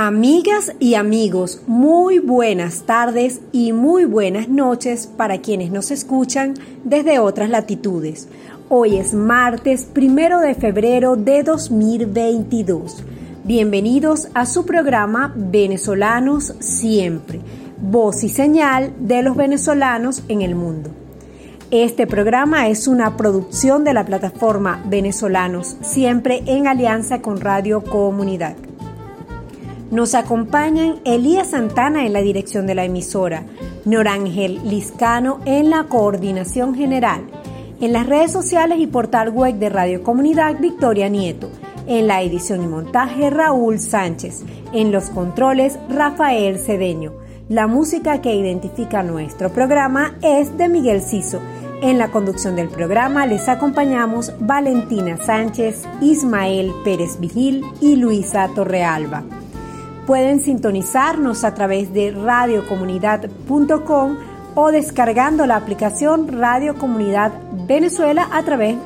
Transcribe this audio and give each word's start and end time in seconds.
Amigas 0.00 0.72
y 0.78 0.94
amigos, 0.94 1.62
muy 1.66 2.20
buenas 2.20 2.82
tardes 2.82 3.40
y 3.50 3.72
muy 3.72 4.04
buenas 4.04 4.48
noches 4.48 5.08
para 5.08 5.38
quienes 5.38 5.72
nos 5.72 5.90
escuchan 5.90 6.54
desde 6.84 7.18
otras 7.18 7.50
latitudes. 7.50 8.28
Hoy 8.68 8.96
es 8.96 9.12
martes 9.12 9.82
primero 9.82 10.38
de 10.38 10.54
febrero 10.54 11.16
de 11.16 11.42
2022. 11.42 13.02
Bienvenidos 13.42 14.28
a 14.34 14.46
su 14.46 14.64
programa 14.64 15.34
Venezolanos 15.34 16.54
Siempre, 16.60 17.40
voz 17.82 18.22
y 18.22 18.28
señal 18.28 18.92
de 19.00 19.24
los 19.24 19.34
venezolanos 19.34 20.22
en 20.28 20.42
el 20.42 20.54
mundo. 20.54 20.90
Este 21.72 22.06
programa 22.06 22.68
es 22.68 22.86
una 22.86 23.16
producción 23.16 23.82
de 23.82 23.94
la 23.94 24.06
plataforma 24.06 24.80
Venezolanos 24.86 25.76
Siempre 25.80 26.44
en 26.46 26.68
alianza 26.68 27.20
con 27.20 27.40
Radio 27.40 27.82
Comunidad. 27.82 28.67
Nos 29.90 30.14
acompañan 30.14 30.96
Elías 31.06 31.50
Santana 31.50 32.04
en 32.04 32.12
la 32.12 32.20
dirección 32.20 32.66
de 32.66 32.74
la 32.74 32.84
emisora, 32.84 33.44
Norángel 33.86 34.60
Liscano 34.68 35.40
en 35.46 35.70
la 35.70 35.84
coordinación 35.84 36.74
general, 36.74 37.22
en 37.80 37.94
las 37.94 38.06
redes 38.06 38.30
sociales 38.30 38.80
y 38.80 38.86
portal 38.86 39.30
web 39.30 39.54
de 39.54 39.70
Radio 39.70 40.02
Comunidad 40.02 40.60
Victoria 40.60 41.08
Nieto, 41.08 41.48
en 41.86 42.06
la 42.06 42.20
edición 42.20 42.62
y 42.62 42.66
montaje 42.66 43.30
Raúl 43.30 43.78
Sánchez, 43.78 44.42
en 44.74 44.92
los 44.92 45.08
controles 45.08 45.78
Rafael 45.88 46.58
Cedeño. 46.58 47.14
La 47.48 47.66
música 47.66 48.20
que 48.20 48.34
identifica 48.34 49.02
nuestro 49.02 49.50
programa 49.50 50.18
es 50.20 50.54
de 50.58 50.68
Miguel 50.68 51.00
Ciso. 51.00 51.40
En 51.80 51.96
la 51.96 52.10
conducción 52.10 52.56
del 52.56 52.68
programa 52.68 53.24
les 53.24 53.48
acompañamos 53.48 54.34
Valentina 54.38 55.16
Sánchez, 55.16 55.84
Ismael 56.02 56.72
Pérez 56.84 57.18
Vigil 57.18 57.64
y 57.80 57.96
Luisa 57.96 58.50
Torrealba. 58.54 59.37
Pueden 60.08 60.42
sintonizarnos 60.42 61.44
a 61.44 61.52
través 61.52 61.92
de 61.92 62.10
radiocomunidad.com 62.12 64.16
o 64.54 64.72
descargando 64.72 65.44
la 65.44 65.56
aplicación 65.56 66.28
Radio 66.28 66.76
Comunidad 66.76 67.30
Venezuela 67.66 68.26
a 68.32 68.42
través 68.42 68.78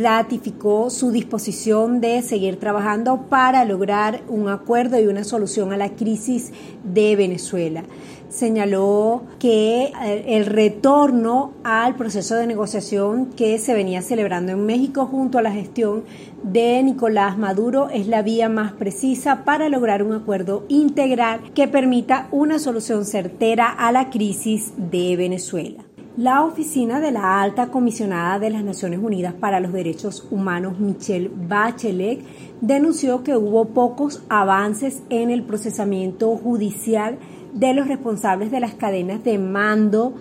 ratificó 0.01 0.89
su 0.89 1.11
disposición 1.11 2.01
de 2.01 2.21
seguir 2.21 2.59
trabajando 2.59 3.27
para 3.29 3.63
lograr 3.63 4.23
un 4.27 4.49
acuerdo 4.49 4.99
y 4.99 5.07
una 5.07 5.23
solución 5.23 5.71
a 5.71 5.77
la 5.77 5.95
crisis 5.95 6.51
de 6.83 7.15
Venezuela 7.15 7.85
señaló 8.29 9.23
que 9.39 9.93
eh, 10.03 10.23
el 10.27 10.45
retorno 10.45 11.53
al 11.63 11.95
proceso 11.95 12.35
de 12.35 12.47
negociación 12.47 13.27
que 13.27 13.59
se 13.59 13.73
venía 13.73 14.01
celebrando 14.01 14.51
en 14.51 14.65
México 14.65 15.05
junto 15.05 15.37
a 15.37 15.41
la 15.41 15.51
gestión 15.51 16.03
de 16.43 16.81
Nicolás 16.83 17.37
Maduro 17.37 17.89
es 17.89 18.07
la 18.07 18.21
vía 18.21 18.49
más 18.49 18.73
precisa 18.73 19.43
para 19.45 19.69
lograr 19.69 20.03
un 20.03 20.13
acuerdo 20.13 20.65
integral 20.67 21.53
que 21.53 21.67
permita 21.67 22.27
una 22.31 22.59
solución 22.59 23.05
certera 23.05 23.69
a 23.69 23.91
la 23.91 24.09
crisis 24.09 24.73
de 24.77 25.15
Venezuela. 25.15 25.83
La 26.17 26.45
oficina 26.45 27.01
de 27.01 27.11
la 27.11 27.41
alta 27.41 27.67
comisionada 27.67 28.39
de 28.39 28.49
las 28.49 28.63
Naciones 28.63 29.01
Unidas 29.03 29.33
para 29.33 29.59
los 29.59 29.73
Derechos 29.73 30.25
Humanos, 30.31 30.79
Michelle 30.79 31.29
Bachelet, 31.29 32.21
denunció 32.61 33.21
que 33.21 33.35
hubo 33.35 33.65
pocos 33.65 34.23
avances 34.29 35.03
en 35.09 35.29
el 35.29 35.43
procesamiento 35.43 36.37
judicial 36.37 37.17
de 37.55 37.73
los 37.73 37.87
responsables 37.87 38.51
de 38.51 38.59
las 38.59 38.75
cadenas 38.75 39.23
de 39.23 39.39
mando 39.39 40.13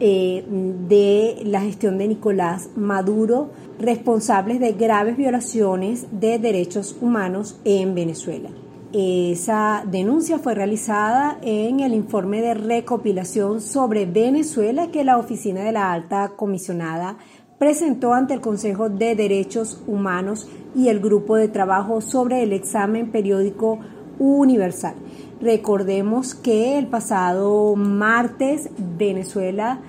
eh, 0.00 0.44
de 0.88 1.42
la 1.44 1.60
gestión 1.60 1.96
de 1.96 2.08
Nicolás 2.08 2.70
Maduro, 2.74 3.50
responsables 3.78 4.58
de 4.58 4.72
graves 4.72 5.16
violaciones 5.16 6.06
de 6.10 6.38
derechos 6.40 6.96
humanos 7.00 7.60
en 7.64 7.94
Venezuela. 7.94 8.50
Esa 8.92 9.84
denuncia 9.90 10.38
fue 10.38 10.54
realizada 10.54 11.38
en 11.40 11.80
el 11.80 11.94
informe 11.94 12.42
de 12.42 12.54
recopilación 12.54 13.60
sobre 13.60 14.04
Venezuela 14.04 14.90
que 14.90 15.04
la 15.04 15.18
Oficina 15.18 15.62
de 15.62 15.72
la 15.72 15.92
Alta 15.92 16.32
Comisionada 16.36 17.16
presentó 17.58 18.12
ante 18.12 18.34
el 18.34 18.40
Consejo 18.40 18.88
de 18.88 19.14
Derechos 19.14 19.80
Humanos 19.86 20.48
y 20.74 20.88
el 20.88 20.98
Grupo 20.98 21.36
de 21.36 21.46
Trabajo 21.46 22.00
sobre 22.00 22.42
el 22.42 22.52
examen 22.52 23.12
periódico 23.12 23.78
universal. 24.18 24.94
Recordemos 25.42 26.36
que 26.36 26.78
el 26.78 26.86
pasado 26.86 27.74
martes 27.74 28.70
Venezuela 28.96 29.80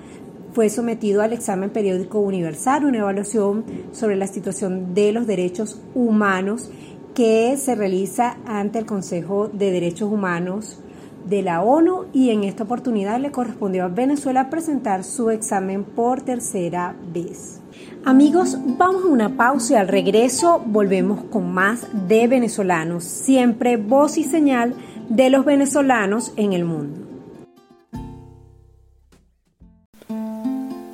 fue 0.52 0.68
sometido 0.68 1.22
al 1.22 1.32
examen 1.32 1.70
periódico 1.70 2.18
universal, 2.18 2.84
una 2.84 2.98
evaluación 2.98 3.64
sobre 3.92 4.16
la 4.16 4.26
situación 4.26 4.94
de 4.94 5.12
los 5.12 5.28
derechos 5.28 5.80
humanos 5.94 6.70
que 7.14 7.56
se 7.56 7.76
realiza 7.76 8.36
ante 8.46 8.80
el 8.80 8.86
Consejo 8.86 9.46
de 9.46 9.70
Derechos 9.70 10.10
Humanos 10.10 10.80
de 11.24 11.42
la 11.42 11.62
ONU 11.62 12.06
y 12.12 12.30
en 12.30 12.42
esta 12.42 12.64
oportunidad 12.64 13.20
le 13.20 13.30
correspondió 13.30 13.84
a 13.84 13.88
Venezuela 13.88 14.50
presentar 14.50 15.04
su 15.04 15.30
examen 15.30 15.84
por 15.84 16.20
tercera 16.22 16.96
vez. 17.12 17.60
Amigos, 18.04 18.58
vamos 18.76 19.04
a 19.04 19.08
una 19.08 19.36
pausa 19.36 19.74
y 19.74 19.76
al 19.76 19.88
regreso 19.88 20.62
volvemos 20.66 21.24
con 21.24 21.52
más 21.54 21.86
de 22.08 22.26
venezolanos, 22.26 23.04
siempre 23.04 23.76
voz 23.76 24.18
y 24.18 24.24
señal 24.24 24.74
de 25.08 25.30
los 25.30 25.44
venezolanos 25.44 26.32
en 26.36 26.52
el 26.52 26.64
mundo. 26.64 27.00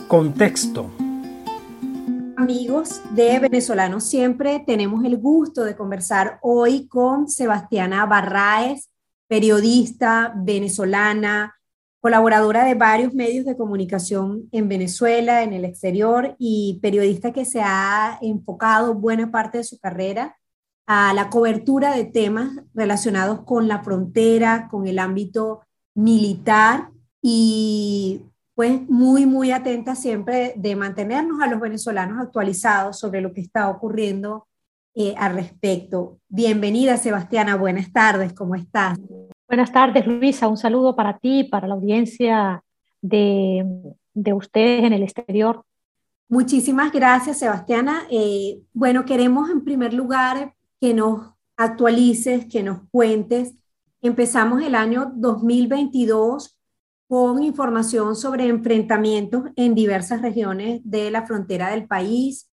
Contexto. 0.08 0.90
Amigos 2.36 3.00
de 3.14 3.38
Venezolanos 3.38 4.04
Siempre, 4.04 4.64
tenemos 4.66 5.04
el 5.04 5.18
gusto 5.18 5.62
de 5.62 5.76
conversar 5.76 6.38
hoy 6.42 6.88
con 6.88 7.28
Sebastiana 7.28 8.06
Barraez, 8.06 8.88
periodista 9.28 10.32
venezolana, 10.36 11.54
colaboradora 12.00 12.64
de 12.64 12.74
varios 12.74 13.14
medios 13.14 13.44
de 13.44 13.56
comunicación 13.56 14.48
en 14.50 14.68
Venezuela, 14.68 15.42
en 15.42 15.52
el 15.52 15.64
exterior 15.64 16.34
y 16.38 16.80
periodista 16.82 17.32
que 17.32 17.44
se 17.44 17.60
ha 17.62 18.18
enfocado 18.22 18.94
buena 18.94 19.30
parte 19.30 19.58
de 19.58 19.64
su 19.64 19.78
carrera 19.78 20.39
a 20.92 21.14
la 21.14 21.30
cobertura 21.30 21.94
de 21.94 22.04
temas 22.04 22.50
relacionados 22.74 23.42
con 23.44 23.68
la 23.68 23.84
frontera, 23.84 24.66
con 24.68 24.88
el 24.88 24.98
ámbito 24.98 25.60
militar 25.94 26.90
y 27.22 28.22
pues 28.56 28.88
muy, 28.88 29.24
muy 29.24 29.52
atenta 29.52 29.94
siempre 29.94 30.52
de 30.56 30.74
mantenernos 30.74 31.40
a 31.42 31.46
los 31.46 31.60
venezolanos 31.60 32.18
actualizados 32.20 32.98
sobre 32.98 33.20
lo 33.20 33.32
que 33.32 33.40
está 33.40 33.68
ocurriendo 33.68 34.48
eh, 34.96 35.14
al 35.16 35.34
respecto. 35.34 36.18
Bienvenida, 36.26 36.96
Sebastiana, 36.96 37.54
buenas 37.54 37.92
tardes, 37.92 38.32
¿cómo 38.32 38.56
estás? 38.56 38.98
Buenas 39.46 39.70
tardes, 39.70 40.04
Luisa, 40.08 40.48
un 40.48 40.56
saludo 40.56 40.96
para 40.96 41.18
ti, 41.18 41.44
para 41.44 41.68
la 41.68 41.74
audiencia 41.74 42.64
de, 43.00 43.64
de 44.12 44.32
ustedes 44.32 44.82
en 44.82 44.92
el 44.92 45.04
exterior. 45.04 45.62
Muchísimas 46.28 46.90
gracias, 46.90 47.38
Sebastiana. 47.38 48.08
Eh, 48.10 48.60
bueno, 48.72 49.04
queremos 49.04 49.50
en 49.50 49.62
primer 49.62 49.94
lugar 49.94 50.54
que 50.80 50.94
nos 50.94 51.34
actualices, 51.56 52.46
que 52.46 52.62
nos 52.62 52.80
cuentes. 52.90 53.54
Empezamos 54.00 54.62
el 54.62 54.74
año 54.74 55.12
2022 55.14 56.58
con 57.06 57.42
información 57.42 58.16
sobre 58.16 58.48
enfrentamientos 58.48 59.44
en 59.56 59.74
diversas 59.74 60.22
regiones 60.22 60.80
de 60.84 61.10
la 61.10 61.26
frontera 61.26 61.70
del 61.70 61.86
país, 61.86 62.48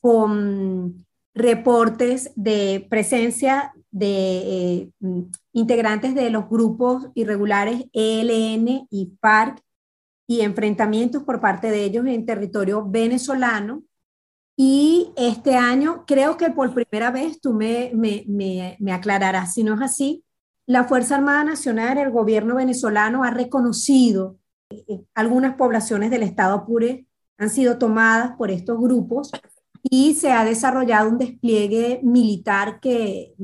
con 0.00 1.04
reportes 1.34 2.32
de 2.34 2.86
presencia 2.90 3.72
de 3.90 4.10
eh, 4.10 4.90
integrantes 5.52 6.14
de 6.14 6.30
los 6.30 6.48
grupos 6.48 7.08
irregulares 7.14 7.84
ELN 7.92 8.86
y 8.90 9.12
FARC 9.20 9.62
y 10.26 10.40
enfrentamientos 10.40 11.22
por 11.22 11.40
parte 11.40 11.70
de 11.70 11.84
ellos 11.84 12.06
en 12.06 12.26
territorio 12.26 12.84
venezolano. 12.86 13.82
Y 14.60 15.12
este 15.14 15.54
año, 15.54 16.04
creo 16.04 16.36
que 16.36 16.50
por 16.50 16.74
primera 16.74 17.12
vez, 17.12 17.40
tú 17.40 17.52
me, 17.54 17.92
me, 17.94 18.24
me, 18.80 18.92
aclararás, 18.92 19.54
si 19.54 19.62
no 19.62 19.74
es 19.74 19.82
así, 19.82 20.24
la 20.66 20.82
Fuerza 20.82 21.14
Armada 21.14 21.44
Nacional, 21.44 21.96
el 21.96 22.10
gobierno 22.10 22.56
venezolano 22.56 23.22
ha 23.22 23.30
reconocido 23.30 24.36
eh, 24.70 25.04
algunas 25.14 25.54
poblaciones 25.54 26.10
del 26.10 26.24
estado 26.24 26.56
Apure 26.56 27.06
han 27.38 27.50
sido 27.50 27.78
tomadas 27.78 28.32
por 28.36 28.50
estos 28.50 28.80
grupos 28.80 29.30
y 29.80 30.14
se 30.14 30.32
ha 30.32 30.44
desarrollado 30.44 31.08
un 31.08 31.18
despliegue 31.18 32.00
militar 32.02 32.80
que 32.80 33.36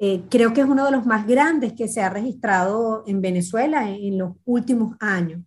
eh, 0.00 0.24
creo 0.28 0.52
que 0.52 0.62
es 0.62 0.66
uno 0.66 0.84
de 0.84 0.90
los 0.90 1.06
más 1.06 1.28
grandes 1.28 1.74
que 1.74 1.86
se 1.86 2.02
ha 2.02 2.10
registrado 2.10 3.04
en 3.06 3.20
Venezuela 3.20 3.88
en 3.88 4.18
los 4.18 4.32
últimos 4.44 4.96
años. 4.98 5.44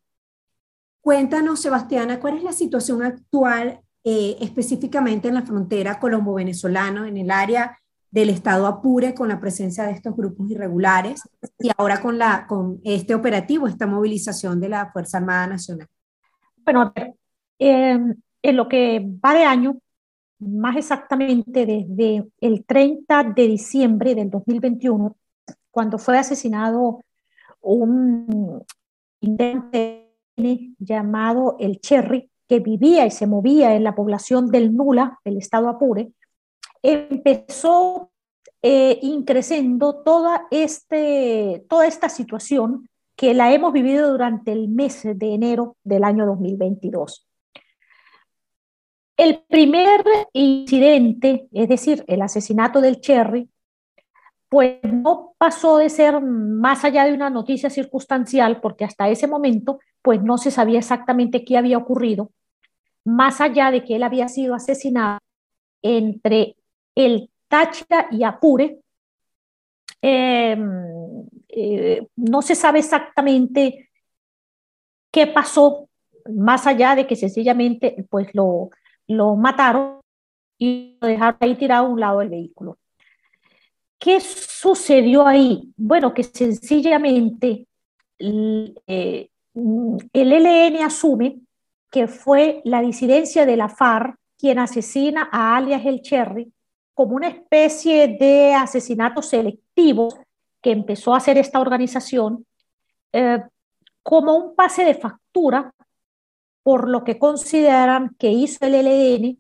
Cuéntanos, 1.02 1.60
Sebastiana, 1.60 2.22
cuál 2.22 2.38
es 2.38 2.44
la 2.44 2.54
situación 2.54 3.04
actual 3.04 3.82
eh, 4.04 4.38
específicamente 4.42 5.28
en 5.28 5.36
la 5.36 5.44
frontera 5.44 6.00
colombo-venezolana, 6.00 7.08
en 7.08 7.18
el 7.18 7.32
área 7.32 7.78
del 8.12 8.30
estado 8.30 8.68
Apure, 8.68 9.16
con 9.16 9.30
la 9.30 9.40
presencia 9.40 9.86
de 9.86 9.94
estos 9.94 10.16
grupos 10.16 10.52
irregulares 10.52 11.24
y 11.58 11.72
ahora 11.78 12.00
con, 12.02 12.18
la, 12.18 12.46
con 12.46 12.80
este 12.84 13.16
operativo, 13.16 13.68
esta 13.68 13.88
movilización 13.88 14.60
de 14.60 14.70
la 14.70 14.92
Fuerza 14.92 15.18
Armada 15.18 15.48
Nacional. 15.48 15.88
Bueno, 16.64 16.94
eh, 17.58 18.00
en 18.42 18.56
lo 18.56 18.68
que 18.68 19.04
va 19.24 19.34
de 19.34 19.46
año, 19.46 19.78
más 20.38 20.76
exactamente 20.76 21.66
desde 21.66 22.28
el 22.42 22.66
30 22.66 23.24
de 23.36 23.48
diciembre 23.48 24.14
del 24.14 24.30
2021, 24.30 25.16
cuando 25.72 25.98
fue 25.98 26.18
asesinado 26.18 27.02
un 27.62 28.64
intendente 29.22 30.14
llamado 30.78 31.56
el 31.60 31.80
Cherry, 31.80 32.30
que 32.48 32.60
vivía 32.60 33.06
y 33.06 33.12
se 33.12 33.28
movía 33.28 33.76
en 33.76 33.84
la 33.84 33.96
población 33.96 34.50
del 34.50 34.76
Nula, 34.76 35.20
del 35.24 35.38
estado 35.38 35.70
Apure, 35.70 36.12
empezó 36.82 38.12
eh, 38.62 39.00
increciendo 39.02 40.04
toda, 40.04 40.48
este, 40.52 41.66
toda 41.70 41.88
esta 41.88 42.10
situación 42.10 42.90
que 43.16 43.34
la 43.34 43.54
hemos 43.54 43.74
vivido 43.74 44.12
durante 44.12 44.52
el 44.52 44.70
mes 44.70 45.04
de 45.04 45.34
enero 45.34 45.78
del 45.84 46.04
año 46.04 46.26
2022. 46.26 47.28
El 49.16 49.44
primer 49.48 50.04
incidente, 50.34 51.48
es 51.52 51.70
decir, 51.70 52.04
el 52.08 52.22
asesinato 52.22 52.82
del 52.82 53.00
Cherry, 53.00 53.50
pues 54.50 54.80
no 54.84 55.36
pasó 55.38 55.78
de 55.78 55.90
ser 55.90 56.22
más 56.22 56.84
allá 56.84 57.06
de 57.06 57.14
una 57.14 57.30
noticia 57.30 57.70
circunstancial, 57.70 58.62
porque 58.62 58.86
hasta 58.86 59.10
ese 59.10 59.28
momento 59.28 59.80
pues 60.04 60.22
no 60.22 60.38
se 60.38 60.52
sabía 60.52 60.80
exactamente 60.80 61.44
qué 61.46 61.58
había 61.58 61.80
ocurrido, 61.80 62.32
más 63.06 63.42
allá 63.42 63.72
de 63.72 63.84
que 63.84 63.96
él 63.96 64.04
había 64.04 64.28
sido 64.28 64.54
asesinado 64.54 65.20
entre 65.82 66.56
el 66.94 67.32
Táchira 67.48 68.08
y 68.12 68.24
Apure. 68.24 68.82
Em, 70.02 71.26
eh, 71.48 72.08
no 72.18 72.42
se 72.42 72.56
sabe 72.56 72.80
exactamente 72.80 73.90
qué 75.10 75.28
pasó, 75.28 75.90
más 76.30 76.68
allá 76.68 76.96
de 76.96 77.08
que 77.08 77.16
sencillamente 77.16 78.06
pues 78.10 78.28
lo, 78.34 78.70
lo 79.08 79.36
mataron 79.36 80.02
y 80.58 80.98
lo 81.02 81.08
dejaron 81.08 81.38
ahí 81.40 81.56
tirado 81.56 81.88
a 81.88 81.90
un 81.90 82.00
lado 82.00 82.20
del 82.20 82.30
vehículo. 82.30 82.78
¿Qué 84.00 84.20
sucedió 84.20 85.26
ahí? 85.26 85.72
Bueno, 85.78 86.14
que 86.14 86.24
sencillamente 86.24 87.68
eh, 88.20 89.30
el 89.56 90.34
ELN 90.34 90.84
asume 90.84 91.42
que 91.90 92.08
fue 92.08 92.62
la 92.66 92.82
disidencia 92.82 93.46
de 93.46 93.58
la 93.58 93.70
FARC 93.70 94.18
quien 94.38 94.60
asesina 94.60 95.30
a 95.32 95.56
alias 95.56 95.86
El 95.86 96.02
Cherry 96.02 96.52
como 96.94 97.16
una 97.16 97.28
especie 97.28 98.18
de 98.20 98.54
asesinato 98.54 99.22
selectivo 99.22 100.10
que 100.62 100.72
empezó 100.72 101.14
a 101.14 101.18
hacer 101.18 101.38
esta 101.38 101.60
organización 101.60 102.46
eh, 103.12 103.44
como 104.02 104.36
un 104.36 104.56
pase 104.56 104.86
de 104.86 104.96
factura 104.96 105.74
por 106.64 106.88
lo 106.90 107.04
que 107.04 107.20
consideran 107.20 108.16
que 108.18 108.32
hizo 108.32 108.66
el 108.66 108.76
ELN 108.76 109.38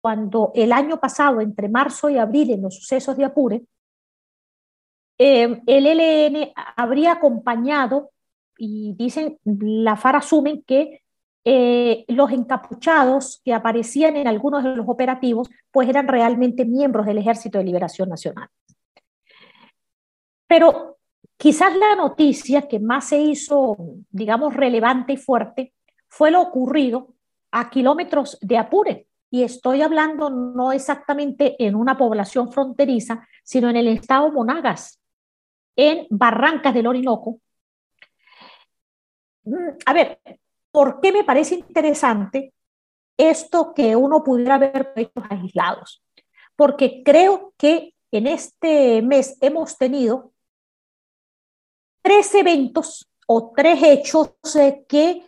cuando 0.00 0.52
el 0.54 0.72
año 0.72 1.00
pasado, 1.00 1.40
entre 1.40 1.68
marzo 1.68 2.08
y 2.08 2.18
abril, 2.18 2.52
en 2.52 2.62
los 2.62 2.76
sucesos 2.76 3.16
de 3.16 3.24
Apure, 3.24 3.64
eh, 5.18 5.60
el 5.66 5.86
ELN 5.86 6.52
habría 6.76 7.12
acompañado 7.12 8.12
y 8.58 8.94
dicen, 8.96 9.38
la 9.44 9.96
FARC 9.96 10.16
asumen 10.16 10.62
que 10.66 11.02
eh, 11.44 12.04
los 12.08 12.32
encapuchados 12.32 13.40
que 13.44 13.54
aparecían 13.54 14.16
en 14.16 14.26
algunos 14.26 14.64
de 14.64 14.74
los 14.74 14.88
operativos, 14.88 15.48
pues 15.70 15.88
eran 15.88 16.08
realmente 16.08 16.64
miembros 16.64 17.06
del 17.06 17.18
Ejército 17.18 17.58
de 17.58 17.64
Liberación 17.64 18.08
Nacional. 18.08 18.48
Pero 20.48 20.98
quizás 21.36 21.76
la 21.76 21.94
noticia 21.94 22.62
que 22.62 22.80
más 22.80 23.08
se 23.08 23.20
hizo, 23.20 23.76
digamos, 24.10 24.54
relevante 24.54 25.12
y 25.12 25.16
fuerte 25.16 25.72
fue 26.08 26.32
lo 26.32 26.40
ocurrido 26.40 27.14
a 27.52 27.70
kilómetros 27.70 28.38
de 28.40 28.58
Apure. 28.58 29.06
Y 29.30 29.42
estoy 29.42 29.82
hablando 29.82 30.30
no 30.30 30.72
exactamente 30.72 31.54
en 31.64 31.74
una 31.74 31.96
población 31.96 32.50
fronteriza, 32.50 33.26
sino 33.44 33.68
en 33.70 33.76
el 33.76 33.88
estado 33.88 34.32
Monagas, 34.32 35.00
en 35.76 36.06
Barrancas 36.10 36.74
del 36.74 36.86
Orinoco, 36.86 37.40
a 39.84 39.92
ver, 39.92 40.20
¿por 40.70 41.00
qué 41.00 41.12
me 41.12 41.24
parece 41.24 41.54
interesante 41.54 42.52
esto 43.16 43.72
que 43.74 43.96
uno 43.96 44.22
pudiera 44.22 44.58
ver 44.58 44.92
proyectos 44.92 45.24
aislados? 45.30 46.02
Porque 46.56 47.02
creo 47.04 47.54
que 47.56 47.94
en 48.10 48.26
este 48.26 49.02
mes 49.02 49.36
hemos 49.40 49.76
tenido 49.76 50.32
tres 52.02 52.34
eventos 52.34 53.08
o 53.26 53.52
tres 53.54 53.82
hechos 53.82 54.30
que 54.88 55.24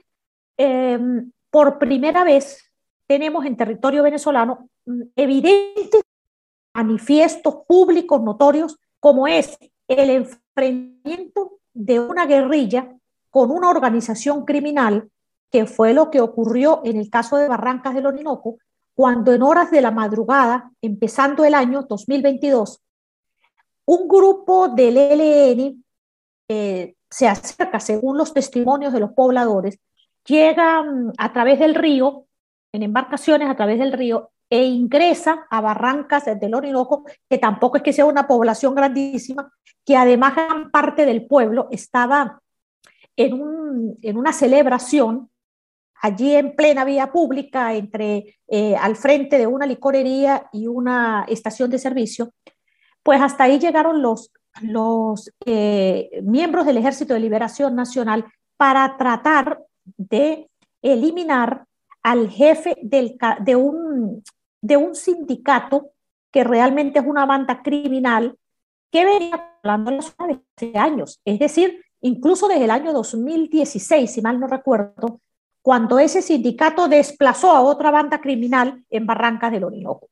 em, 0.56 1.32
por 1.50 1.78
primera 1.78 2.24
vez 2.24 2.70
tenemos 3.06 3.44
en 3.44 3.56
territorio 3.56 4.02
venezolano 4.02 4.68
mm, 4.86 5.02
evidentes 5.16 6.02
manifiestos 6.74 7.56
públicos 7.66 8.22
notorios 8.22 8.78
como 9.00 9.26
es 9.26 9.58
el 9.88 10.10
enfrentamiento 10.10 11.58
de 11.72 12.00
una 12.00 12.26
guerrilla 12.26 12.97
con 13.38 13.52
una 13.52 13.70
organización 13.70 14.44
criminal, 14.44 15.12
que 15.48 15.64
fue 15.64 15.94
lo 15.94 16.10
que 16.10 16.20
ocurrió 16.20 16.80
en 16.84 16.96
el 16.96 17.08
caso 17.08 17.36
de 17.36 17.46
Barrancas 17.46 17.94
del 17.94 18.06
Orinoco, 18.06 18.56
cuando 18.96 19.32
en 19.32 19.44
horas 19.44 19.70
de 19.70 19.80
la 19.80 19.92
madrugada, 19.92 20.72
empezando 20.82 21.44
el 21.44 21.54
año 21.54 21.82
2022, 21.82 22.82
un 23.84 24.08
grupo 24.08 24.66
del 24.66 24.96
ELN 24.96 25.84
eh, 26.48 26.96
se 27.08 27.28
acerca, 27.28 27.78
según 27.78 28.18
los 28.18 28.34
testimonios 28.34 28.92
de 28.92 28.98
los 28.98 29.12
pobladores, 29.12 29.78
llega 30.26 30.82
mm, 30.82 31.12
a 31.16 31.32
través 31.32 31.60
del 31.60 31.76
río, 31.76 32.24
en 32.72 32.82
embarcaciones 32.82 33.48
a 33.48 33.54
través 33.54 33.78
del 33.78 33.92
río, 33.92 34.32
e 34.50 34.64
ingresa 34.64 35.46
a 35.48 35.60
Barrancas 35.60 36.24
del 36.24 36.54
Orinoco, 36.56 37.04
que 37.30 37.38
tampoco 37.38 37.76
es 37.76 37.84
que 37.84 37.92
sea 37.92 38.04
una 38.04 38.26
población 38.26 38.74
grandísima, 38.74 39.52
que 39.84 39.96
además 39.96 40.34
gran 40.34 40.72
parte 40.72 41.06
del 41.06 41.24
pueblo 41.24 41.68
estaba 41.70 42.42
en, 43.18 44.16
una 44.16 44.32
celebración 44.32 45.30
allí 46.00 46.36
en 46.36 46.54
plena 46.54 46.84
vía 46.84 47.10
pública, 47.10 47.74
entre, 47.74 48.38
eh, 48.46 48.76
al 48.76 48.94
frente 48.94 49.36
de 49.36 49.46
una 49.46 49.66
licorería 49.66 50.48
y 50.52 50.68
una 50.68 51.24
estación 51.28 51.68
de 51.70 51.78
servicio, 51.78 52.32
pues 53.02 53.20
hasta 53.20 53.44
ahí 53.44 53.58
llegaron 53.58 54.00
los, 54.00 54.30
los 54.62 55.32
eh, 55.44 56.20
miembros 56.22 56.66
del 56.66 56.76
Ejército 56.76 57.14
de 57.14 57.20
Liberación 57.20 57.74
Nacional 57.74 58.24
para 58.56 58.96
tratar 58.96 59.60
de 59.96 60.48
eliminar 60.80 61.64
al 62.02 62.30
jefe 62.30 62.76
del, 62.80 63.18
de, 63.40 63.56
un, 63.56 64.22
de 64.60 64.76
un 64.76 64.94
sindicato 64.94 65.90
que 66.30 66.44
realmente 66.44 67.00
es 67.00 67.06
una 67.06 67.26
banda 67.26 67.62
criminal 67.62 68.38
que 68.92 69.04
venía 69.04 69.54
hablando 69.62 69.98
hace 69.98 70.78
años. 70.78 71.20
Es 71.24 71.38
decir, 71.40 71.84
incluso 72.00 72.48
desde 72.48 72.64
el 72.64 72.70
año 72.70 72.92
2016, 72.92 74.10
si 74.10 74.20
mal 74.22 74.38
no 74.40 74.46
recuerdo, 74.46 75.20
cuando 75.62 75.98
ese 75.98 76.22
sindicato 76.22 76.88
desplazó 76.88 77.52
a 77.52 77.60
otra 77.60 77.90
banda 77.90 78.20
criminal 78.20 78.84
en 78.90 79.06
Barrancas 79.06 79.52
del 79.52 79.64
Orinoco. 79.64 80.08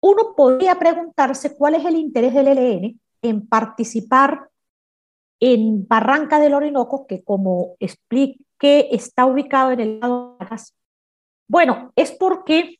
Uno 0.00 0.34
podría 0.36 0.78
preguntarse 0.78 1.56
cuál 1.56 1.74
es 1.74 1.84
el 1.84 1.96
interés 1.96 2.32
del 2.32 2.48
ELN 2.48 3.00
en 3.22 3.46
participar 3.48 4.48
en 5.40 5.86
Barranca 5.86 6.40
del 6.40 6.54
Orinoco, 6.54 7.06
que 7.06 7.22
como 7.22 7.76
expliqué 7.80 8.88
está 8.92 9.26
ubicado 9.26 9.72
en 9.72 9.80
el 9.80 10.00
lado 10.00 10.36
de 10.38 10.46
Bueno, 11.48 11.92
es 11.96 12.12
porque 12.12 12.78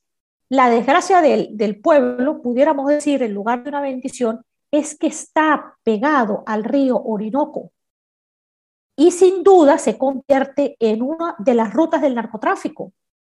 la 0.49 0.71
desgracia 0.71 1.21
del, 1.21 1.57
del 1.57 1.81
pueblo, 1.81 2.41
pudiéramos 2.41 2.89
decir, 2.89 3.23
en 3.23 3.35
lugar 3.35 3.63
de 3.63 3.69
una 3.69 3.81
bendición, 3.81 4.45
es 4.71 4.99
que 4.99 5.07
está 5.07 5.77
pegado 5.83 6.43
al 6.47 6.65
río 6.65 7.01
Orinoco 7.01 7.73
y 8.97 9.13
sin 9.13 9.45
duda 9.45 9.79
se 9.79 9.97
convierte 9.97 10.77
en 10.81 11.03
una 11.03 11.37
de 11.39 11.55
las 11.55 11.73
rutas 11.73 12.03
del 12.03 12.17
narcotráfico, 12.17 12.93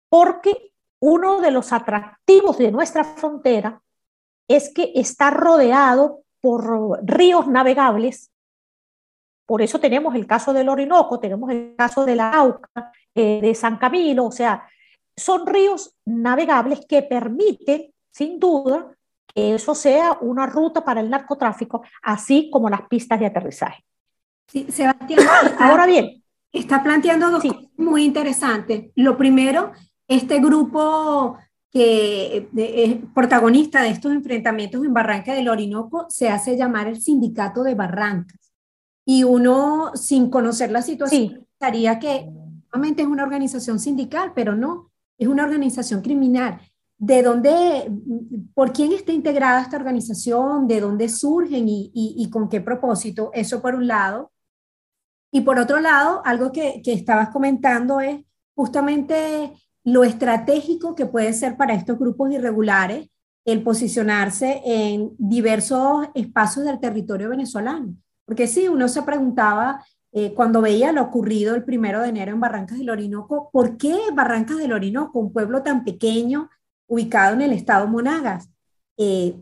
porque 0.09 0.73
uno 1.01 1.41
de 1.41 1.53
los 1.53 1.73
atractivos 1.73 2.59
de 2.59 2.73
nuestra 2.73 3.05
frontera 3.05 3.81
es 4.49 4.75
que 4.75 4.91
está 4.97 5.31
rodeado 5.31 6.25
por 6.41 7.01
ríos 7.05 7.47
navegables. 7.47 8.33
Por 9.47 9.62
eso 9.62 9.79
tenemos 9.79 10.17
el 10.17 10.27
caso 10.27 10.53
del 10.53 10.69
Orinoco, 10.69 11.21
tenemos 11.21 11.49
el 11.51 11.77
caso 11.77 12.05
de 12.05 12.17
la 12.17 12.33
Auca, 12.33 12.93
eh, 13.15 13.41
de 13.41 13.55
San 13.55 13.77
Camilo, 13.79 14.27
o 14.27 14.33
sea, 14.33 14.69
son 15.17 15.47
ríos 15.47 15.95
navegables 16.05 16.85
que 16.87 17.03
permiten, 17.03 17.93
sin 18.11 18.41
duda, 18.41 18.97
que 19.35 19.55
eso 19.55 19.75
sea 19.75 20.19
una 20.21 20.47
ruta 20.47 20.85
para 20.85 21.01
el 21.01 21.11
narcotráfico, 21.11 21.83
así 22.03 22.51
como 22.51 22.69
las 22.69 22.83
pistas 22.89 23.19
de 23.21 23.27
aterrizaje. 23.27 23.85
Sí, 24.49 24.67
Sebastián, 24.71 25.21
ahora 25.59 25.87
bien, 25.87 26.23
está 26.53 26.83
planteando 26.83 27.31
dos 27.31 27.43
cosas 27.43 27.62
muy 27.77 28.05
interesantes. 28.05 28.91
Lo 28.95 29.17
primero, 29.17 29.73
este 30.07 30.41
grupo 30.41 31.39
que 31.71 32.51
es 32.55 32.97
protagonista 33.15 33.81
de 33.83 33.89
estos 33.89 34.12
enfrentamientos 34.12 34.85
en 34.85 34.93
Barranca 34.93 35.33
del 35.33 35.49
Orinoco 35.49 36.05
se 36.11 36.29
hace 36.29 36.57
llamar 36.57 36.87
el 36.87 37.01
Sindicato 37.01 37.62
de 37.62 37.75
Barrancas. 37.75 38.53
Y 39.07 39.25
uno, 39.25 39.93
sin 39.95 40.29
conocer 40.29 40.71
la 40.71 40.83
situación, 40.83 41.47
pensaría 41.59 41.99
que 41.99 42.27
normalmente 42.73 43.03
es 43.03 43.09
una 43.09 43.23
organización 43.25 43.81
sindical, 43.81 44.33
pero 44.35 44.55
no, 44.55 44.91
es 45.17 45.29
una 45.29 45.45
organización 45.45 46.03
criminal 46.03 46.61
de 47.03 47.21
dónde, 47.21 47.91
por 48.55 48.73
quién 48.73 48.93
está 48.93 49.11
integrada 49.11 49.61
esta 49.61 49.77
organización, 49.77 50.69
de 50.69 50.81
dónde 50.81 51.09
surgen 51.09 51.65
y, 51.67 52.31
con 52.31 52.49
qué 52.49 52.61
propósito. 52.61 53.33
Eso 53.35 53.61
por 53.61 53.75
un 53.75 53.89
lado. 53.89 54.31
Y 55.33 55.41
por 55.41 55.59
otro 55.59 55.81
lado, 55.81 56.23
algo 56.25 56.53
que, 56.53 56.81
que 56.81 56.93
estabas 56.93 57.31
comentando 57.31 57.99
es 57.99 58.21
justamente 58.55 59.53
lo 59.83 60.05
estratégico 60.05 60.95
que 60.95 61.07
puede 61.07 61.33
ser 61.33 61.57
para 61.57 61.75
estos 61.75 61.99
grupos 61.99 62.31
irregulares 62.31 63.11
el 63.45 63.65
posicionarse 63.65 64.63
en 64.65 65.11
diversos 65.19 66.07
espacios 66.15 66.65
del 66.65 66.79
territorio 66.79 67.31
venezolano. 67.31 67.97
Porque 68.25 68.47
sí, 68.47 68.69
uno 68.69 68.87
se 68.87 69.03
preguntaba 69.03 69.85
eh, 70.13 70.35
cuando 70.35 70.61
veía 70.61 70.93
lo 70.93 71.03
ocurrido 71.03 71.57
el 71.57 71.65
primero 71.65 72.01
de 72.01 72.11
enero 72.11 72.31
en 72.31 72.39
Barrancas 72.39 72.79
del 72.79 72.91
Orinoco, 72.91 73.51
¿por 73.53 73.77
qué 73.77 73.97
Barrancas 74.15 74.59
del 74.59 74.73
Orinoco, 74.73 75.19
un 75.19 75.33
pueblo 75.33 75.65
tan 75.65 75.83
pequeño, 75.83 76.49
ubicado 76.87 77.35
en 77.35 77.43
el 77.43 77.53
estado 77.53 77.87
Monagas. 77.87 78.51
Eh, 78.97 79.35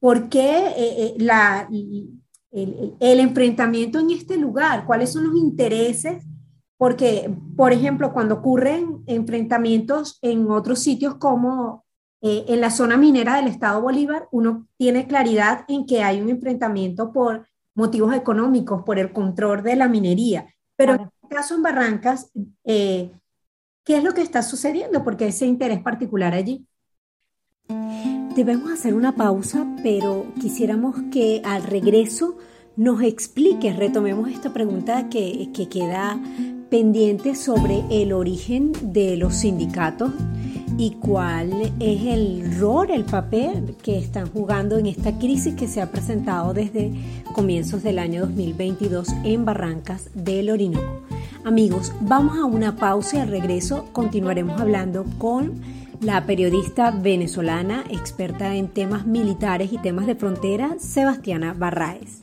¿Por 0.00 0.28
qué 0.28 0.58
eh, 0.58 0.74
eh, 0.76 1.14
la, 1.18 1.68
el, 1.70 3.20
enfrentamiento 3.20 3.98
en 3.98 4.10
este 4.10 4.36
lugar? 4.36 4.84
¿Cuáles 4.86 5.12
son 5.12 5.24
los 5.24 5.36
intereses? 5.36 6.24
Porque, 6.76 7.34
por 7.56 7.72
ejemplo, 7.72 8.12
cuando 8.12 8.36
ocurren 8.36 9.02
enfrentamientos 9.06 10.18
en 10.22 10.50
otros 10.50 10.80
sitios 10.80 11.14
como 11.14 11.84
en 12.22 12.60
la 12.60 12.70
zona 12.70 12.96
minera 12.96 13.36
del 13.36 13.46
estado 13.46 13.80
Bolívar, 13.80 14.26
uno 14.32 14.66
tiene 14.76 15.06
claridad 15.06 15.64
en 15.68 15.86
que 15.86 16.02
hay 16.02 16.20
un 16.20 16.28
enfrentamiento 16.28 17.12
por 17.12 17.46
motivos 17.74 18.14
económicos, 18.14 18.82
por 18.82 18.98
el 18.98 19.12
control 19.12 19.62
de 19.62 19.76
la 19.76 19.88
minería. 19.88 20.46
Pero 20.76 20.94
en 20.94 21.02
este 21.02 21.28
caso 21.34 21.54
en 21.54 21.62
Barrancas, 21.62 22.32
¿Qué 23.86 23.96
es 23.96 24.02
lo 24.02 24.14
que 24.14 24.22
está 24.22 24.42
sucediendo? 24.42 25.04
Porque 25.04 25.28
ese 25.28 25.46
interés 25.46 25.80
particular 25.80 26.34
allí. 26.34 26.66
Debemos 28.34 28.72
hacer 28.72 28.94
una 28.94 29.14
pausa, 29.14 29.64
pero 29.84 30.26
quisiéramos 30.40 30.96
que 31.12 31.40
al 31.44 31.62
regreso 31.62 32.36
nos 32.74 33.00
explique, 33.02 33.72
retomemos 33.72 34.28
esta 34.28 34.52
pregunta 34.52 35.08
que, 35.08 35.50
que 35.54 35.68
queda 35.68 36.20
pendiente 36.68 37.36
sobre 37.36 37.84
el 37.88 38.12
origen 38.12 38.72
de 38.82 39.16
los 39.16 39.36
sindicatos 39.36 40.10
y 40.76 40.96
cuál 40.96 41.52
es 41.78 42.02
el 42.06 42.58
rol, 42.58 42.90
el 42.90 43.04
papel 43.04 43.76
que 43.80 43.98
están 43.98 44.28
jugando 44.32 44.78
en 44.78 44.86
esta 44.86 45.16
crisis 45.16 45.54
que 45.54 45.68
se 45.68 45.80
ha 45.80 45.92
presentado 45.92 46.52
desde 46.52 46.92
comienzos 47.32 47.84
del 47.84 48.00
año 48.00 48.22
2022 48.22 49.08
en 49.22 49.44
Barrancas 49.44 50.10
del 50.12 50.50
Orinoco. 50.50 51.05
Amigos, 51.46 51.92
vamos 52.00 52.38
a 52.38 52.44
una 52.44 52.74
pausa 52.74 53.18
y 53.18 53.20
al 53.20 53.28
regreso 53.28 53.88
continuaremos 53.92 54.60
hablando 54.60 55.04
con 55.16 55.60
la 56.00 56.26
periodista 56.26 56.90
venezolana 56.90 57.84
experta 57.88 58.56
en 58.56 58.66
temas 58.66 59.06
militares 59.06 59.72
y 59.72 59.78
temas 59.78 60.08
de 60.08 60.16
frontera, 60.16 60.74
Sebastiana 60.80 61.54
Barraez. 61.56 62.22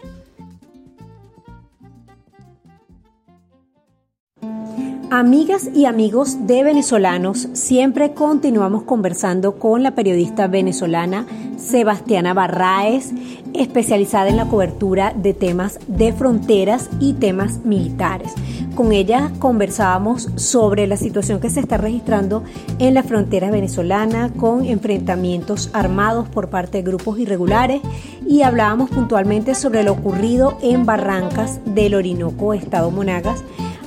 Amigas 5.16 5.70
y 5.76 5.86
amigos 5.86 6.48
de 6.48 6.64
venezolanos, 6.64 7.48
siempre 7.54 8.16
continuamos 8.16 8.82
conversando 8.82 9.60
con 9.60 9.84
la 9.84 9.94
periodista 9.94 10.48
venezolana 10.48 11.28
Sebastiana 11.56 12.34
Barraez, 12.34 13.12
especializada 13.54 14.30
en 14.30 14.38
la 14.38 14.48
cobertura 14.48 15.14
de 15.16 15.36
temas 15.36 15.78
de 15.86 16.14
fronteras 16.14 16.90
y 17.00 17.14
temas 17.14 17.60
militares. 17.64 18.34
Con 18.74 18.92
ella 18.92 19.32
conversábamos 19.38 20.30
sobre 20.36 20.88
la 20.88 20.98
situación 20.98 21.40
que 21.40 21.52
se 21.52 21.60
está 21.60 21.78
registrando 21.78 22.44
en 22.80 22.96
la 22.96 23.04
frontera 23.04 23.52
venezolana 23.52 24.34
con 24.34 24.66
enfrentamientos 24.66 25.70
armados 25.74 26.28
por 26.28 26.50
parte 26.50 26.80
de 26.80 26.90
grupos 26.90 27.20
irregulares 27.20 27.84
y 28.26 28.42
hablábamos 28.42 28.90
puntualmente 28.90 29.54
sobre 29.54 29.84
lo 29.84 29.92
ocurrido 29.92 30.58
en 30.64 30.88
Barrancas 30.88 31.60
del 31.66 31.94
Orinoco, 31.94 32.56
Estado 32.56 32.90
Monagas, 32.90 33.44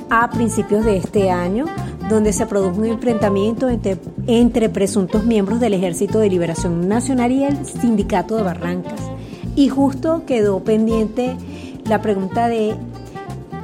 a 0.09 0.29
principios 0.29 0.85
de 0.85 0.97
este 0.97 1.29
año, 1.29 1.65
donde 2.09 2.33
se 2.33 2.45
produjo 2.45 2.79
un 2.79 2.85
enfrentamiento 2.85 3.69
entre, 3.69 3.97
entre 4.27 4.69
presuntos 4.69 5.25
miembros 5.25 5.59
del 5.59 5.73
Ejército 5.73 6.19
de 6.19 6.29
Liberación 6.29 6.87
Nacional 6.87 7.31
y 7.31 7.43
el 7.43 7.65
Sindicato 7.65 8.37
de 8.37 8.43
Barrancas. 8.43 9.01
Y 9.55 9.69
justo 9.69 10.23
quedó 10.25 10.63
pendiente 10.63 11.35
la 11.85 12.01
pregunta 12.01 12.47
de 12.47 12.75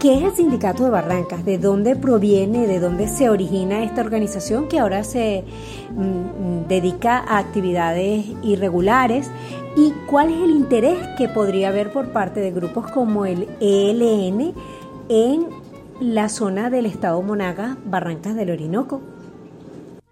¿Qué 0.04 0.18
es 0.18 0.24
el 0.24 0.34
Sindicato 0.34 0.84
de 0.84 0.90
Barrancas? 0.90 1.46
¿De 1.46 1.58
dónde 1.58 1.96
proviene, 1.96 2.68
de 2.68 2.82
dónde 2.82 3.08
se 3.08 3.30
origina 3.30 3.84
esta 3.86 4.02
organización 4.02 4.68
que 4.68 4.78
ahora 4.78 5.06
se 5.06 5.46
mm, 5.96 6.68
dedica 6.68 7.20
a 7.20 7.38
actividades 7.38 8.26
irregulares? 8.44 9.32
¿Y 9.78 9.94
cuál 10.10 10.32
es 10.34 10.42
el 10.42 10.52
interés 10.52 10.98
que 11.18 11.30
podría 11.30 11.70
haber 11.70 11.94
por 11.94 12.10
parte 12.10 12.42
de 12.42 12.52
grupos 12.52 12.92
como 12.92 13.26
el 13.26 13.48
ELN 13.62 14.54
en 15.08 15.62
la 16.00 16.30
zona 16.30 16.70
del 16.70 16.86
estado 16.86 17.22
Monagas, 17.22 17.78
Barrancas 17.86 18.36
del 18.36 18.52
Orinoco? 18.52 19.02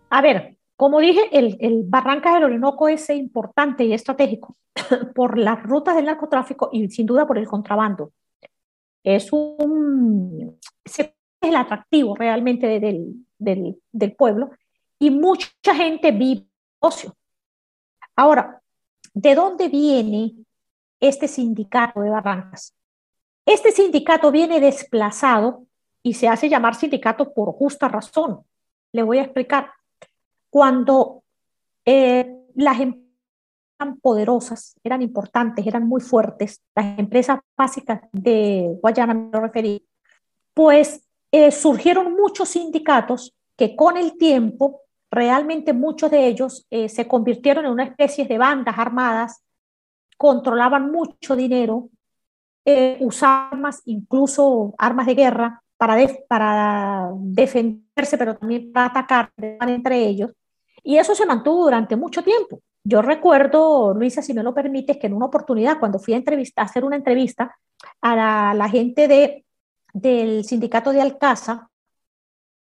A 0.10 0.22
ver, 0.22 0.58
como 0.76 1.00
dije, 1.00 1.22
el, 1.32 1.58
el 1.60 1.84
Barrancas 1.86 2.34
del 2.34 2.46
Orinoco 2.46 2.88
es 2.88 3.10
importante 3.10 3.84
y 3.84 3.94
estratégico 3.94 4.58
por 5.16 5.38
las 5.38 5.62
rutas 5.64 5.96
del 5.96 6.06
narcotráfico 6.06 6.70
y 6.72 6.90
sin 6.90 7.06
duda 7.06 7.28
por 7.28 7.38
el 7.38 7.48
contrabando. 7.48 8.12
Es 9.04 9.32
un 9.32 10.58
es 10.84 11.12
el 11.42 11.56
atractivo 11.56 12.16
realmente 12.16 12.68
del, 12.80 13.26
del, 13.38 13.82
del 13.92 14.16
pueblo 14.16 14.52
y 15.00 15.10
mucha 15.10 15.76
gente 15.76 16.12
vive 16.12 16.46
ocio. 16.80 17.16
Ahora, 18.16 18.62
¿de 19.14 19.36
dónde 19.36 19.68
viene 19.70 20.36
este 21.00 21.28
sindicato 21.28 22.02
de 22.02 22.12
Barrancas? 22.12 22.76
Este 23.46 23.72
sindicato 23.72 24.32
viene 24.32 24.60
desplazado 24.60 25.66
y 26.03 26.13
se 26.13 26.27
hace 26.27 26.50
llamar 26.50 26.75
sindicato 26.75 27.34
por 27.34 27.53
justa 27.53 27.88
razón. 27.88 28.43
Le 28.91 29.03
voy 29.03 29.20
a 29.20 29.24
explicar. 29.24 29.72
Cuando 30.50 31.24
eh, 31.86 32.36
las 32.55 32.79
empresas 32.79 33.12
eran 33.79 34.00
poderosas, 34.00 34.75
eran 34.84 35.01
importantes, 35.01 35.65
eran 35.65 35.88
muy 35.88 36.01
fuertes, 36.01 36.62
las 36.75 37.00
empresas 37.00 37.39
básicas 37.58 38.01
de 38.12 38.77
Guayana, 38.81 39.13
me 39.13 39.31
lo 39.31 39.41
referí, 39.41 39.84
pues 40.53 41.08
eh, 41.31 41.51
surgieron 41.51 42.13
muchos 42.13 42.50
sindicatos 42.50 43.34
que 43.55 43.75
con 43.75 43.98
el 43.98 44.17
tiempo, 44.17 44.81
realmente 45.10 45.74
muchos 45.74 46.12
de 46.12 46.27
ellos 46.27 46.65
eh, 46.70 46.89
se 46.89 47.08
convirtieron 47.08 47.65
en 47.65 47.72
una 47.72 47.84
especie 47.84 48.25
de 48.25 48.38
bandas 48.38 48.77
armadas, 48.77 49.43
controlaban 50.17 50.91
mucho 50.91 51.36
dinero 51.36 51.89
eh, 52.65 52.98
usar 53.01 53.50
armas, 53.51 53.81
incluso 53.86 54.75
armas 54.77 55.08
de 55.08 55.15
guerra, 55.15 55.61
para, 56.28 57.10
defenderse, 57.16 58.18
pero 58.18 58.38
también 58.38 58.72
para 58.72 58.88
atacar 58.88 59.32
entre 59.38 60.06
ellos. 60.06 60.32
Y 60.84 60.98
eso 60.98 61.16
se 61.16 61.26
mantuvo 61.26 61.64
durante 61.64 61.96
mucho 61.96 62.24
tiempo. 62.24 62.60
Yo 62.84 63.02
recuerdo, 63.02 63.94
Luisa, 63.94 64.22
si 64.22 64.34
me 64.34 64.44
lo 64.44 64.54
permites, 64.54 64.98
que 64.98 65.08
en 65.08 65.14
una 65.14 65.26
oportunidad, 65.26 65.80
cuando 65.80 65.98
fui 65.98 66.14
a, 66.14 66.18
entrevista, 66.18 66.62
a 66.62 66.66
hacer 66.66 66.84
una 66.84 66.96
entrevista 66.96 67.56
a 68.00 68.54
la, 68.54 68.70
gente 68.70 69.08
de, 69.08 69.46
del 69.94 70.46
sindicato 70.46 70.92
de 70.92 71.02
Alcázar, 71.02 71.62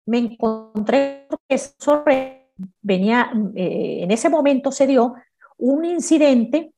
me 0.05 0.17
encontré 0.17 1.27
que 1.47 2.47
venía, 2.81 3.31
eh, 3.55 3.99
en 4.01 4.11
ese 4.11 4.29
momento 4.29 4.71
se 4.71 4.87
dio 4.87 5.13
un 5.57 5.85
incidente 5.85 6.73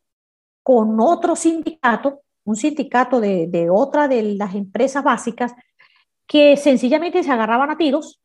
con 0.62 1.00
otro 1.00 1.36
sindicato, 1.36 2.22
un 2.44 2.56
sindicato 2.56 3.20
de, 3.20 3.48
de 3.48 3.70
otra 3.70 4.08
de 4.08 4.22
las 4.36 4.54
empresas 4.54 5.04
básicas, 5.04 5.54
que 6.28 6.58
sencillamente 6.58 7.24
se 7.24 7.32
agarraban 7.32 7.70
a 7.70 7.78
tiros 7.78 8.22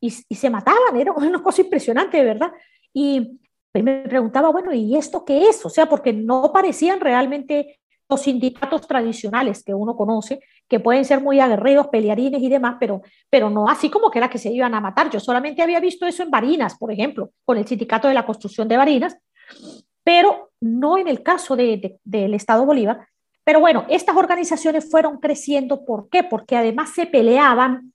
y, 0.00 0.10
se 0.10 0.50
mataban, 0.50 0.96
era 0.96 1.12
una 1.12 1.42
cosa 1.42 1.62
impresionante, 1.62 2.16
de 2.16 2.24
verdad. 2.24 2.52
Y 2.92 3.38
me 3.74 4.02
preguntaba, 4.02 4.50
bueno, 4.50 4.72
¿y 4.72 4.96
esto 4.96 5.24
qué 5.24 5.44
es? 5.44 5.64
O 5.64 5.70
sea, 5.70 5.86
porque 5.86 6.12
no 6.12 6.50
parecían 6.52 7.00
realmente 7.00 7.80
los 8.08 8.22
sindicatos 8.22 8.86
tradicionales 8.88 9.62
que 9.62 9.72
uno 9.72 9.96
conoce, 9.96 10.40
que 10.68 10.80
pueden 10.80 11.04
ser 11.04 11.20
muy 11.20 11.38
aguerridos, 11.38 11.88
pelearines 11.88 12.42
y 12.42 12.48
demás, 12.48 12.76
pero, 12.80 13.02
pero 13.28 13.50
no 13.50 13.68
así 13.68 13.88
como 13.88 14.10
que 14.10 14.18
era 14.18 14.28
que 14.28 14.38
se 14.38 14.50
iban 14.50 14.74
a 14.74 14.80
matar. 14.80 15.10
Yo 15.10 15.20
solamente 15.20 15.62
había 15.62 15.80
visto 15.80 16.06
eso 16.06 16.22
en 16.22 16.30
Barinas, 16.30 16.76
por 16.76 16.90
ejemplo, 16.90 17.30
con 17.44 17.56
el 17.56 17.66
sindicato 17.66 18.08
de 18.08 18.14
la 18.14 18.26
construcción 18.26 18.66
de 18.66 18.76
Barinas, 18.76 19.16
pero 20.02 20.50
no 20.60 20.98
en 20.98 21.08
el 21.08 21.22
caso 21.22 21.54
de, 21.54 21.98
del 22.02 22.34
Estado 22.34 22.66
Bolívar. 22.66 23.06
Pero 23.44 23.60
bueno, 23.60 23.86
estas 23.88 24.16
organizaciones 24.16 24.90
fueron 24.90 25.18
creciendo. 25.18 25.84
¿Por 25.84 26.08
qué? 26.08 26.22
Porque 26.24 26.56
además 26.56 26.90
se 26.90 27.06
peleaban, 27.06 27.92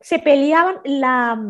se 0.00 0.18
peleaban 0.18 0.76
la, 0.84 1.40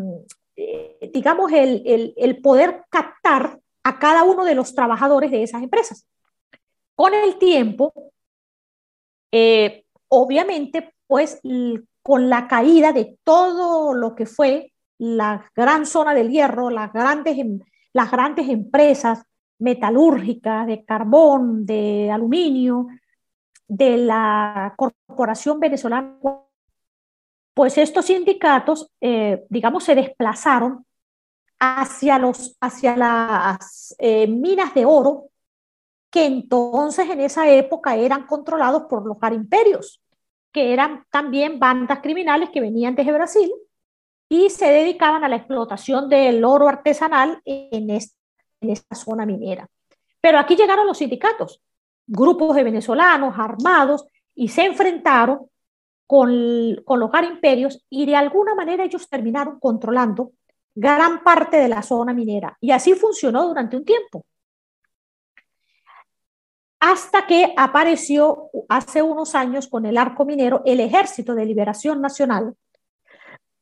eh, 0.56 1.10
digamos, 1.12 1.50
el, 1.52 2.14
el, 2.16 2.40
poder 2.42 2.84
captar 2.90 3.58
a 3.82 3.98
cada 3.98 4.24
uno 4.24 4.44
de 4.44 4.54
los 4.54 4.74
trabajadores 4.74 5.30
de 5.30 5.42
esas 5.42 5.62
empresas. 5.62 6.06
Con 6.94 7.14
el 7.14 7.38
tiempo, 7.38 7.92
eh, 9.32 9.84
obviamente, 10.08 10.94
pues 11.06 11.40
con 12.02 12.28
la 12.28 12.48
caída 12.48 12.92
de 12.92 13.16
todo 13.24 13.94
lo 13.94 14.14
que 14.14 14.26
fue 14.26 14.72
la 14.98 15.50
gran 15.54 15.86
zona 15.86 16.14
del 16.14 16.30
hierro, 16.30 16.70
las 16.70 16.92
grandes, 16.92 17.38
em, 17.38 17.60
las 17.92 18.10
grandes 18.10 18.48
empresas 18.48 19.24
metalúrgicas 19.62 20.66
de 20.66 20.84
carbón, 20.84 21.64
de 21.64 22.10
aluminio, 22.10 22.88
de 23.68 23.96
la 23.96 24.74
Corporación 24.76 25.60
Venezolana. 25.60 26.18
Pues 27.54 27.78
estos 27.78 28.06
sindicatos, 28.06 28.90
eh, 29.00 29.44
digamos, 29.48 29.84
se 29.84 29.94
desplazaron 29.94 30.84
hacia, 31.58 32.18
los, 32.18 32.56
hacia 32.60 32.96
las 32.96 33.94
eh, 33.98 34.26
minas 34.26 34.74
de 34.74 34.84
oro, 34.84 35.28
que 36.10 36.26
entonces 36.26 37.08
en 37.08 37.20
esa 37.20 37.48
época 37.48 37.96
eran 37.96 38.26
controlados 38.26 38.84
por 38.84 39.06
los 39.06 39.16
imperios, 39.32 40.02
que 40.50 40.72
eran 40.72 41.06
también 41.10 41.58
bandas 41.58 42.00
criminales 42.00 42.50
que 42.50 42.60
venían 42.60 42.94
desde 42.94 43.12
Brasil 43.12 43.50
y 44.28 44.48
se 44.48 44.66
dedicaban 44.66 45.24
a 45.24 45.28
la 45.28 45.36
explotación 45.36 46.08
del 46.08 46.42
oro 46.44 46.68
artesanal 46.68 47.42
en 47.44 47.90
en 48.62 48.70
esta 48.70 48.94
zona 48.94 49.26
minera. 49.26 49.68
Pero 50.20 50.38
aquí 50.38 50.56
llegaron 50.56 50.86
los 50.86 50.98
sindicatos, 50.98 51.60
grupos 52.06 52.56
de 52.56 52.64
venezolanos 52.64 53.34
armados, 53.36 54.06
y 54.34 54.48
se 54.48 54.64
enfrentaron 54.64 55.50
con, 56.06 56.76
con 56.84 57.00
los 57.00 57.10
imperios 57.22 57.84
y 57.90 58.06
de 58.06 58.16
alguna 58.16 58.54
manera 58.54 58.84
ellos 58.84 59.08
terminaron 59.08 59.58
controlando 59.58 60.32
gran 60.74 61.22
parte 61.22 61.58
de 61.58 61.68
la 61.68 61.82
zona 61.82 62.14
minera. 62.14 62.56
Y 62.60 62.70
así 62.70 62.94
funcionó 62.94 63.46
durante 63.46 63.76
un 63.76 63.84
tiempo. 63.84 64.24
Hasta 66.80 67.26
que 67.26 67.54
apareció 67.56 68.50
hace 68.68 69.02
unos 69.02 69.34
años 69.34 69.68
con 69.68 69.86
el 69.86 69.96
arco 69.96 70.24
minero 70.24 70.62
el 70.64 70.80
Ejército 70.80 71.34
de 71.34 71.46
Liberación 71.46 72.00
Nacional, 72.00 72.56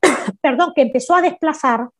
perdón, 0.40 0.72
que 0.74 0.82
empezó 0.82 1.14
a 1.14 1.22
desplazar 1.22 1.90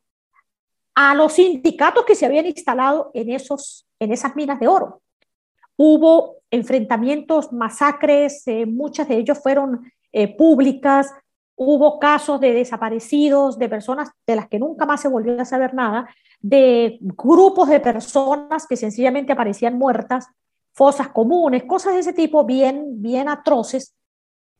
a 0.95 1.15
los 1.15 1.33
sindicatos 1.33 2.05
que 2.05 2.15
se 2.15 2.25
habían 2.25 2.45
instalado 2.45 3.11
en, 3.13 3.29
esos, 3.29 3.87
en 3.99 4.11
esas 4.11 4.35
minas 4.35 4.59
de 4.59 4.67
oro. 4.67 5.01
Hubo 5.77 6.37
enfrentamientos, 6.51 7.51
masacres, 7.53 8.47
eh, 8.47 8.65
muchas 8.65 9.07
de 9.07 9.17
ellos 9.17 9.39
fueron 9.41 9.91
eh, 10.11 10.35
públicas, 10.35 11.13
hubo 11.55 11.99
casos 11.99 12.39
de 12.39 12.53
desaparecidos, 12.53 13.57
de 13.57 13.69
personas 13.69 14.09
de 14.27 14.35
las 14.35 14.47
que 14.47 14.59
nunca 14.59 14.85
más 14.85 15.01
se 15.01 15.07
volvió 15.07 15.39
a 15.39 15.45
saber 15.45 15.73
nada, 15.73 16.09
de 16.39 16.97
grupos 17.01 17.69
de 17.69 17.79
personas 17.79 18.65
que 18.67 18.75
sencillamente 18.75 19.31
aparecían 19.31 19.77
muertas, 19.77 20.27
fosas 20.73 21.09
comunes, 21.09 21.63
cosas 21.63 21.93
de 21.93 21.99
ese 21.99 22.13
tipo 22.13 22.45
bien, 22.45 23.01
bien 23.01 23.29
atroces. 23.29 23.95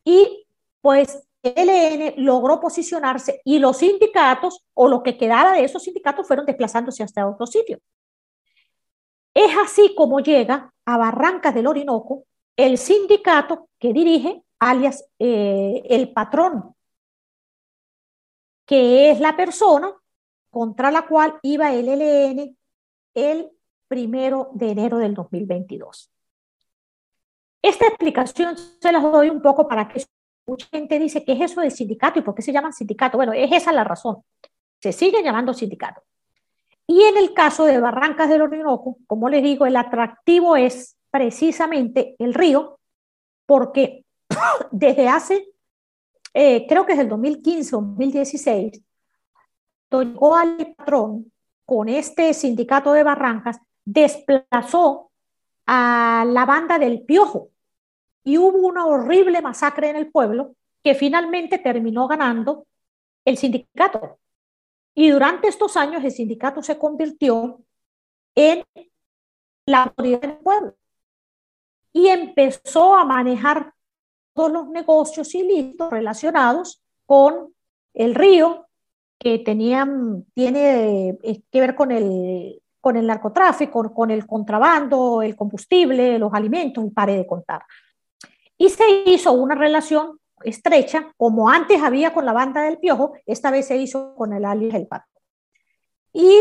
Y 0.04 0.46
pues 0.80 1.22
ELN 1.42 2.14
logró 2.24 2.60
posicionarse 2.60 3.40
y 3.44 3.58
los 3.58 3.78
sindicatos 3.78 4.64
o 4.74 4.88
lo 4.88 5.02
que 5.02 5.16
quedara 5.16 5.52
de 5.52 5.64
esos 5.64 5.82
sindicatos 5.82 6.26
fueron 6.26 6.46
desplazándose 6.46 7.02
hasta 7.02 7.28
otro 7.28 7.46
sitio. 7.46 7.78
Es 9.34 9.56
así 9.56 9.94
como 9.96 10.20
llega 10.20 10.72
a 10.84 10.96
Barrancas 10.96 11.54
del 11.54 11.66
Orinoco 11.66 12.24
el 12.56 12.78
sindicato 12.78 13.68
que 13.78 13.92
dirige 13.92 14.42
alias 14.58 15.04
eh, 15.18 15.82
el 15.88 16.12
patrón, 16.12 16.74
que 18.66 19.10
es 19.10 19.20
la 19.20 19.36
persona 19.36 19.92
contra 20.50 20.90
la 20.90 21.06
cual 21.06 21.38
iba 21.42 21.72
el 21.72 21.88
LN 21.88 22.56
el 23.14 23.50
primero 23.88 24.50
de 24.52 24.70
enero 24.70 24.98
del 24.98 25.14
2022. 25.14 26.10
Esta 27.62 27.86
explicación 27.86 28.56
se 28.56 28.92
las 28.92 29.02
doy 29.02 29.30
un 29.30 29.40
poco 29.40 29.68
para 29.68 29.88
que 29.88 30.04
mucha 30.46 30.66
gente 30.66 30.98
dice, 30.98 31.24
¿qué 31.24 31.32
es 31.32 31.40
eso 31.40 31.60
del 31.60 31.70
sindicato 31.70 32.18
y 32.18 32.22
por 32.22 32.34
qué 32.34 32.42
se 32.42 32.52
llama 32.52 32.72
sindicato? 32.72 33.16
Bueno, 33.16 33.32
es 33.32 33.50
esa 33.52 33.72
la 33.72 33.84
razón. 33.84 34.22
Se 34.80 34.92
sigue 34.92 35.22
llamando 35.22 35.54
sindicato. 35.54 36.02
Y 36.86 37.02
en 37.02 37.16
el 37.16 37.32
caso 37.32 37.64
de 37.64 37.78
Barrancas 37.78 38.28
del 38.28 38.42
Orinoco, 38.42 38.98
como 39.06 39.28
les 39.28 39.42
digo, 39.42 39.66
el 39.66 39.76
atractivo 39.76 40.56
es 40.56 40.96
precisamente 41.10 42.16
el 42.18 42.34
río, 42.34 42.80
porque 43.46 44.04
desde 44.70 45.08
hace, 45.08 45.46
eh, 46.34 46.66
creo 46.66 46.84
que 46.84 46.94
es 46.94 46.98
el 46.98 47.08
2015 47.08 47.76
o 47.76 47.80
2016, 47.80 48.82
llegó 49.90 50.36
al 50.36 50.74
patrón 50.76 51.32
con 51.64 51.88
este 51.88 52.34
sindicato 52.34 52.92
de 52.92 53.04
Barrancas, 53.04 53.58
desplazó 53.84 55.10
a 55.66 56.24
la 56.26 56.44
banda 56.44 56.78
del 56.78 57.02
Piojo 57.02 57.51
y 58.24 58.38
hubo 58.38 58.58
una 58.58 58.86
horrible 58.86 59.40
masacre 59.40 59.90
en 59.90 59.96
el 59.96 60.10
pueblo 60.10 60.54
que 60.82 60.94
finalmente 60.94 61.58
terminó 61.58 62.08
ganando 62.08 62.66
el 63.24 63.38
sindicato. 63.38 64.18
Y 64.94 65.10
durante 65.10 65.48
estos 65.48 65.76
años 65.76 66.04
el 66.04 66.12
sindicato 66.12 66.62
se 66.62 66.78
convirtió 66.78 67.60
en 68.34 68.64
la 69.66 69.84
autoridad 69.84 70.20
del 70.20 70.36
pueblo 70.38 70.74
y 71.92 72.08
empezó 72.08 72.94
a 72.96 73.04
manejar 73.04 73.72
todos 74.34 74.50
los 74.50 74.68
negocios 74.68 75.34
ilícitos 75.34 75.90
relacionados 75.90 76.82
con 77.06 77.54
el 77.94 78.14
río, 78.14 78.66
que 79.18 79.38
tenían, 79.38 80.24
tiene 80.34 81.10
eh, 81.22 81.42
que 81.50 81.60
ver 81.60 81.76
con 81.76 81.92
el, 81.92 82.60
con 82.80 82.96
el 82.96 83.06
narcotráfico, 83.06 83.94
con 83.94 84.10
el 84.10 84.26
contrabando, 84.26 85.22
el 85.22 85.36
combustible, 85.36 86.18
los 86.18 86.32
alimentos, 86.32 86.84
y 86.84 86.90
pare 86.90 87.16
de 87.18 87.26
contar. 87.26 87.62
Y 88.62 88.68
se 88.68 88.84
hizo 89.06 89.32
una 89.32 89.56
relación 89.56 90.20
estrecha, 90.44 91.12
como 91.16 91.50
antes 91.50 91.82
había 91.82 92.14
con 92.14 92.24
la 92.24 92.32
banda 92.32 92.62
del 92.62 92.78
Piojo, 92.78 93.14
esta 93.26 93.50
vez 93.50 93.66
se 93.66 93.76
hizo 93.76 94.14
con 94.14 94.32
el 94.32 94.44
alias 94.44 94.76
El 94.76 94.86
Pato. 94.86 95.08
Y 96.12 96.32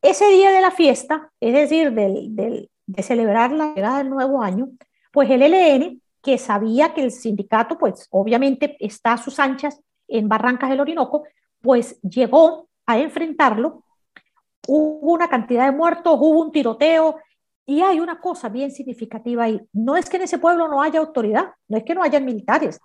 ese 0.00 0.30
día 0.30 0.50
de 0.50 0.62
la 0.62 0.70
fiesta, 0.70 1.30
es 1.38 1.52
decir, 1.52 1.92
del, 1.92 2.34
del, 2.34 2.70
de 2.86 3.02
celebrar 3.02 3.52
la 3.52 3.74
llegada 3.74 3.98
del 3.98 4.08
nuevo 4.08 4.40
año, 4.40 4.70
pues 5.12 5.28
el 5.28 5.42
LN 5.42 6.00
que 6.22 6.38
sabía 6.38 6.94
que 6.94 7.02
el 7.04 7.10
sindicato, 7.10 7.76
pues 7.76 8.08
obviamente 8.12 8.78
está 8.80 9.12
a 9.12 9.18
sus 9.18 9.38
anchas 9.38 9.78
en 10.08 10.26
Barrancas 10.26 10.70
del 10.70 10.80
Orinoco, 10.80 11.24
pues 11.60 12.00
llegó 12.00 12.70
a 12.86 12.98
enfrentarlo. 12.98 13.84
Hubo 14.66 15.12
una 15.12 15.28
cantidad 15.28 15.66
de 15.66 15.76
muertos, 15.76 16.14
hubo 16.18 16.40
un 16.40 16.50
tiroteo 16.50 17.16
y 17.68 17.82
hay 17.82 18.00
una 18.00 18.18
cosa 18.18 18.48
bien 18.48 18.70
significativa 18.70 19.44
ahí. 19.44 19.60
No 19.74 19.98
es 19.98 20.08
que 20.08 20.16
en 20.16 20.22
ese 20.22 20.38
pueblo 20.38 20.68
no 20.68 20.80
haya 20.80 21.00
autoridad, 21.00 21.52
no 21.68 21.76
es 21.76 21.84
que 21.84 21.94
no 21.94 22.02
hayan 22.02 22.24
militares, 22.24 22.80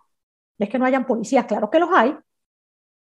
no 0.57 0.65
es 0.65 0.69
que 0.69 0.77
no 0.77 0.83
hayan 0.85 1.05
policías, 1.05 1.45
claro 1.45 1.69
que 1.69 1.79
los 1.79 1.89
hay, 1.93 2.13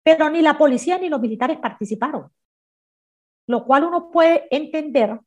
pero 0.02 0.28
ni 0.30 0.42
la 0.42 0.58
policía 0.58 0.98
ni 0.98 1.08
los 1.08 1.20
militares 1.20 1.60
participaron. 1.60 2.28
Lo 3.46 3.64
cual 3.64 3.84
uno 3.84 4.10
puede 4.10 4.48
entender 4.50 5.20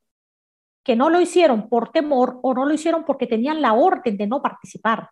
que 0.83 0.97
no 0.97 1.09
lo 1.09 1.21
hicieron 1.21 1.69
por 1.69 1.93
temor 1.93 2.41
o 2.43 2.53
no 2.53 2.65
lo 2.65 2.73
hicieron 2.73 3.05
porque 3.05 3.25
tenían 3.25 3.61
la 3.61 3.71
orden 3.71 4.17
de 4.17 4.27
no 4.27 4.41
participar. 4.41 5.11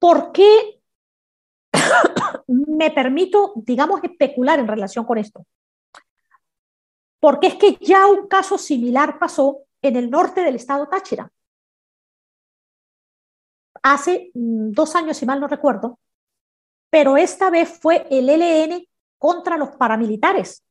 ¿Por 0.00 0.32
qué 0.32 0.80
me 2.48 2.90
permito, 2.90 3.52
digamos, 3.54 4.02
especular 4.02 4.58
en 4.58 4.66
relación 4.66 5.04
con 5.04 5.18
esto? 5.18 5.46
Porque 7.20 7.48
es 7.48 7.54
que 7.54 7.76
ya 7.80 8.06
un 8.06 8.28
caso 8.28 8.58
similar 8.58 9.18
pasó 9.18 9.62
en 9.82 9.96
el 9.96 10.10
norte 10.10 10.42
del 10.42 10.56
estado 10.56 10.88
Táchira. 10.88 11.30
Hace 13.82 14.30
mm, 14.34 14.72
dos 14.72 14.94
años, 14.96 15.16
si 15.16 15.26
mal 15.26 15.40
no 15.40 15.48
recuerdo, 15.48 15.98
pero 16.90 17.16
esta 17.16 17.50
vez 17.50 17.78
fue 17.80 18.06
el 18.10 18.28
LN 18.28 18.86
contra 19.18 19.56
los 19.56 19.70
paramilitares, 19.70 20.62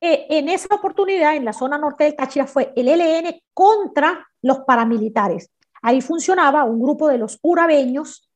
en 0.00 0.48
esa 0.48 0.74
oportunidad, 0.74 1.36
en 1.36 1.44
la 1.44 1.52
zona 1.52 1.76
norte 1.76 2.04
del 2.04 2.16
Táchira, 2.16 2.46
fue 2.46 2.72
el 2.74 2.88
LN 2.88 3.42
contra 3.52 4.26
los 4.40 4.60
paramilitares. 4.60 5.50
Ahí 5.82 6.00
funcionaba 6.00 6.64
un 6.64 6.80
grupo 6.80 7.08
de 7.08 7.18
los 7.18 7.38
urabeños 7.42 8.30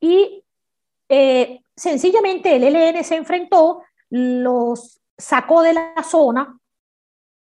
y 0.00 0.42
eh, 1.08 1.60
sencillamente 1.76 2.56
el 2.56 2.64
LN 2.64 3.04
se 3.04 3.16
enfrentó, 3.16 3.82
los 4.08 5.01
sacó 5.22 5.62
de 5.62 5.72
la 5.74 6.02
zona, 6.02 6.58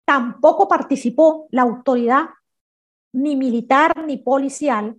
tampoco 0.07 0.67
participó 0.67 1.47
la 1.51 1.63
autoridad 1.63 2.31
ni 3.13 3.37
militar 3.37 4.05
ni 4.07 4.17
policial, 4.17 4.97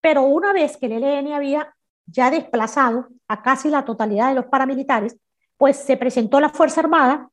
pero 0.00 0.22
una 0.22 0.52
vez 0.52 0.76
que 0.76 0.86
el 0.86 1.02
LN 1.02 1.32
había 1.32 1.74
ya 2.06 2.30
desplazado 2.30 3.08
a 3.28 3.42
casi 3.42 3.68
la 3.68 3.84
totalidad 3.84 4.28
de 4.28 4.34
los 4.34 4.46
paramilitares, 4.46 5.16
pues 5.56 5.76
se 5.76 5.96
presentó 5.96 6.40
la 6.40 6.48
Fuerza 6.48 6.80
Armada 6.80 7.30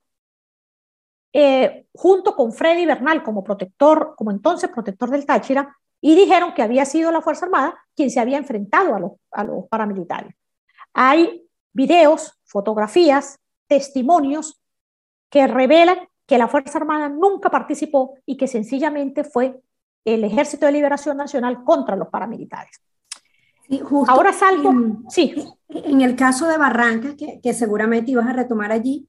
eh, 1.34 1.88
junto 1.93 2.36
con 2.36 2.53
Freddy 2.53 2.86
Bernal 2.86 3.23
como 3.23 3.43
protector, 3.43 4.13
como 4.15 4.29
entonces 4.29 4.69
protector 4.69 5.10
del 5.10 5.25
Táchira, 5.25 5.75
y 5.99 6.15
dijeron 6.15 6.53
que 6.53 6.62
había 6.62 6.86
sido 6.86 7.12
la 7.12 7.21
Fuerza 7.21 7.45
Armada 7.45 7.75
quien 7.95 8.12
se 8.12 8.19
había 8.19 8.38
enfrentado 8.38 9.17
a 9.32 9.43
los 9.43 9.67
paramilitares. 9.67 10.36
Hay 10.93 11.43
videos, 11.73 12.39
fotografías, 12.45 13.39
testimonios 13.67 14.59
que 15.29 15.47
revelan 15.47 15.97
que 16.25 16.37
la 16.37 16.47
Fuerza 16.47 16.77
Armada 16.77 17.09
nunca 17.09 17.49
participó 17.49 18.15
y 18.25 18.37
que 18.37 18.47
sencillamente 18.47 19.23
fue 19.23 19.59
el 20.05 20.23
Ejército 20.23 20.65
de 20.65 20.71
Liberación 20.71 21.17
Nacional 21.17 21.63
contra 21.63 21.95
los 21.95 22.09
paramilitares. 22.09 22.81
Ahora 24.07 24.33
salgo, 24.33 24.73
sí. 25.09 25.35
En 25.69 26.01
el 26.01 26.15
caso 26.15 26.47
de 26.47 26.57
Barrancas, 26.57 27.15
que, 27.15 27.39
que 27.41 27.53
seguramente 27.53 28.11
ibas 28.11 28.27
a 28.27 28.33
retomar 28.33 28.71
allí, 28.71 29.07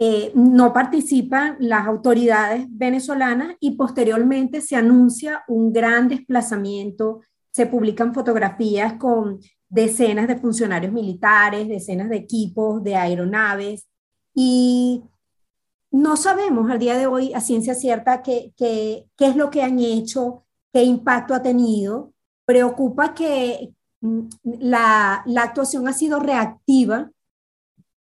eh, 0.00 0.30
no 0.34 0.72
participan 0.72 1.56
las 1.58 1.86
autoridades 1.86 2.66
venezolanas 2.70 3.56
y 3.58 3.72
posteriormente 3.72 4.60
se 4.60 4.76
anuncia 4.76 5.42
un 5.48 5.72
gran 5.72 6.08
desplazamiento, 6.08 7.20
se 7.50 7.66
publican 7.66 8.14
fotografías 8.14 8.94
con 8.94 9.40
decenas 9.68 10.28
de 10.28 10.36
funcionarios 10.36 10.92
militares, 10.92 11.66
decenas 11.66 12.08
de 12.08 12.16
equipos, 12.16 12.82
de 12.84 12.94
aeronaves 12.94 13.88
y 14.32 15.02
no 15.90 16.16
sabemos 16.16 16.70
al 16.70 16.78
día 16.78 16.96
de 16.96 17.06
hoy 17.06 17.32
a 17.34 17.40
ciencia 17.40 17.74
cierta 17.74 18.22
qué, 18.22 18.52
qué, 18.56 19.06
es 19.18 19.36
lo 19.36 19.50
que 19.50 19.62
han 19.62 19.78
hecho, 19.78 20.44
qué 20.72 20.82
impacto 20.82 21.34
ha 21.34 21.42
tenido. 21.42 22.12
Preocupa 22.44 23.14
que 23.14 23.72
mm, 24.00 24.28
la, 24.60 25.22
la 25.26 25.42
actuación 25.42 25.88
ha 25.88 25.92
sido 25.92 26.20
reactiva 26.20 27.10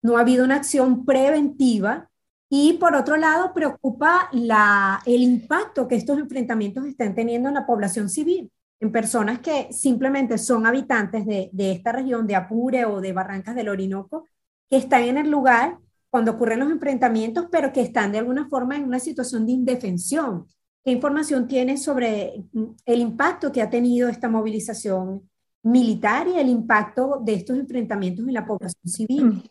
no 0.02 0.16
ha 0.16 0.20
habido 0.20 0.44
una 0.44 0.56
acción 0.56 1.04
preventiva 1.04 2.08
y 2.50 2.74
por 2.74 2.94
otro 2.94 3.16
lado 3.16 3.52
preocupa 3.52 4.28
la, 4.32 5.00
el 5.04 5.22
impacto 5.22 5.86
que 5.86 5.96
estos 5.96 6.18
enfrentamientos 6.18 6.86
están 6.86 7.14
teniendo 7.14 7.48
en 7.48 7.56
la 7.56 7.66
población 7.66 8.08
civil, 8.08 8.50
en 8.80 8.92
personas 8.92 9.40
que 9.40 9.72
simplemente 9.72 10.38
son 10.38 10.66
habitantes 10.66 11.26
de, 11.26 11.50
de 11.52 11.72
esta 11.72 11.92
región 11.92 12.26
de 12.26 12.36
Apure 12.36 12.84
o 12.86 13.00
de 13.00 13.12
Barrancas 13.12 13.54
del 13.54 13.68
Orinoco, 13.68 14.26
que 14.70 14.76
están 14.78 15.02
en 15.02 15.18
el 15.18 15.30
lugar 15.30 15.78
cuando 16.10 16.32
ocurren 16.32 16.60
los 16.60 16.70
enfrentamientos, 16.70 17.46
pero 17.50 17.72
que 17.72 17.82
están 17.82 18.12
de 18.12 18.18
alguna 18.18 18.48
forma 18.48 18.76
en 18.76 18.84
una 18.84 18.98
situación 18.98 19.46
de 19.46 19.52
indefensión. 19.52 20.46
¿Qué 20.84 20.92
información 20.92 21.46
tienes 21.46 21.82
sobre 21.82 22.44
el 22.86 23.00
impacto 23.00 23.52
que 23.52 23.62
ha 23.62 23.68
tenido 23.68 24.08
esta 24.08 24.28
movilización 24.28 25.28
militar 25.62 26.28
y 26.28 26.38
el 26.38 26.48
impacto 26.48 27.20
de 27.22 27.34
estos 27.34 27.58
enfrentamientos 27.58 28.26
en 28.26 28.34
la 28.34 28.46
población 28.46 28.88
civil? 28.88 29.24
Mm. 29.24 29.42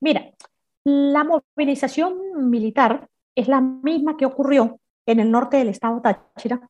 Mira, 0.00 0.30
la 0.84 1.24
movilización 1.24 2.50
militar 2.50 3.08
es 3.34 3.48
la 3.48 3.60
misma 3.60 4.16
que 4.16 4.26
ocurrió 4.26 4.78
en 5.06 5.20
el 5.20 5.30
norte 5.30 5.56
del 5.56 5.68
estado 5.68 6.02
Táchira 6.02 6.68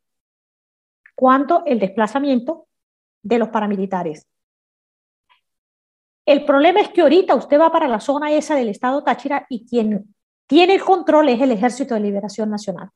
cuando 1.15 1.63
el 1.67 1.79
desplazamiento 1.79 2.67
de 3.23 3.39
los 3.39 3.49
paramilitares. 3.49 4.27
El 6.27 6.45
problema 6.45 6.81
es 6.81 6.89
que 6.89 7.03
ahorita 7.03 7.35
usted 7.35 7.61
va 7.61 7.71
para 7.71 7.89
la 7.89 8.01
zona 8.01 8.33
esa 8.33 8.55
del 8.55 8.69
estado 8.69 9.03
Táchira 9.03 9.47
y 9.49 9.67
quien 9.67 10.15
tiene 10.47 10.75
el 10.75 10.83
control 10.83 11.29
es 11.29 11.41
el 11.41 11.53
Ejército 11.53 11.95
de 11.95 12.01
Liberación 12.01 12.51
Nacional. 12.51 12.91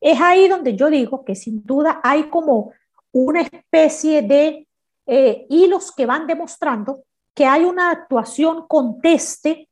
Es 0.00 0.20
ahí 0.20 0.48
donde 0.48 0.76
yo 0.76 0.90
digo 0.90 1.24
que 1.24 1.34
sin 1.34 1.64
duda 1.64 2.00
hay 2.02 2.24
como 2.24 2.72
una 3.12 3.40
especie 3.40 4.22
de 4.22 4.68
eh, 5.06 5.46
hilos 5.48 5.92
que 5.92 6.06
van 6.06 6.26
demostrando 6.26 7.04
que 7.34 7.46
hay 7.46 7.64
una 7.64 7.90
actuación 7.90 8.66
conteste 8.68 9.68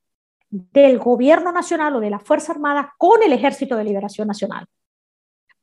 del 0.50 0.98
gobierno 0.98 1.52
nacional 1.52 1.96
o 1.96 2.00
de 2.00 2.10
la 2.10 2.18
Fuerza 2.18 2.52
Armada 2.52 2.92
con 2.98 3.22
el 3.22 3.32
Ejército 3.32 3.76
de 3.76 3.84
Liberación 3.84 4.28
Nacional. 4.28 4.66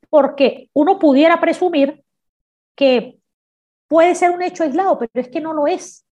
Porque 0.08 0.68
uno 0.72 0.98
pudiera 0.98 1.40
presumir 1.40 2.02
que 2.74 3.18
puede 3.86 4.14
ser 4.14 4.30
un 4.30 4.42
hecho 4.42 4.64
aislado, 4.64 4.98
pero 4.98 5.10
es 5.14 5.28
que 5.28 5.40
no 5.40 5.52
lo 5.52 5.66
es. 5.66 6.04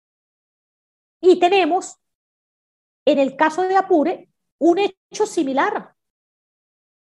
Y 1.21 1.39
tenemos, 1.39 1.97
en 3.05 3.19
el 3.19 3.37
caso 3.37 3.63
de 3.63 3.77
Apure, 3.77 4.29
un 4.59 4.79
hecho 4.79 5.27
similar. 5.27 5.95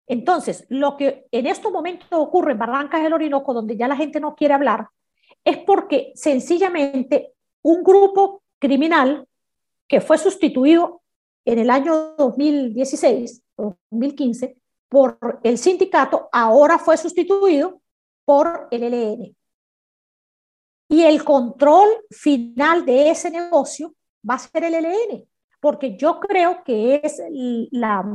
Entonces, 0.08 0.66
lo 0.70 0.98
que 0.98 1.28
en 1.32 1.48
estos 1.48 1.72
momentos 1.72 2.08
ocurre 2.12 2.52
en 2.52 2.60
Barrancas 2.60 3.04
del 3.04 3.14
Orinoco, 3.14 3.54
donde 3.54 3.78
ya 3.78 3.88
la 3.88 3.96
gente 3.96 4.20
no 4.20 4.36
quiere 4.36 4.54
hablar, 4.54 4.90
es 5.44 5.58
porque 5.60 6.12
sencillamente 6.16 7.34
un 7.62 7.84
grupo 7.84 8.44
criminal 8.60 9.28
que 9.88 10.02
fue 10.02 10.18
sustituido 10.18 11.02
en 11.46 11.60
el 11.60 11.70
año 11.70 12.16
2016 12.18 13.44
o 13.56 13.76
2015 13.92 14.58
por 14.90 15.40
el 15.44 15.58
sindicato, 15.58 16.30
ahora 16.32 16.78
fue 16.78 16.98
sustituido 16.98 17.82
por 18.26 18.68
el 18.72 18.84
LN. 18.84 19.36
Y 20.94 21.04
el 21.06 21.24
control 21.24 21.90
final 22.12 22.86
de 22.86 23.10
ese 23.10 23.32
negocio 23.32 23.96
va 24.30 24.36
a 24.36 24.38
ser 24.38 24.64
el 24.66 24.76
LN, 24.76 25.28
porque 25.60 25.98
yo 25.98 26.20
creo 26.20 26.64
que 26.64 27.02
es 27.04 27.20
la, 27.72 28.06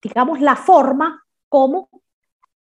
digamos, 0.00 0.40
la 0.40 0.56
forma 0.56 1.22
como 1.50 1.90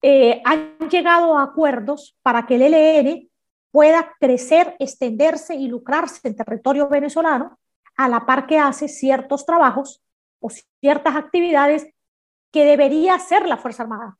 eh, 0.00 0.40
han 0.42 0.78
llegado 0.88 1.36
a 1.36 1.42
acuerdos 1.42 2.16
para 2.22 2.46
que 2.46 2.54
el 2.54 2.62
LN 2.62 3.28
pueda 3.70 4.10
crecer, 4.18 4.74
extenderse 4.78 5.54
y 5.54 5.68
lucrarse 5.68 6.26
en 6.26 6.34
territorio 6.34 6.88
venezolano, 6.88 7.58
a 7.94 8.08
la 8.08 8.24
par 8.24 8.46
que 8.46 8.58
hace 8.58 8.88
ciertos 8.88 9.44
trabajos 9.44 10.02
o 10.40 10.48
ciertas 10.80 11.14
actividades 11.14 11.86
que 12.50 12.64
debería 12.64 13.16
hacer 13.16 13.46
la 13.46 13.58
Fuerza 13.58 13.82
Armada. 13.82 14.16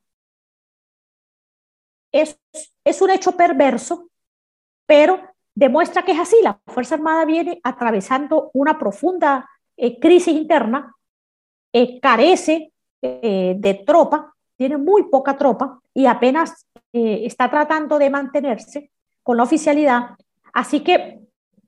Es, 2.11 2.39
es 2.83 3.01
un 3.01 3.09
hecho 3.09 3.31
perverso, 3.31 4.11
pero 4.85 5.28
demuestra 5.59 6.03
que 6.03 6.13
es 6.13 6.19
así. 6.19 6.37
La 6.41 6.57
Fuerza 6.67 6.95
Armada 6.95 7.25
viene 7.25 7.59
atravesando 7.63 8.49
una 8.53 8.79
profunda 8.79 9.49
eh, 9.75 9.99
crisis 9.99 10.33
interna, 10.33 10.95
eh, 11.73 11.99
carece 11.99 12.71
eh, 13.01 13.55
de 13.57 13.73
tropa, 13.85 14.33
tiene 14.55 14.77
muy 14.77 15.03
poca 15.09 15.37
tropa 15.37 15.79
y 15.93 16.05
apenas 16.05 16.65
está 16.91 17.49
tratando 17.49 17.99
de 17.99 18.09
mantenerse 18.09 18.91
con 19.21 19.37
la 19.37 19.43
oficialidad. 19.43 20.15
Así 20.53 20.79
que 20.79 21.19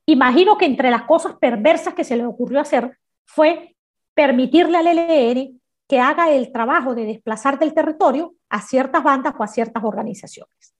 imagino 0.04 0.58
que 0.58 0.66
entre 0.66 0.90
las 0.90 1.04
cosas 1.04 1.36
perversas 1.36 1.94
que 1.94 2.02
se 2.02 2.16
le 2.16 2.26
ocurrió 2.26 2.60
hacer 2.60 2.98
fue 3.24 3.76
permitirle 4.14 4.78
al 4.78 4.86
LN 4.86 5.60
que 5.86 6.00
haga 6.00 6.30
el 6.30 6.50
trabajo 6.50 6.94
de 6.94 7.04
desplazar 7.04 7.58
del 7.58 7.72
territorio 7.72 8.34
a 8.48 8.60
ciertas 8.60 9.04
bandas 9.04 9.34
o 9.38 9.44
a 9.44 9.46
ciertas 9.46 9.84
organizaciones. 9.84 10.74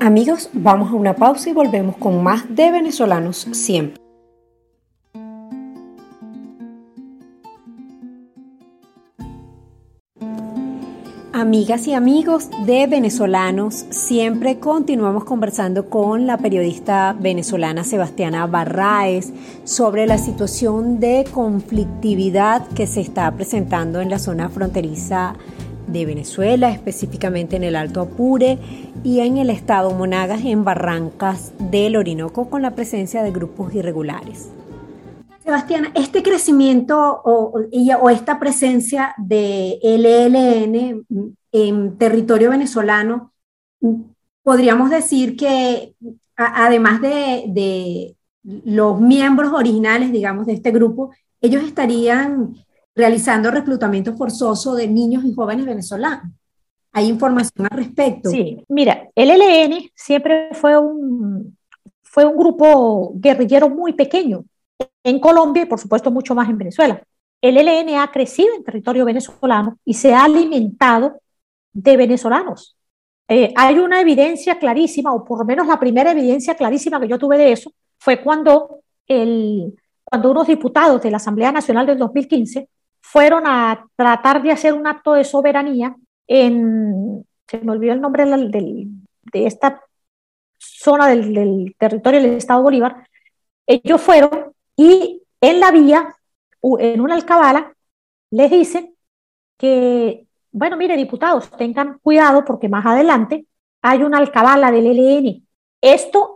Amigos, 0.00 0.48
vamos 0.52 0.92
a 0.92 0.94
una 0.94 1.16
pausa 1.16 1.50
y 1.50 1.52
volvemos 1.52 1.96
con 1.96 2.22
más 2.22 2.44
de 2.54 2.70
venezolanos 2.70 3.48
siempre. 3.50 4.00
Amigas 11.32 11.88
y 11.88 11.94
amigos 11.94 12.48
de 12.64 12.86
venezolanos, 12.86 13.86
siempre 13.90 14.60
continuamos 14.60 15.24
conversando 15.24 15.90
con 15.90 16.26
la 16.26 16.38
periodista 16.38 17.16
venezolana 17.18 17.82
Sebastiana 17.82 18.46
Barraes 18.46 19.32
sobre 19.64 20.06
la 20.06 20.18
situación 20.18 21.00
de 21.00 21.26
conflictividad 21.32 22.68
que 22.68 22.86
se 22.86 23.00
está 23.00 23.32
presentando 23.32 24.00
en 24.00 24.10
la 24.10 24.20
zona 24.20 24.48
fronteriza 24.48 25.34
de 25.88 26.06
Venezuela, 26.06 26.70
específicamente 26.70 27.56
en 27.56 27.64
el 27.64 27.76
Alto 27.76 28.00
Apure 28.00 28.58
y 29.04 29.20
en 29.20 29.38
el 29.38 29.50
estado 29.50 29.90
Monagas, 29.92 30.44
en 30.44 30.64
Barrancas 30.64 31.52
del 31.58 31.96
Orinoco, 31.96 32.48
con 32.50 32.62
la 32.62 32.74
presencia 32.74 33.22
de 33.22 33.30
grupos 33.30 33.74
irregulares. 33.74 34.50
Sebastián, 35.42 35.88
este 35.94 36.22
crecimiento 36.22 37.22
o, 37.24 37.58
esta 38.10 38.38
presencia 38.38 39.14
de 39.16 39.78
LLN 39.82 41.06
en 41.52 41.96
territorio 41.96 42.50
venezolano, 42.50 43.32
podríamos 44.42 44.90
decir 44.90 45.36
que 45.36 45.94
además 46.36 47.00
de, 47.00 47.44
de, 47.48 48.14
los 48.42 49.00
miembros 49.00 49.52
originales, 49.52 50.12
digamos, 50.12 50.46
de 50.46 50.54
este 50.54 50.70
grupo, 50.70 51.10
ellos 51.40 51.62
estarían 51.62 52.54
realizando 52.98 53.52
reclutamiento 53.52 54.16
forzoso 54.16 54.74
de 54.74 54.88
niños 54.88 55.24
y 55.24 55.32
jóvenes 55.32 55.64
venezolanos. 55.64 56.32
¿Hay 56.92 57.06
información 57.06 57.68
al 57.70 57.78
respecto? 57.78 58.28
Sí, 58.28 58.64
mira, 58.68 59.08
el 59.14 59.30
LN 59.30 59.88
siempre 59.94 60.48
fue 60.52 60.76
un, 60.76 61.56
fue 62.02 62.24
un 62.24 62.36
grupo 62.36 63.12
guerrillero 63.14 63.68
muy 63.68 63.92
pequeño 63.92 64.44
en 65.04 65.20
Colombia 65.20 65.62
y 65.62 65.66
por 65.66 65.78
supuesto 65.78 66.10
mucho 66.10 66.34
más 66.34 66.48
en 66.48 66.58
Venezuela. 66.58 67.00
El 67.40 67.56
LN 67.56 67.98
ha 67.98 68.10
crecido 68.10 68.52
en 68.56 68.64
territorio 68.64 69.04
venezolano 69.04 69.78
y 69.84 69.94
se 69.94 70.12
ha 70.12 70.24
alimentado 70.24 71.20
de 71.72 71.96
venezolanos. 71.96 72.76
Eh, 73.28 73.52
hay 73.56 73.78
una 73.78 74.00
evidencia 74.00 74.58
clarísima, 74.58 75.14
o 75.14 75.24
por 75.24 75.38
lo 75.38 75.44
menos 75.44 75.68
la 75.68 75.78
primera 75.78 76.10
evidencia 76.10 76.56
clarísima 76.56 76.98
que 76.98 77.06
yo 77.06 77.16
tuve 77.16 77.38
de 77.38 77.52
eso, 77.52 77.70
fue 77.96 78.20
cuando, 78.20 78.80
el, 79.06 79.72
cuando 80.02 80.32
unos 80.32 80.48
diputados 80.48 81.00
de 81.00 81.12
la 81.12 81.18
Asamblea 81.18 81.52
Nacional 81.52 81.86
del 81.86 81.98
2015 81.98 82.68
fueron 83.10 83.46
a 83.46 83.86
tratar 83.96 84.42
de 84.42 84.52
hacer 84.52 84.74
un 84.74 84.86
acto 84.86 85.14
de 85.14 85.24
soberanía 85.24 85.96
en, 86.26 87.24
se 87.46 87.58
me 87.60 87.72
olvidó 87.72 87.94
el 87.94 88.02
nombre 88.02 88.26
de 88.26 89.46
esta 89.46 89.82
zona 90.58 91.08
del, 91.08 91.74
territorio 91.78 92.20
del 92.20 92.34
Estado 92.34 92.62
Bolívar, 92.62 93.08
ellos 93.66 94.00
fueron 94.00 94.52
y 94.76 95.22
en 95.40 95.60
la 95.60 95.70
vía, 95.70 96.14
en 96.62 97.00
una 97.00 97.14
alcabala, 97.14 97.72
les 98.30 98.50
dicen 98.50 98.94
que, 99.56 100.26
bueno, 100.52 100.76
mire, 100.76 100.96
diputados, 100.96 101.50
tengan 101.52 101.98
cuidado 102.02 102.44
porque 102.44 102.68
más 102.68 102.84
adelante 102.84 103.46
hay 103.80 104.02
una 104.02 104.18
alcabala 104.18 104.70
del 104.70 104.86
ELN. 104.86 105.46
Esto, 105.80 106.34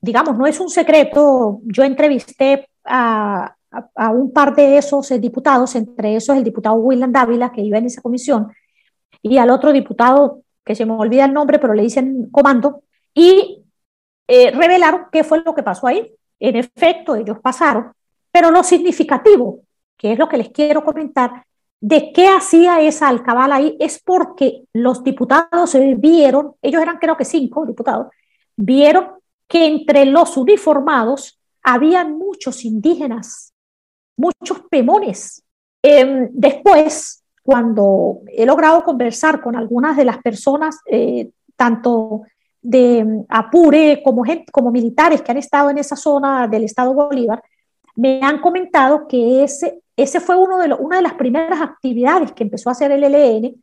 digamos, 0.00 0.38
no 0.38 0.46
es 0.46 0.58
un 0.60 0.70
secreto. 0.70 1.60
Yo 1.64 1.82
entrevisté 1.82 2.68
a, 2.84 3.56
a, 3.70 4.10
un 4.10 4.32
par 4.32 4.54
de 4.54 4.78
esos 4.78 5.10
eh, 5.10 5.18
diputados, 5.18 5.74
entre 5.74 6.16
esos 6.16 6.36
el 6.36 6.44
diputado 6.44 6.76
William 6.76 7.12
Dávila, 7.12 7.52
que 7.52 7.60
iba 7.60 7.78
en 7.78 7.86
esa 7.86 8.02
comisión, 8.02 8.52
y 9.22 9.38
al 9.38 9.50
otro 9.50 9.72
diputado, 9.72 10.42
que 10.64 10.74
se 10.74 10.86
me 10.86 10.92
olvida 10.92 11.24
el 11.24 11.32
nombre, 11.32 11.58
pero 11.58 11.74
le 11.74 11.82
dicen 11.82 12.28
comando, 12.30 12.82
y 13.14 13.64
eh, 14.26 14.50
revelaron 14.50 15.06
qué 15.10 15.24
fue 15.24 15.42
lo 15.42 15.54
que 15.54 15.62
pasó 15.62 15.86
ahí. 15.86 16.14
En 16.38 16.56
efecto, 16.56 17.16
ellos 17.16 17.38
pasaron, 17.42 17.92
pero 18.30 18.50
lo 18.50 18.62
significativo, 18.62 19.62
que 19.96 20.12
es 20.12 20.18
lo 20.18 20.28
que 20.28 20.36
les 20.36 20.50
quiero 20.50 20.84
comentar, 20.84 21.44
de 21.80 22.12
qué 22.12 22.28
hacía 22.28 22.80
esa 22.80 23.08
alcabala 23.08 23.56
ahí, 23.56 23.76
es 23.80 24.00
porque 24.04 24.64
los 24.72 25.02
diputados 25.02 25.76
vieron, 25.96 26.54
ellos 26.62 26.82
eran 26.82 26.98
creo 26.98 27.16
que 27.16 27.24
cinco 27.24 27.66
diputados, 27.66 28.08
vieron 28.56 29.08
que 29.46 29.66
entre 29.66 30.04
los 30.04 30.36
uniformados 30.36 31.40
habían 31.62 32.18
muchos 32.18 32.64
indígenas 32.64 33.54
muchos 34.18 34.60
pemones. 34.68 35.42
Em, 35.82 36.28
después, 36.32 37.24
cuando 37.42 38.20
he 38.26 38.44
logrado 38.44 38.84
conversar 38.84 39.40
con 39.40 39.56
algunas 39.56 39.96
de 39.96 40.04
las 40.04 40.18
personas, 40.18 40.80
eh, 40.86 41.30
tanto 41.56 42.22
de 42.60 42.98
em, 42.98 43.24
Apure 43.28 44.02
como, 44.02 44.24
gente, 44.24 44.52
militares 44.70 45.22
que 45.22 45.30
han 45.30 45.38
estado 45.38 45.70
en 45.70 45.78
esa 45.78 45.96
zona 45.96 46.46
del 46.48 46.64
Estado 46.64 46.92
Bolívar, 46.92 47.42
me 47.96 48.20
han 48.22 48.40
comentado 48.40 49.08
que 49.08 49.42
ese, 49.42 49.80
ese 49.96 50.20
fue 50.20 50.36
uno 50.36 50.58
de 50.58 50.74
una 50.74 50.96
de 50.96 51.02
las 51.02 51.14
primeras 51.14 51.60
actividades 51.60 52.32
que 52.32 52.44
empezó 52.44 52.68
a 52.68 52.72
hacer 52.72 52.92
el 52.92 53.04
ELN, 53.04 53.62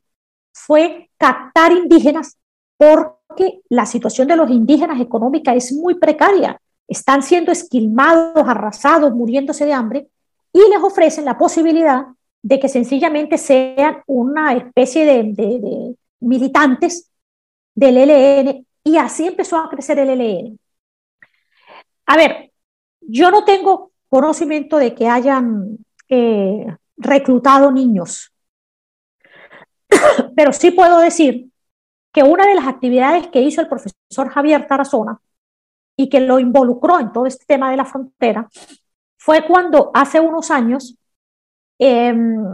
fue 0.53 1.09
captar 1.17 1.71
indígenas 1.73 2.37
porque 2.77 3.61
la 3.69 3.85
situación 3.85 4.27
de 4.27 4.35
los 4.35 4.49
indígenas 4.49 4.99
económica 4.99 5.53
es 5.53 5.71
muy 5.73 5.95
precaria. 5.95 6.59
Están 6.87 7.23
siendo 7.23 7.51
esquilmados, 7.51 8.47
arrasados, 8.47 9.13
muriéndose 9.13 9.65
de 9.65 9.73
hambre 9.73 10.07
y 10.55 10.69
les 10.69 10.81
ofrecen 10.81 11.25
la 11.25 11.37
posibilidad 11.37 12.05
de 12.41 12.59
que 12.61 12.69
sencillamente 12.69 13.37
sean 13.37 14.03
una 14.07 14.53
especie 14.53 15.05
de, 15.05 15.95
militantes 16.21 17.11
del 17.75 17.97
ELN 17.97 18.65
y 18.81 18.97
así 18.97 19.27
empezó 19.27 19.57
a 19.57 19.69
crecer 19.69 19.99
el 19.99 20.09
ELN. 20.11 20.59
A 22.05 22.15
ver, 22.15 22.53
yo 23.01 23.31
no 23.31 23.43
tengo 23.43 23.91
conocimiento 24.07 24.77
de 24.77 24.95
que 24.95 25.09
hayan 25.09 25.77
eh, 26.07 26.65
reclutado 26.95 27.69
niños, 27.73 28.31
pero 30.37 30.53
sí 30.53 30.71
puedo 30.71 30.99
decir 30.99 31.49
que 32.13 32.23
una 32.23 32.47
de 32.47 32.55
las 32.55 32.67
actividades 32.67 33.27
que 33.27 33.41
hizo 33.41 33.59
el 33.59 33.67
profesor 33.67 34.29
Javier 34.29 34.65
Tarazona 34.67 35.19
y 35.97 36.07
que 36.07 36.21
lo 36.21 36.39
involucró 36.39 37.01
en 37.01 37.11
todo 37.11 37.25
este 37.25 37.43
tema 37.43 37.71
de 37.71 37.77
la 37.77 37.83
frontera 37.83 38.47
fue 39.25 39.43
cuando 39.43 39.89
hace 39.91 40.19
unos 40.19 40.51
años 40.51 40.95
em, 41.79 42.45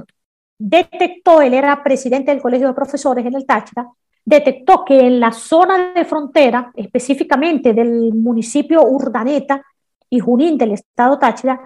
detectó, 0.57 1.41
él 1.41 1.53
era 1.53 1.83
presidente 1.83 2.31
del 2.31 2.41
Colegio 2.41 2.69
de 2.69 2.73
Profesores 2.73 3.25
en 3.25 3.35
el 3.35 3.45
Táchira, 3.45 3.89
detectó 4.23 4.85
que 4.85 4.97
en 5.01 5.19
la 5.19 5.33
zona 5.33 5.91
de 5.91 6.05
frontera, 6.05 6.71
específicamente 6.73 7.73
del 7.73 8.13
municipio 8.13 8.83
Urdaneta 8.83 9.61
y 10.09 10.21
Junín 10.21 10.57
del 10.57 10.71
estado 10.71 11.19
Táchira, 11.19 11.59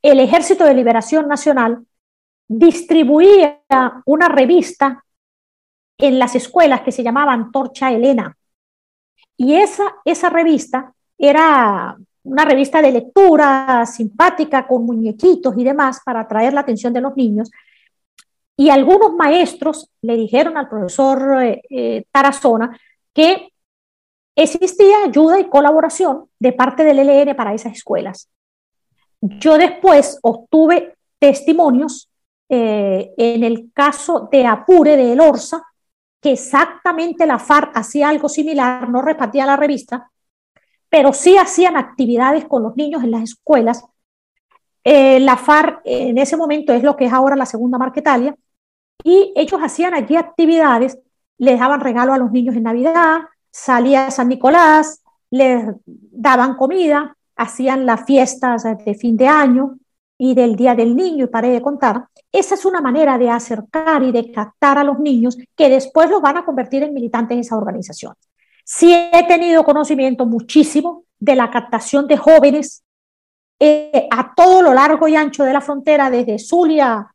el 0.00 0.20
Ejército 0.20 0.64
de 0.64 0.74
Liberación 0.74 1.26
Nacional 1.26 1.84
distribuía 2.46 3.60
una 4.04 4.28
revista 4.28 5.04
en 5.98 6.16
las 6.20 6.36
escuelas 6.36 6.82
que 6.82 6.92
se 6.92 7.02
llamaban 7.02 7.50
Torcha 7.50 7.90
Elena. 7.90 8.38
Y 9.36 9.56
esa, 9.56 9.96
esa 10.04 10.30
revista 10.30 10.94
era 11.18 11.98
una 12.28 12.44
revista 12.44 12.82
de 12.82 12.92
lectura 12.92 13.84
simpática 13.86 14.66
con 14.66 14.84
muñequitos 14.84 15.54
y 15.56 15.64
demás 15.64 16.00
para 16.04 16.20
atraer 16.20 16.52
la 16.52 16.60
atención 16.60 16.92
de 16.92 17.00
los 17.00 17.16
niños. 17.16 17.50
Y 18.56 18.70
algunos 18.70 19.14
maestros 19.14 19.90
le 20.02 20.16
dijeron 20.16 20.56
al 20.56 20.68
profesor 20.68 21.42
eh, 21.42 21.62
eh, 21.70 22.04
Tarazona 22.10 22.78
que 23.12 23.48
existía 24.36 25.04
ayuda 25.04 25.40
y 25.40 25.48
colaboración 25.48 26.28
de 26.38 26.52
parte 26.52 26.84
del 26.84 26.98
ELN 26.98 27.34
para 27.34 27.54
esas 27.54 27.72
escuelas. 27.72 28.28
Yo 29.20 29.58
después 29.58 30.18
obtuve 30.22 30.96
testimonios 31.18 32.08
eh, 32.48 33.10
en 33.16 33.42
el 33.42 33.70
caso 33.72 34.28
de 34.30 34.46
Apure 34.46 34.96
de 34.96 35.12
El 35.12 35.20
Orsa, 35.20 35.62
que 36.20 36.32
exactamente 36.32 37.26
la 37.26 37.38
FARC 37.38 37.76
hacía 37.76 38.08
algo 38.08 38.28
similar, 38.28 38.88
no 38.88 39.02
repartía 39.02 39.46
la 39.46 39.56
revista, 39.56 40.10
pero 40.88 41.12
sí 41.12 41.36
hacían 41.36 41.76
actividades 41.76 42.44
con 42.46 42.62
los 42.62 42.76
niños 42.76 43.04
en 43.04 43.10
las 43.10 43.22
escuelas. 43.22 43.84
Eh, 44.84 45.20
la 45.20 45.36
FARC 45.36 45.80
en 45.84 46.18
ese 46.18 46.36
momento 46.36 46.72
es 46.72 46.82
lo 46.82 46.96
que 46.96 47.06
es 47.06 47.12
ahora 47.12 47.36
la 47.36 47.46
segunda 47.46 47.78
Marquetalia, 47.78 48.34
y 49.04 49.32
ellos 49.36 49.60
hacían 49.62 49.94
allí 49.94 50.16
actividades, 50.16 50.98
les 51.38 51.58
daban 51.58 51.80
regalo 51.80 52.12
a 52.12 52.18
los 52.18 52.32
niños 52.32 52.56
en 52.56 52.64
Navidad, 52.64 53.20
salía 53.50 54.10
San 54.10 54.28
Nicolás, 54.28 55.02
les 55.30 55.64
daban 55.86 56.56
comida, 56.56 57.16
hacían 57.36 57.86
las 57.86 58.04
fiestas 58.04 58.64
de 58.64 58.94
fin 58.94 59.16
de 59.16 59.28
año 59.28 59.78
y 60.16 60.34
del 60.34 60.56
Día 60.56 60.74
del 60.74 60.96
Niño, 60.96 61.26
y 61.26 61.28
paré 61.28 61.50
de 61.50 61.62
contar. 61.62 62.08
Esa 62.32 62.56
es 62.56 62.64
una 62.64 62.80
manera 62.80 63.16
de 63.18 63.30
acercar 63.30 64.02
y 64.02 64.10
de 64.10 64.32
captar 64.32 64.78
a 64.78 64.84
los 64.84 64.98
niños 64.98 65.38
que 65.56 65.68
después 65.68 66.10
los 66.10 66.20
van 66.20 66.38
a 66.38 66.44
convertir 66.44 66.82
en 66.82 66.92
militantes 66.92 67.36
de 67.36 67.40
esa 67.42 67.56
organización. 67.56 68.14
Sí 68.70 68.92
he 68.92 69.26
tenido 69.26 69.64
conocimiento 69.64 70.26
muchísimo 70.26 71.04
de 71.18 71.34
la 71.34 71.50
captación 71.50 72.06
de 72.06 72.18
jóvenes 72.18 72.84
eh, 73.58 74.06
a 74.10 74.34
todo 74.34 74.60
lo 74.60 74.74
largo 74.74 75.08
y 75.08 75.16
ancho 75.16 75.42
de 75.42 75.54
la 75.54 75.62
frontera, 75.62 76.10
desde 76.10 76.38
Zulia, 76.38 77.10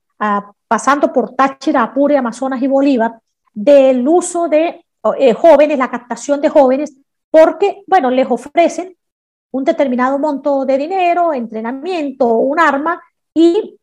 pasando 0.68 1.14
por 1.14 1.36
Táchira, 1.36 1.84
Apure, 1.84 2.18
Amazonas 2.18 2.60
y 2.60 2.66
Bolívar, 2.66 3.20
del 3.54 4.08
uso 4.08 4.50
de 4.50 4.84
eh, 5.20 5.34
jóvenes, 5.36 5.78
la 5.78 5.92
captación 5.92 6.42
de 6.42 6.50
jóvenes, 6.50 6.98
porque, 7.30 7.84
bueno, 7.86 8.10
les 8.10 8.26
ofrecen 8.32 8.98
un 9.52 9.64
determinado 9.64 10.18
monto 10.18 10.66
de 10.66 10.80
dinero, 10.80 11.34
entrenamiento, 11.34 12.34
un 12.34 12.60
arma, 12.60 13.00
y 13.32 13.80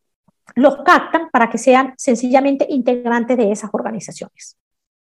los 0.57 0.79
captan 0.79 1.31
para 1.31 1.49
que 1.49 1.59
sean 1.59 1.95
sencillamente 1.97 2.67
integrantes 2.69 3.37
de 3.37 3.53
esas 3.53 3.71
organizaciones. 3.73 4.57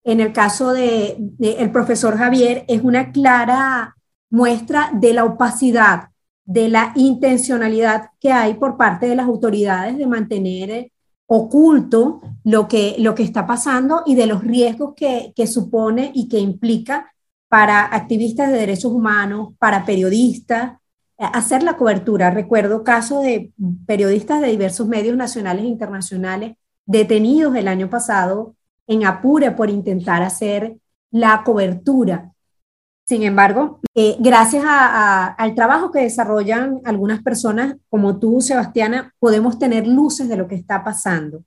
En 0.03 0.19
el 0.19 0.33
caso 0.33 0.71
de, 0.71 1.17
el 1.39 1.71
profesor 1.71 2.17
Javier, 2.17 2.65
es 2.67 2.81
una 2.83 3.11
clara 3.11 3.95
muestra 4.29 4.91
de 4.93 5.13
la 5.13 5.25
opacidad, 5.25 6.09
de 6.45 6.67
la 6.67 6.91
intencionalidad 6.95 8.09
que 8.19 8.31
hay 8.31 8.55
por 8.55 8.75
parte 8.75 9.07
de 9.07 9.15
las 9.15 9.27
autoridades 9.27 9.97
de 9.97 10.07
mantener 10.07 10.69
eh, 10.71 10.91
oculto 11.25 12.21
lo 12.43 12.67
que, 12.67 12.95
lo 12.99 13.15
que 13.15 13.23
está 13.23 13.47
pasando 13.47 14.03
y 14.05 14.15
de 14.15 14.27
los 14.27 14.43
riesgos 14.43 14.93
que, 14.95 15.31
que 15.35 15.47
supone 15.47 16.11
y 16.13 16.27
que 16.27 16.39
implica 16.39 17.13
para 17.47 17.85
activistas 17.95 18.51
de 18.51 18.57
derechos 18.57 18.91
humanos, 18.91 19.53
para 19.57 19.85
periodistas, 19.85 20.73
eh, 21.17 21.25
hacer 21.33 21.63
la 21.63 21.77
cobertura. 21.77 22.29
Recuerdo 22.29 22.83
casos 22.83 23.23
de 23.23 23.53
periodistas 23.85 24.41
de 24.41 24.47
diversos 24.47 24.87
medios 24.87 25.15
nacionales 25.15 25.63
e 25.63 25.67
internacionales 25.67 26.57
detenidos 26.85 27.55
el 27.55 27.69
año 27.69 27.89
pasado 27.89 28.55
en 28.87 29.05
Apure 29.05 29.51
por 29.51 29.69
intentar 29.69 30.21
hacer 30.21 30.77
la 31.11 31.43
cobertura. 31.43 32.31
Sin 33.05 33.23
embargo, 33.23 33.79
eh, 33.93 34.15
gracias 34.19 34.63
al 34.65 35.55
trabajo 35.55 35.91
que 35.91 35.99
desarrollan 35.99 36.79
algunas 36.85 37.21
personas 37.21 37.75
como 37.89 38.17
tú, 38.17 38.39
Sebastiana, 38.39 39.13
podemos 39.19 39.59
tener 39.59 39.85
luces 39.85 40.29
de 40.29 40.37
lo 40.37 40.47
que 40.47 40.55
está 40.55 40.83
pasando. 40.83 41.43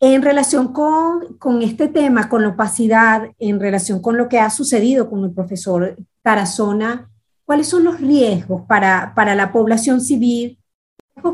En 0.00 0.22
relación 0.22 0.72
con, 0.72 1.36
con 1.38 1.60
este 1.60 1.88
tema, 1.88 2.28
con 2.28 2.42
la 2.42 2.50
opacidad, 2.50 3.28
en 3.38 3.60
relación 3.60 4.00
con 4.00 4.16
lo 4.16 4.28
que 4.28 4.38
ha 4.38 4.48
sucedido 4.48 5.10
con 5.10 5.24
el 5.24 5.32
profesor 5.32 5.96
Tarazona, 6.22 7.10
¿cuáles 7.44 7.66
son 7.66 7.84
los 7.84 8.00
riesgos 8.00 8.62
para, 8.66 9.12
para 9.14 9.34
la 9.34 9.52
población 9.52 10.00
civil, 10.00 10.58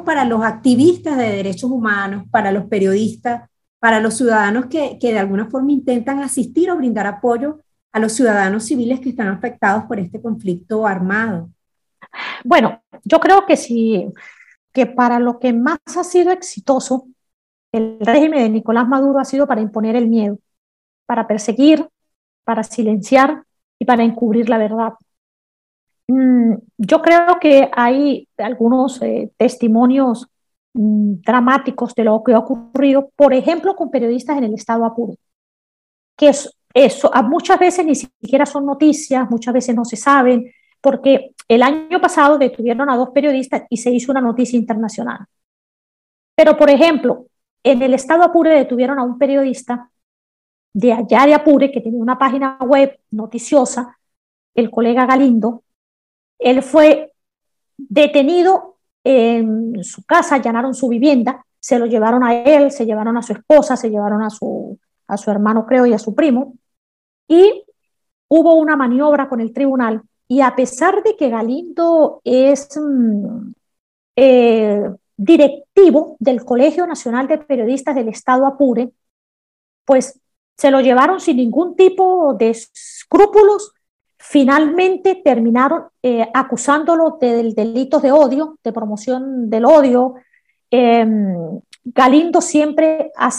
para 0.04 0.24
los 0.24 0.42
activistas 0.42 1.16
de 1.16 1.30
derechos 1.30 1.70
humanos, 1.70 2.24
para 2.30 2.50
los 2.50 2.64
periodistas, 2.64 3.48
para 3.84 4.00
los 4.00 4.16
ciudadanos 4.16 4.64
que, 4.70 4.98
que 4.98 5.12
de 5.12 5.18
alguna 5.18 5.44
forma 5.50 5.70
intentan 5.70 6.20
asistir 6.20 6.70
o 6.70 6.76
brindar 6.78 7.06
apoyo 7.06 7.60
a 7.92 8.00
los 8.00 8.14
ciudadanos 8.14 8.64
civiles 8.64 8.98
que 8.98 9.10
están 9.10 9.28
afectados 9.28 9.84
por 9.84 10.00
este 10.00 10.22
conflicto 10.22 10.86
armado? 10.86 11.50
Bueno, 12.44 12.82
yo 13.04 13.20
creo 13.20 13.44
que 13.44 13.58
sí, 13.58 14.06
que 14.72 14.86
para 14.86 15.18
lo 15.18 15.38
que 15.38 15.52
más 15.52 15.80
ha 15.98 16.02
sido 16.02 16.32
exitoso 16.32 17.08
el 17.72 17.98
régimen 18.00 18.44
de 18.44 18.48
Nicolás 18.48 18.88
Maduro 18.88 19.18
ha 19.18 19.24
sido 19.26 19.46
para 19.46 19.60
imponer 19.60 19.96
el 19.96 20.08
miedo, 20.08 20.38
para 21.04 21.26
perseguir, 21.26 21.86
para 22.42 22.62
silenciar 22.62 23.44
y 23.78 23.84
para 23.84 24.02
encubrir 24.02 24.48
la 24.48 24.56
verdad. 24.56 24.94
Mm, 26.08 26.54
yo 26.78 27.02
creo 27.02 27.38
que 27.38 27.68
hay 27.70 28.28
algunos 28.38 29.02
eh, 29.02 29.30
testimonios 29.36 30.26
dramáticos 30.74 31.94
de 31.94 32.04
lo 32.04 32.22
que 32.24 32.34
ha 32.34 32.40
ocurrido, 32.40 33.10
por 33.16 33.32
ejemplo, 33.32 33.76
con 33.76 33.90
periodistas 33.90 34.36
en 34.38 34.44
el 34.44 34.54
estado 34.54 34.84
Apuro, 34.84 35.14
que 36.16 36.28
es, 36.28 36.50
eso, 36.74 37.10
muchas 37.24 37.58
veces 37.60 37.86
ni 37.86 37.94
siquiera 37.94 38.44
son 38.44 38.66
noticias, 38.66 39.30
muchas 39.30 39.54
veces 39.54 39.76
no 39.76 39.84
se 39.84 39.96
saben, 39.96 40.50
porque 40.80 41.34
el 41.48 41.62
año 41.62 42.00
pasado 42.00 42.36
detuvieron 42.36 42.90
a 42.90 42.96
dos 42.96 43.10
periodistas 43.10 43.62
y 43.70 43.76
se 43.76 43.90
hizo 43.90 44.10
una 44.10 44.20
noticia 44.20 44.58
internacional. 44.58 45.26
Pero, 46.34 46.56
por 46.56 46.68
ejemplo, 46.68 47.26
en 47.62 47.80
el 47.80 47.94
estado 47.94 48.24
Apure 48.24 48.50
detuvieron 48.50 48.98
a 48.98 49.04
un 49.04 49.16
periodista 49.16 49.90
de 50.72 50.92
allá 50.92 51.26
de 51.26 51.34
Apure 51.34 51.70
que 51.70 51.80
tenía 51.80 52.02
una 52.02 52.18
página 52.18 52.58
web 52.60 52.98
noticiosa, 53.12 53.96
el 54.54 54.70
colega 54.70 55.06
Galindo. 55.06 55.62
Él 56.38 56.62
fue 56.62 57.12
detenido 57.76 58.73
en 59.04 59.84
su 59.84 60.02
casa, 60.04 60.36
allanaron 60.36 60.74
su 60.74 60.88
vivienda, 60.88 61.44
se 61.60 61.78
lo 61.78 61.86
llevaron 61.86 62.24
a 62.24 62.34
él, 62.34 62.70
se 62.70 62.86
llevaron 62.86 63.16
a 63.16 63.22
su 63.22 63.34
esposa, 63.34 63.76
se 63.76 63.90
llevaron 63.90 64.22
a 64.22 64.30
su, 64.30 64.78
a 65.06 65.16
su 65.16 65.30
hermano, 65.30 65.66
creo, 65.66 65.86
y 65.86 65.92
a 65.92 65.98
su 65.98 66.14
primo. 66.14 66.54
Y 67.28 67.64
hubo 68.28 68.54
una 68.54 68.76
maniobra 68.76 69.28
con 69.28 69.40
el 69.40 69.52
tribunal 69.52 70.02
y 70.26 70.40
a 70.40 70.56
pesar 70.56 71.02
de 71.02 71.16
que 71.16 71.28
Galindo 71.28 72.20
es 72.24 72.68
mm, 72.76 73.52
eh, 74.16 74.90
directivo 75.16 76.16
del 76.18 76.44
Colegio 76.44 76.86
Nacional 76.86 77.28
de 77.28 77.38
Periodistas 77.38 77.94
del 77.94 78.08
Estado 78.08 78.46
Apure, 78.46 78.90
pues 79.84 80.20
se 80.56 80.70
lo 80.70 80.80
llevaron 80.80 81.20
sin 81.20 81.36
ningún 81.36 81.76
tipo 81.76 82.34
de 82.34 82.50
escrúpulos 82.50 83.72
Finalmente 84.26 85.20
terminaron 85.22 85.84
eh, 86.02 86.26
acusándolo 86.32 87.18
de, 87.20 87.52
delitos 87.52 88.00
de 88.00 88.10
odio, 88.10 88.58
de 88.64 88.72
promoción 88.72 89.50
del 89.50 89.66
odio. 89.66 90.14
Em, 90.70 91.60
Galindo 91.84 92.40
siempre 92.40 93.12
ha, 93.16 93.30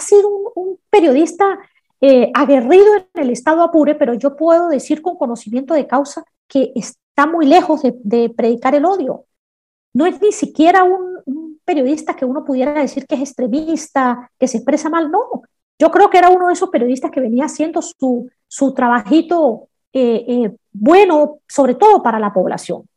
sido 0.00 0.28
un, 0.56 0.78
periodista 0.90 1.56
eh, 2.00 2.32
aguerrido 2.34 2.96
en 2.96 3.06
el 3.14 3.30
Estado 3.30 3.62
Apure, 3.62 3.94
pero 3.94 4.14
yo 4.14 4.36
puedo 4.36 4.68
decir 4.68 5.00
con 5.02 5.16
conocimiento 5.16 5.72
de 5.72 5.86
causa 5.86 6.24
que 6.48 6.72
está 6.74 7.28
muy 7.28 7.46
lejos 7.46 7.82
de, 7.82 8.30
predicar 8.30 8.74
el 8.74 8.84
odio. 8.84 9.26
No 9.94 10.04
es 10.04 10.20
ni 10.20 10.32
siquiera 10.32 10.82
un, 10.82 11.20
un, 11.24 11.60
periodista 11.64 12.16
que 12.16 12.24
uno 12.24 12.44
pudiera 12.44 12.74
decir 12.74 13.06
que 13.06 13.14
es 13.14 13.20
extremista, 13.20 14.30
que 14.36 14.48
se 14.48 14.56
expresa 14.56 14.88
mal, 14.90 15.12
no. 15.12 15.42
Yo 15.78 15.92
creo 15.92 16.10
que 16.10 16.18
era 16.18 16.28
uno 16.28 16.48
de 16.48 16.54
esos 16.54 16.70
periodistas 16.70 17.12
que 17.12 17.20
venía 17.20 17.44
haciendo 17.44 17.82
su, 17.82 18.28
su 18.48 18.74
trabajito 18.74 19.68
eh, 19.92 20.24
eh, 20.28 20.56
bueno, 20.72 21.40
sobre 21.48 21.74
todo 21.74 22.02
para 22.02 22.18
la 22.18 22.32
población. 22.32 22.88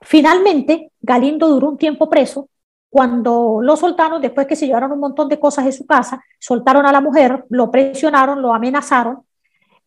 Finalmente, 0.00 0.92
Galindo 1.00 1.48
duró 1.48 1.70
un 1.70 1.78
tiempo 1.78 2.10
preso. 2.10 2.48
Cuando 2.90 3.60
lo 3.62 3.76
soltaron, 3.76 4.20
después 4.20 4.46
que 4.46 4.56
se 4.56 4.66
llevaron 4.66 4.92
un 4.92 5.00
montón 5.00 5.28
de 5.28 5.40
cosas 5.40 5.64
de 5.64 5.72
su 5.72 5.86
casa, 5.86 6.22
soltaron 6.38 6.84
a 6.84 6.92
la 6.92 7.00
mujer, 7.00 7.44
lo 7.48 7.70
presionaron, 7.70 8.42
lo 8.42 8.52
amenazaron, 8.52 9.24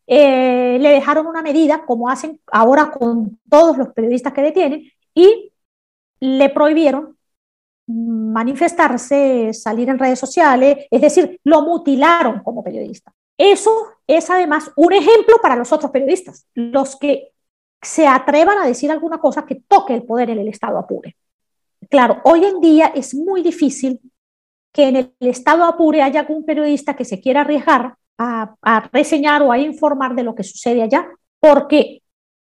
eh, 0.08 0.78
le 0.80 0.90
dejaron 0.90 1.28
una 1.28 1.42
medida, 1.44 1.86
como 1.86 2.10
hacen 2.10 2.40
ahora 2.52 2.92
con 2.92 3.40
todos 3.50 3.78
los 3.78 3.90
periodistas 3.90 4.34
que 4.34 4.42
detienen, 4.42 4.84
y 5.14 5.52
le 6.20 6.50
prohibieron 6.50 7.16
manifestarse, 7.88 9.54
salir 9.54 9.90
en 9.90 10.00
redes 10.00 10.20
sociales, 10.20 10.88
es 10.90 11.02
decir, 11.02 11.40
lo 11.44 11.62
mutilaron 11.62 12.42
como 12.42 12.64
periodista. 12.64 13.14
Eso 13.38 13.94
es 14.08 14.30
además 14.30 14.72
un 14.76 14.94
ejemplo 14.94 15.38
para 15.42 15.56
los 15.56 15.72
otros 15.72 15.92
periodistas, 15.92 16.48
los 16.54 16.96
que 16.96 17.32
se 17.82 18.08
atrevan 18.08 18.58
a 18.58 18.66
decir 18.66 18.92
alguna 18.92 19.20
cosa 19.20 19.46
que 19.46 19.56
toque 19.68 19.94
el 19.94 20.04
poder 20.04 20.30
en 20.30 20.40
el 20.40 20.48
Estado 20.48 20.78
Apure. 20.78 21.16
Claro, 21.90 22.22
hoy 22.24 22.46
en 22.46 22.62
día 22.62 22.88
es 22.96 23.14
muy 23.14 23.42
difícil 23.42 24.00
que 24.72 24.88
en 24.88 24.96
el 24.96 25.14
Estado 25.20 25.64
Apure 25.64 26.02
haya 26.02 26.22
algún 26.22 26.46
periodista 26.46 26.96
que 26.96 27.06
se 27.06 27.22
quiera 27.22 27.42
arriesgar 27.42 27.96
a, 28.18 28.56
a 28.62 28.90
reseñar 28.92 29.44
o 29.44 29.52
a 29.52 29.60
informar 29.60 30.16
de 30.16 30.24
lo 30.24 30.34
que 30.34 30.44
sucede 30.44 30.82
allá, 30.82 31.08
porque 31.40 32.02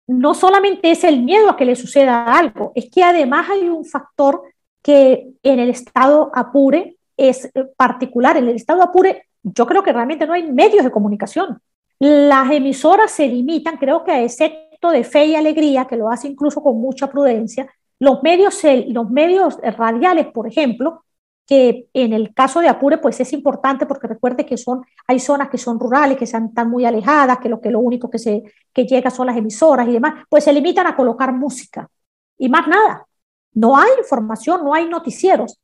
no 0.08 0.34
solamente 0.34 0.92
es 0.92 1.04
el 1.04 1.24
miedo 1.24 1.50
a 1.50 1.58
que 1.58 1.66
le 1.66 1.76
suceda 1.76 2.26
algo, 2.38 2.72
es 2.76 2.90
que 2.90 3.04
además 3.04 3.50
hay 3.50 3.70
un 3.70 3.86
factor 3.86 4.44
que 4.82 5.28
en 5.44 5.60
el 5.60 5.70
Estado 5.70 6.32
Apure 6.34 6.98
es 7.18 7.50
particular. 7.78 8.38
En 8.38 8.48
el 8.48 8.56
Estado 8.56 8.82
Apure 8.82 9.26
yo 9.44 9.66
creo 9.66 9.84
que 9.84 9.94
realmente 9.94 10.26
no 10.26 10.34
hay 10.34 10.52
medios 10.52 10.84
de 10.84 10.92
comunicación. 10.92 11.62
Las 12.00 12.52
emisoras 12.52 13.12
se 13.12 13.28
limitan, 13.28 13.78
creo 13.78 14.04
que 14.04 14.12
a 14.12 14.24
excepto 14.24 14.90
de 14.92 15.04
Fe 15.04 15.26
y 15.26 15.36
Alegría, 15.36 15.86
que 15.86 15.98
lo 15.98 16.10
hace 16.10 16.28
incluso 16.28 16.62
con 16.62 16.80
mucha 16.80 17.08
prudencia, 17.08 17.70
los 18.00 18.24
medios, 18.24 18.62
los 18.88 19.10
medios 19.12 19.60
radiales, 19.62 20.28
por 20.28 20.48
ejemplo, 20.48 21.04
que 21.46 21.88
en 21.94 22.14
el 22.14 22.34
caso 22.34 22.62
de 22.62 22.70
Apure, 22.70 22.98
pues 22.98 23.20
es 23.20 23.34
importante 23.34 23.86
porque 23.86 24.08
recuerde 24.08 24.46
que 24.46 24.58
son, 24.58 24.84
hay 25.06 25.20
zonas 25.20 25.50
que 25.50 25.58
son 25.58 25.80
rurales, 25.80 26.18
que 26.18 26.24
están 26.24 26.70
muy 26.70 26.86
alejadas, 26.86 27.40
que 27.40 27.50
lo, 27.50 27.60
que 27.60 27.70
lo 27.70 27.80
único 27.80 28.10
que, 28.10 28.20
se, 28.20 28.44
que 28.74 28.86
llega 28.86 29.12
son 29.12 29.28
las 29.28 29.38
emisoras 29.38 29.88
y 29.88 29.92
demás, 29.92 30.26
pues 30.30 30.46
se 30.46 30.54
limitan 30.54 30.88
a 30.88 30.96
colocar 30.96 31.34
música 31.34 31.90
y 32.38 32.50
más 32.50 32.68
nada. 32.68 33.06
No 33.54 33.78
hay 33.78 33.90
información, 34.00 34.64
no 34.64 34.74
hay 34.74 34.88
noticieros. 34.88 35.60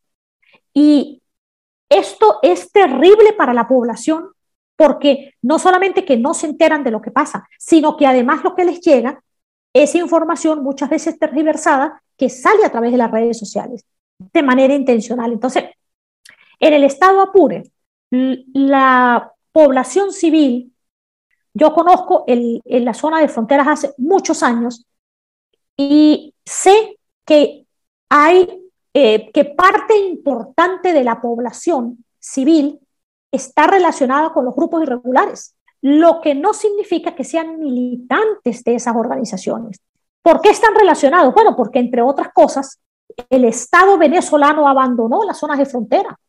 Y 0.74 1.22
esto 1.90 2.40
es 2.42 2.72
terrible 2.72 3.34
para 3.34 3.54
la 3.54 3.68
población 3.68 4.32
porque 4.76 5.34
no 5.42 5.58
solamente 5.60 6.06
que 6.06 6.18
no 6.18 6.34
se 6.34 6.48
enteran 6.48 6.84
de 6.84 6.92
lo 6.92 7.02
que 7.02 7.12
pasa, 7.12 7.48
sino 7.58 7.98
que 7.98 8.06
además 8.06 8.44
lo 8.44 8.56
que 8.56 8.66
les 8.66 8.80
llega 8.82 9.24
es 9.74 9.96
información 9.96 10.64
muchas 10.64 10.90
veces 10.90 11.18
tergiversada 11.18 12.02
que 12.16 12.30
sale 12.30 12.66
a 12.66 12.72
través 12.72 12.92
de 12.92 12.98
las 12.98 13.12
redes 13.12 13.38
sociales 13.38 13.86
de 14.20 14.44
manera 14.44 14.74
intencional. 14.74 15.32
Entonces, 15.32 15.66
en 16.60 16.74
el 16.74 16.84
estado 16.84 17.22
Apure, 17.22 17.64
la 18.10 19.32
población 19.52 20.12
civil, 20.12 20.74
yo 21.54 21.74
conozco 21.74 22.24
en 22.28 22.86
la 22.86 22.94
zona 22.94 23.20
de 23.20 23.28
fronteras 23.30 23.68
hace 23.68 23.94
muchos 23.98 24.44
años 24.44 24.86
y 25.76 26.34
sé 26.46 26.98
que 27.26 27.66
hay 28.10 28.67
eh, 29.00 29.30
que 29.32 29.46
parte 29.46 29.96
importante 29.96 30.92
de 30.92 31.04
la 31.04 31.22
población 31.22 32.04
civil 32.18 32.80
está 33.32 33.68
relacionada 33.68 34.34
con 34.34 34.44
los 34.44 34.56
grupos 34.56 34.82
irregulares, 34.82 35.56
lo 35.82 36.20
que 36.20 36.34
no 36.34 36.52
significa 36.56 37.14
que 37.14 37.24
sean 37.24 37.60
militantes 37.60 38.64
de 38.64 38.74
esas 38.74 38.96
organizaciones. 38.96 39.80
¿Por 40.24 40.42
qué 40.42 40.50
están 40.50 40.74
relacionados? 40.74 41.32
Bueno, 41.32 41.56
porque 41.56 41.78
entre 41.78 42.02
otras 42.02 42.30
cosas, 42.34 42.80
el 43.30 43.46
Estado 43.46 44.00
venezolano 44.00 44.68
abandonó 44.68 45.24
las 45.24 45.38
zonas 45.38 45.60
de 45.60 45.68
frontera. 45.68 46.20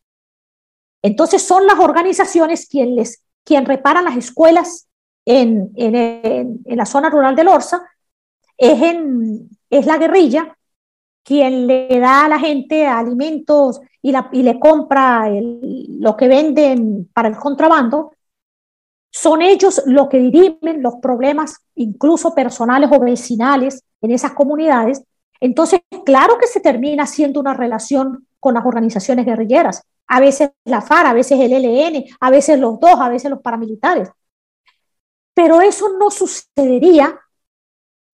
Entonces 1.01 1.41
son 1.41 1.67
las 1.67 1.79
organizaciones 1.79 2.69
quienes 2.69 2.95
les, 2.95 3.25
quien 3.45 3.65
repara 3.65 4.03
las 4.03 4.19
escuelas 4.19 4.89
en, 5.25 5.73
en, 5.75 6.61
la 6.67 6.85
zona 6.85 7.09
rural 7.09 7.35
de 7.35 7.45
Lorza, 7.45 7.81
es, 8.59 8.83
en, 8.83 9.49
es 9.71 9.87
la 9.87 9.97
guerrilla 9.97 10.58
quien 11.29 11.67
le 11.67 12.01
da 12.01 12.25
a 12.25 12.29
la 12.29 12.39
gente 12.39 12.87
alimentos 12.87 13.83
y, 14.01 14.13
le 14.13 14.59
compra 14.59 15.29
el, 15.29 16.01
lo 16.01 16.17
que 16.17 16.27
venden 16.27 17.11
para 17.13 17.29
el 17.29 17.37
contrabando, 17.37 18.13
son 19.11 19.43
ellos 19.43 19.83
los 19.85 20.09
que 20.09 20.21
dirimen 20.21 20.83
los 20.83 20.95
problemas, 21.03 21.59
incluso 21.75 22.35
personales 22.35 22.89
o 22.91 22.99
vecinales, 22.99 23.85
en 24.01 24.11
esas 24.11 24.33
comunidades. 24.33 25.03
Entonces, 25.39 25.81
claro 26.07 26.39
que 26.39 26.47
se 26.47 26.61
termina 26.61 27.03
haciendo 27.03 27.41
una 27.41 27.53
relación 27.53 28.27
con 28.41 28.55
las 28.55 28.65
organizaciones 28.65 29.27
guerrilleras. 29.27 29.83
A 30.07 30.21
veces 30.21 30.53
la 30.65 30.81
FARC, 30.81 31.09
a 31.09 31.13
veces 31.13 31.39
el 31.39 31.53
ELN, 31.53 32.05
a 32.21 32.31
veces 32.31 32.59
los 32.59 32.81
dos, 32.81 32.99
a 32.99 33.11
veces 33.11 33.31
los 33.31 33.43
paramilitares. 33.43 34.09
Pero 35.35 35.61
eso 35.61 35.91
no 35.99 36.11
sucedería 36.11 37.21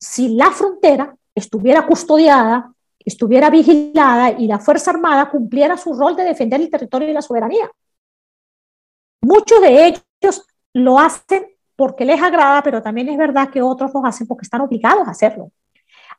si 0.00 0.30
la 0.30 0.50
frontera 0.50 1.16
estuviera 1.32 1.86
custodiada, 1.86 2.73
estuviera 3.04 3.50
vigilada 3.50 4.32
y 4.32 4.46
la 4.46 4.58
Fuerza 4.58 4.90
Armada 4.90 5.30
cumpliera 5.30 5.76
su 5.76 5.92
rol 5.94 6.16
de 6.16 6.24
defender 6.24 6.60
el 6.60 6.70
territorio 6.70 7.08
y 7.08 7.12
la 7.12 7.22
soberanía. 7.22 7.70
Muchos 9.20 9.60
de 9.60 9.86
ellos 9.86 10.46
lo 10.72 10.98
hacen 10.98 11.46
porque 11.76 12.04
les 12.04 12.20
agrada, 12.22 12.62
pero 12.62 12.82
también 12.82 13.08
es 13.08 13.18
verdad 13.18 13.50
que 13.50 13.62
otros 13.62 13.92
lo 13.92 14.04
hacen 14.04 14.26
porque 14.26 14.44
están 14.44 14.60
obligados 14.60 15.06
a 15.06 15.10
hacerlo. 15.10 15.50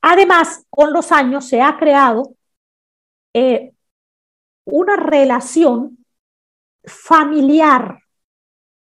Además, 0.02 0.66
con 0.70 0.94
los 0.94 1.12
años 1.12 1.48
se 1.48 1.62
ha 1.62 1.78
creado 1.78 2.36
eh, 3.34 3.74
una 4.66 4.96
relación 4.96 5.98
familiar 6.84 8.00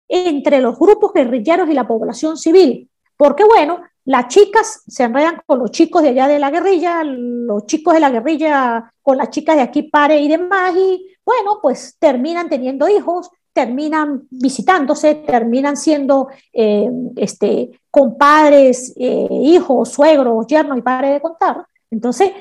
entre 0.08 0.60
los 0.60 0.78
grupos 0.78 1.14
guerrilleros 1.14 1.70
y 1.70 1.74
la 1.74 1.88
población 1.88 2.38
civil, 2.38 2.90
porque 3.18 3.44
bueno, 3.46 3.82
las 4.06 4.28
chicas 4.28 4.84
se 4.88 5.04
enredan 5.04 5.42
con 5.46 5.60
los 5.60 5.72
chicos 5.72 6.02
de 6.02 6.10
allá 6.10 6.28
de 6.28 6.40
la 6.40 6.52
guerrilla, 6.52 7.04
los 7.04 7.66
chicos 7.66 7.94
de 7.94 8.00
la 8.00 8.10
guerrilla 8.10 8.94
con 9.02 9.18
las 9.18 9.30
chicas 9.30 9.56
de 9.56 9.62
aquí 9.62 9.84
pare 9.84 10.20
y 10.20 10.28
demás, 10.28 10.76
y 10.76 11.08
bueno, 11.26 11.60
pues 11.62 11.96
terminan 12.00 12.50
teniendo 12.50 12.90
hijos, 12.90 13.30
terminan 13.54 14.24
visitándose, 14.30 15.16
terminan 15.16 15.78
siendo 15.78 16.28
eh, 16.52 16.90
este, 17.16 17.80
compadres, 17.90 18.94
eh, 18.98 19.28
hijos, 19.30 19.90
suegros, 19.90 20.48
yernos 20.48 20.78
y 20.78 20.82
padres 20.82 21.14
de 21.14 21.22
contar. 21.22 21.66
Entonces, 21.90 22.32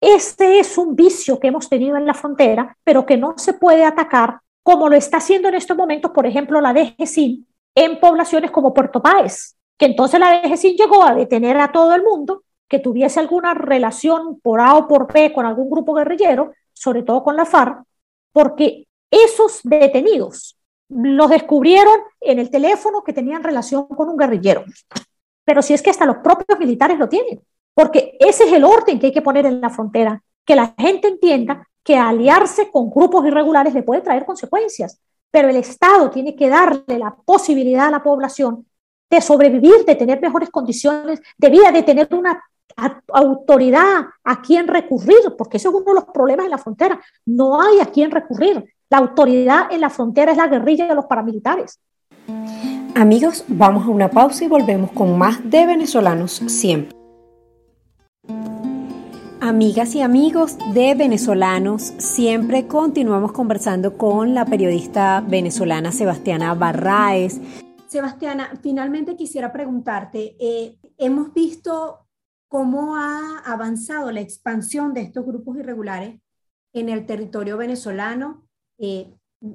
este 0.00 0.58
es 0.58 0.78
un 0.78 0.96
vicio 0.96 1.38
que 1.38 1.48
hemos 1.48 1.68
tenido 1.68 1.96
en 1.96 2.06
la 2.06 2.14
frontera, 2.14 2.76
pero 2.84 3.04
que 3.04 3.16
no 3.16 3.34
se 3.36 3.52
puede 3.52 3.84
atacar 3.84 4.40
como 4.62 4.88
lo 4.88 4.96
está 4.96 5.18
haciendo 5.18 5.48
en 5.48 5.54
estos 5.54 5.76
momentos, 5.76 6.10
por 6.10 6.26
ejemplo, 6.26 6.60
la 6.60 6.72
DGCIN 6.72 7.46
en 7.74 8.00
poblaciones 8.00 8.50
como 8.50 8.74
Puerto 8.74 9.00
Páez, 9.00 9.56
que 9.78 9.86
entonces 9.86 10.20
la 10.20 10.42
DGCIN 10.42 10.76
llegó 10.76 11.04
a 11.04 11.14
detener 11.14 11.58
a 11.58 11.72
todo 11.72 11.94
el 11.94 12.02
mundo 12.02 12.42
que 12.68 12.80
tuviese 12.80 13.20
alguna 13.20 13.54
relación 13.54 14.40
por 14.40 14.60
A 14.60 14.74
o 14.74 14.88
por 14.88 15.10
B 15.10 15.32
con 15.32 15.46
algún 15.46 15.70
grupo 15.70 15.94
guerrillero, 15.94 16.52
sobre 16.74 17.02
todo 17.02 17.22
con 17.24 17.36
la 17.36 17.46
FARC, 17.46 17.82
porque 18.32 18.86
esos 19.10 19.60
detenidos 19.62 20.58
los 20.88 21.30
descubrieron 21.30 21.94
en 22.20 22.38
el 22.38 22.50
teléfono 22.50 23.02
que 23.02 23.12
tenían 23.12 23.42
relación 23.42 23.86
con 23.86 24.08
un 24.08 24.16
guerrillero. 24.16 24.64
Pero 25.44 25.62
si 25.62 25.74
es 25.74 25.82
que 25.82 25.90
hasta 25.90 26.06
los 26.06 26.18
propios 26.18 26.58
militares 26.58 26.98
lo 26.98 27.08
tienen, 27.08 27.40
porque 27.72 28.16
ese 28.20 28.44
es 28.44 28.52
el 28.52 28.64
orden 28.64 28.98
que 28.98 29.06
hay 29.06 29.12
que 29.12 29.22
poner 29.22 29.46
en 29.46 29.60
la 29.60 29.70
frontera, 29.70 30.22
que 30.44 30.56
la 30.56 30.74
gente 30.76 31.08
entienda 31.08 31.66
que 31.82 31.96
aliarse 31.96 32.70
con 32.70 32.90
grupos 32.90 33.26
irregulares 33.26 33.72
le 33.72 33.82
puede 33.82 34.02
traer 34.02 34.26
consecuencias, 34.26 35.00
pero 35.30 35.48
el 35.48 35.56
Estado 35.56 36.10
tiene 36.10 36.34
que 36.34 36.48
darle 36.48 36.98
la 36.98 37.14
posibilidad 37.24 37.86
a 37.86 37.90
la 37.90 38.02
población 38.02 38.66
de 39.10 39.20
sobrevivir, 39.20 39.84
de 39.86 39.94
tener 39.94 40.20
mejores 40.20 40.50
condiciones 40.50 41.20
de 41.36 41.50
vida, 41.50 41.72
de 41.72 41.82
tener 41.82 42.08
una 42.12 42.42
autoridad 43.12 44.06
a 44.24 44.40
quien 44.40 44.68
recurrir, 44.68 45.34
porque 45.36 45.56
eso 45.56 45.70
es 45.70 45.74
uno 45.74 45.84
de 45.86 45.94
los 45.94 46.04
problemas 46.04 46.44
en 46.44 46.50
la 46.50 46.58
frontera. 46.58 47.00
No 47.26 47.60
hay 47.60 47.80
a 47.80 47.86
quien 47.86 48.10
recurrir. 48.10 48.64
La 48.90 48.98
autoridad 48.98 49.70
en 49.70 49.80
la 49.80 49.90
frontera 49.90 50.32
es 50.32 50.38
la 50.38 50.46
guerrilla 50.48 50.86
de 50.86 50.94
los 50.94 51.06
paramilitares. 51.06 51.80
Amigos, 52.94 53.44
vamos 53.48 53.86
a 53.86 53.90
una 53.90 54.10
pausa 54.10 54.44
y 54.44 54.48
volvemos 54.48 54.90
con 54.92 55.18
más 55.18 55.38
de 55.48 55.66
venezolanos 55.66 56.42
siempre. 56.46 56.96
Amigas 59.40 59.94
y 59.94 60.02
amigos 60.02 60.58
de 60.74 60.94
venezolanos, 60.94 61.92
siempre 61.98 62.66
continuamos 62.66 63.32
conversando 63.32 63.96
con 63.96 64.34
la 64.34 64.44
periodista 64.44 65.22
venezolana 65.26 65.92
Sebastiana 65.92 66.54
Barraes. 66.54 67.40
Sebastiana, 67.88 68.52
finalmente 68.62 69.16
quisiera 69.16 69.50
preguntarte, 69.50 70.36
eh, 70.38 70.78
hemos 70.98 71.32
visto 71.32 72.06
cómo 72.46 72.96
ha 72.96 73.38
avanzado 73.46 74.10
la 74.10 74.20
expansión 74.20 74.92
de 74.92 75.00
estos 75.02 75.24
grupos 75.24 75.56
irregulares 75.56 76.20
en 76.74 76.90
el 76.90 77.06
territorio 77.06 77.56
venezolano 77.56 78.46
eh, 78.78 79.14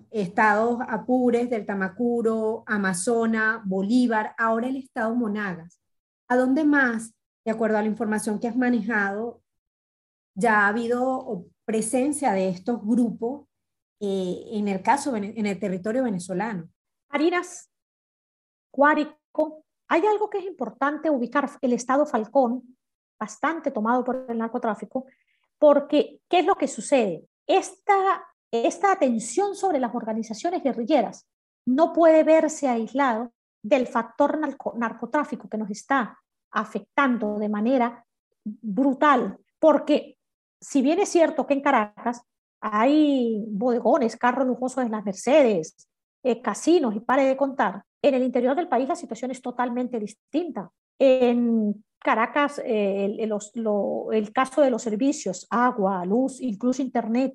estados 0.09 0.79
Apures, 0.87 1.49
del 1.49 1.65
Tamacuro, 1.65 2.63
Amazonas, 2.65 3.61
Bolívar, 3.65 4.33
ahora 4.37 4.67
el 4.67 4.77
estado 4.77 5.13
Monagas. 5.13 5.79
¿A 6.27 6.35
dónde 6.35 6.63
más, 6.63 7.13
de 7.45 7.51
acuerdo 7.51 7.77
a 7.77 7.81
la 7.81 7.87
información 7.87 8.39
que 8.39 8.47
has 8.47 8.55
manejado, 8.55 9.41
ya 10.35 10.61
ha 10.61 10.67
habido 10.69 11.45
presencia 11.65 12.31
de 12.31 12.49
estos 12.49 12.81
grupos 12.83 13.47
eh, 13.99 14.43
en 14.53 14.67
el 14.67 14.81
caso, 14.81 15.15
en 15.15 15.45
el 15.45 15.59
territorio 15.59 16.03
venezolano? 16.03 16.69
Harinas, 17.09 17.69
Hay 19.87 20.05
algo 20.05 20.29
que 20.29 20.39
es 20.39 20.45
importante 20.45 21.09
ubicar, 21.09 21.49
el 21.61 21.73
estado 21.73 22.05
Falcón, 22.05 22.77
bastante 23.19 23.71
tomado 23.71 24.03
por 24.03 24.25
el 24.27 24.37
narcotráfico, 24.37 25.05
porque 25.59 26.19
¿qué 26.27 26.39
es 26.39 26.45
lo 26.45 26.55
que 26.55 26.67
sucede? 26.67 27.27
Esta 27.47 28.23
esta 28.53 28.91
atención 28.91 29.55
sobre 29.55 29.79
las 29.79 29.95
organizaciones 29.95 30.61
guerrilleras 30.61 31.27
no 31.65 31.91
puede 31.91 32.23
verse 32.23 32.67
aislado 32.67 33.33
del 33.63 33.87
factor 33.87 34.39
narcotráfico 34.75 35.49
que 35.49 35.57
nos 35.57 35.71
está 35.71 36.19
afectando 36.51 37.39
de 37.39 37.49
manera 37.49 38.05
brutal, 38.43 39.39
porque 39.57 40.19
si 40.61 40.83
bien 40.83 40.99
es 40.99 41.09
cierto 41.09 41.47
que 41.47 41.55
en 41.55 41.61
Caracas 41.61 42.21
hay 42.61 43.43
bodegones, 43.47 44.17
carros 44.17 44.45
lujosos 44.45 44.83
de 44.83 44.91
las 44.91 45.03
Mercedes, 45.03 45.89
eh, 46.23 46.41
casinos 46.41 46.95
y 46.95 47.01
pare 47.01 47.25
de 47.25 47.37
contar, 47.37 47.83
en 48.01 48.15
el 48.15 48.23
interior 48.23 48.55
del 48.55 48.67
país 48.67 48.87
la 48.87 48.95
situación 48.95 49.31
es 49.31 49.41
totalmente 49.41 49.99
distinta. 49.99 50.69
En 50.99 51.83
Caracas, 51.99 52.61
eh, 52.65 53.17
el 53.19 54.33
caso 54.33 54.61
de 54.61 54.69
los 54.69 54.81
servicios, 54.81 55.47
agua, 55.49 56.05
luz, 56.05 56.41
incluso 56.41 56.81
internet, 56.81 57.33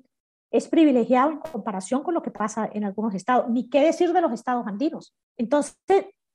es 0.51 0.67
privilegiado 0.67 1.31
en 1.31 1.39
comparación 1.39 2.03
con 2.03 2.13
lo 2.13 2.21
que 2.21 2.31
pasa 2.31 2.69
en 2.73 2.83
algunos 2.83 3.13
estados, 3.13 3.49
ni 3.49 3.69
qué 3.69 3.81
decir 3.81 4.13
de 4.13 4.21
los 4.21 4.31
estados 4.31 4.65
andinos. 4.67 5.13
Entonces, 5.37 5.75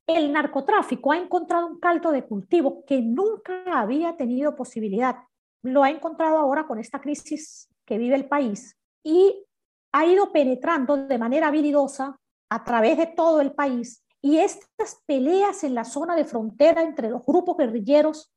el 0.06 0.32
narcotráfico 0.32 1.12
ha 1.12 1.16
encontrado 1.16 1.66
un 1.66 1.78
caldo 1.78 2.10
de 2.12 2.24
cultivo 2.24 2.84
que 2.84 3.00
nunca 3.00 3.80
había 3.80 4.16
tenido 4.16 4.54
posibilidad. 4.54 5.16
Lo 5.62 5.82
ha 5.82 5.90
encontrado 5.90 6.38
ahora 6.38 6.66
con 6.66 6.78
esta 6.78 7.00
crisis 7.00 7.68
que 7.84 7.98
vive 7.98 8.16
el 8.16 8.26
país 8.26 8.76
y 9.02 9.44
ha 9.92 10.06
ido 10.06 10.32
penetrando 10.32 10.96
de 10.96 11.18
manera 11.18 11.48
habilidosa 11.48 12.16
a 12.54 12.62
través 12.62 12.96
de 12.96 13.08
todo 13.08 13.40
el 13.40 13.52
país. 13.52 14.04
Y 14.22 14.38
estas 14.38 15.02
peleas 15.06 15.64
en 15.64 15.74
la 15.74 15.84
zona 15.84 16.14
de 16.14 16.24
frontera 16.24 16.82
entre 16.82 17.10
los 17.10 17.26
grupos 17.26 17.56
guerrilleros, 17.56 18.32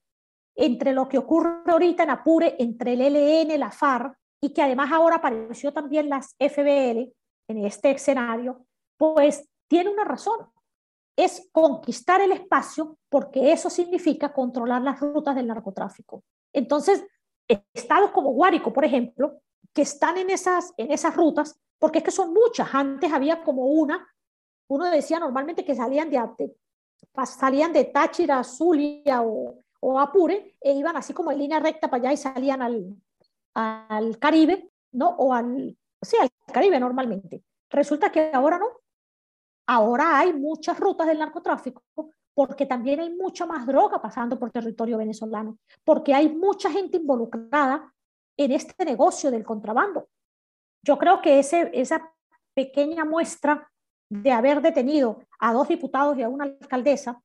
entre 0.56 0.92
lo 0.92 1.08
que 1.08 1.20
ocurre 1.20 1.62
ahorita 1.68 2.02
en 2.02 2.10
Apure, 2.10 2.56
entre 2.58 2.94
el 2.94 3.02
ELN, 3.02 3.60
la 3.60 3.70
FARC, 3.70 4.18
y 4.42 4.54
que 4.54 4.64
además 4.64 4.92
ahora 4.92 5.18
apareció 5.18 5.72
también 5.72 6.10
las 6.10 6.36
FBL 6.40 7.14
en 7.48 7.66
este 7.66 7.92
escenario, 7.92 8.66
pues 8.98 9.48
tiene 9.68 9.92
una 9.92 10.04
razón. 10.04 10.48
Es 11.16 11.48
conquistar 11.52 12.20
el 12.20 12.32
espacio 12.32 12.98
porque 13.10 13.52
eso 13.52 13.70
significa 13.70 14.34
controlar 14.34 14.82
las 14.82 15.00
rutas 15.00 15.36
del 15.36 15.46
narcotráfico. 15.46 16.24
Entonces, 16.54 17.06
estados 17.74 18.10
como 18.12 18.32
Guárico, 18.32 18.74
por 18.74 18.84
ejemplo, 18.84 19.42
que 19.78 19.84
están 19.84 20.18
en 20.18 20.32
esas, 20.32 20.74
en 20.76 20.92
esas 20.92 21.16
rutas, 21.16 21.56
porque 21.78 22.00
es 22.00 22.04
que 22.04 22.10
son 22.10 22.34
muchas. 22.34 22.68
Antes 22.74 23.14
había 23.14 23.44
como 23.44 23.68
una, 23.68 24.12
uno 24.72 24.86
decía 24.86 25.20
normalmente 25.20 25.64
que 25.64 25.76
salían 25.76 26.10
de, 26.10 26.20
salían 27.28 27.72
de 27.72 27.84
Táchira, 27.84 28.44
Zulia 28.44 29.22
o, 29.22 29.64
o 29.82 30.00
Apure, 30.00 30.58
e 30.60 30.74
iban 30.74 30.98
así 30.98 31.14
como 31.14 31.32
en 31.32 31.38
línea 31.38 31.60
recta 31.60 31.92
para 31.92 32.02
allá 32.02 32.14
y 32.14 32.18
salían 32.18 32.64
al, 32.64 32.96
al 33.54 34.18
Caribe, 34.18 34.72
¿no? 34.94 35.10
O 35.10 35.32
al, 35.32 35.78
sí, 36.02 36.18
al 36.20 36.32
Caribe 36.52 36.80
normalmente. 36.80 37.44
Resulta 37.70 38.12
que 38.12 38.32
ahora 38.34 38.58
no. 38.58 38.82
Ahora 39.68 40.18
hay 40.18 40.34
muchas 40.34 40.80
rutas 40.80 41.06
del 41.06 41.20
narcotráfico 41.20 41.84
porque 42.34 42.66
también 42.66 43.00
hay 43.00 43.12
mucha 43.12 43.46
más 43.46 43.68
droga 43.68 44.02
pasando 44.02 44.40
por 44.40 44.50
territorio 44.50 44.98
venezolano, 44.98 45.60
porque 45.84 46.16
hay 46.16 46.30
mucha 46.30 46.72
gente 46.72 46.98
involucrada 46.98 47.94
en 48.38 48.52
este 48.52 48.86
negocio 48.86 49.32
del 49.32 49.44
contrabando. 49.44 50.08
Yo 50.84 50.98
creo 50.98 51.22
que 51.22 51.40
ese, 51.40 51.72
esa 51.74 52.14
pequeña 52.54 53.04
muestra 53.04 53.70
de 54.10 54.32
haber 54.32 54.62
detenido 54.62 55.24
a 55.40 55.54
dos 55.54 55.68
diputados 55.68 56.18
y 56.18 56.24
a 56.24 56.30
una 56.30 56.46
alcaldesa 56.46 57.22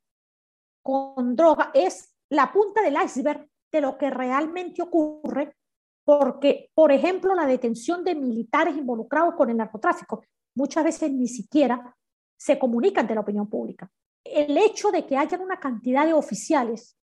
con 0.82 1.36
droga 1.36 1.70
es 1.74 2.14
la 2.30 2.50
punta 2.50 2.82
del 2.82 2.96
iceberg 3.02 3.48
de 3.70 3.80
lo 3.80 3.96
que 3.96 4.10
realmente 4.10 4.82
ocurre, 4.82 5.56
porque, 6.04 6.70
por 6.74 6.90
ejemplo, 6.90 7.34
la 7.34 7.46
detención 7.46 8.04
de 8.04 8.14
militares 8.14 8.76
involucrados 8.76 9.34
con 9.34 9.48
el 9.50 9.56
narcotráfico 9.56 10.24
muchas 10.54 10.84
veces 10.84 11.12
ni 11.12 11.28
siquiera 11.28 11.96
se 12.36 12.58
comunica 12.58 13.00
ante 13.00 13.14
la 13.14 13.20
opinión 13.20 13.48
pública. 13.48 13.90
El 14.24 14.58
hecho 14.58 14.90
de 14.90 15.06
que 15.06 15.16
hayan 15.16 15.40
una 15.40 15.60
cantidad 15.60 16.04
de 16.04 16.12
oficiales 16.12 16.96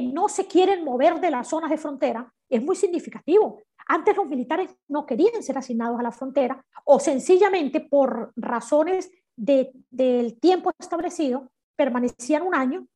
no 0.00 0.28
se 0.28 0.46
quieren 0.46 0.84
mover 0.84 1.20
de 1.20 1.30
las 1.30 1.48
zonas 1.48 1.70
de 1.70 1.76
frontera 1.76 2.32
es 2.48 2.62
muy 2.62 2.76
significativo. 2.76 3.60
Antes 3.86 4.16
los 4.16 4.26
militares 4.26 4.70
no 4.88 5.04
querían 5.04 5.42
ser 5.42 5.58
asignados 5.58 5.98
a 5.98 6.02
la 6.02 6.12
frontera 6.12 6.64
o 6.84 7.00
sencillamente 7.00 7.80
por 7.80 8.32
razones 8.36 9.10
de, 9.36 9.72
del 9.90 10.38
tiempo 10.38 10.70
establecido 10.78 11.50
permanecían 11.76 12.42
un 12.42 12.54
año 12.54 12.86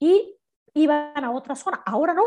y 0.00 0.36
iban 0.74 1.24
a 1.24 1.30
otra 1.30 1.54
zona. 1.54 1.82
Ahora 1.86 2.14
no. 2.14 2.24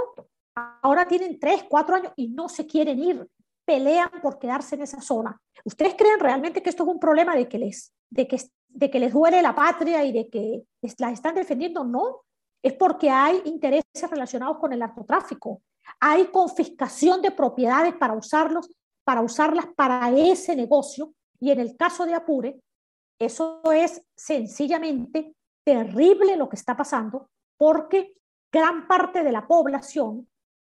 Ahora 0.82 1.06
tienen 1.06 1.40
tres, 1.40 1.64
cuatro 1.68 1.96
años 1.96 2.14
y 2.16 2.30
no 2.30 2.50
se 2.50 2.66
quieren 2.66 3.00
ir. 3.00 3.28
Pelean 3.66 4.10
por 4.22 4.40
quedarse 4.40 4.76
en 4.76 4.82
esa 4.82 5.02
zona. 5.02 5.40
¿Ustedes 5.64 5.96
creen 5.96 6.20
realmente 6.20 6.64
que 6.64 6.70
esto 6.70 6.84
es 6.84 6.90
un 6.90 7.00
problema 7.00 7.36
de 7.36 7.48
que 7.48 7.60
les, 7.60 7.94
de 8.10 8.28
que, 8.28 8.42
de 8.68 8.90
que 8.90 9.00
les 9.00 9.14
duele 9.14 9.42
la 9.42 9.54
patria 9.54 10.04
y 10.04 10.12
de 10.12 10.30
que 10.30 10.64
la 10.98 11.12
están 11.12 11.36
defendiendo? 11.36 11.84
No. 11.84 12.22
Es 12.62 12.74
porque 12.74 13.10
hay 13.10 13.42
intereses 13.46 14.10
relacionados 14.10 14.58
con 14.58 14.74
el 14.74 14.80
narcotráfico 14.80 15.62
hay 16.00 16.28
confiscación 16.28 17.22
de 17.22 17.32
propiedades 17.32 17.96
para 17.96 18.14
usarlos, 18.14 18.70
para 19.04 19.22
usarlas 19.22 19.68
para 19.76 20.10
ese 20.12 20.56
negocio. 20.56 21.14
Y 21.40 21.52
en 21.52 21.60
el 21.60 21.76
caso 21.78 22.06
de 22.06 22.14
Apure, 22.14 22.62
eso 23.20 23.62
es 23.72 24.02
sencillamente 24.16 25.36
terrible 25.64 26.36
lo 26.36 26.50
que 26.50 26.56
está 26.56 26.76
pasando 26.76 27.30
porque 27.58 28.14
gran 28.52 28.88
parte 28.88 29.24
de 29.24 29.32
la 29.32 29.48
población 29.48 30.28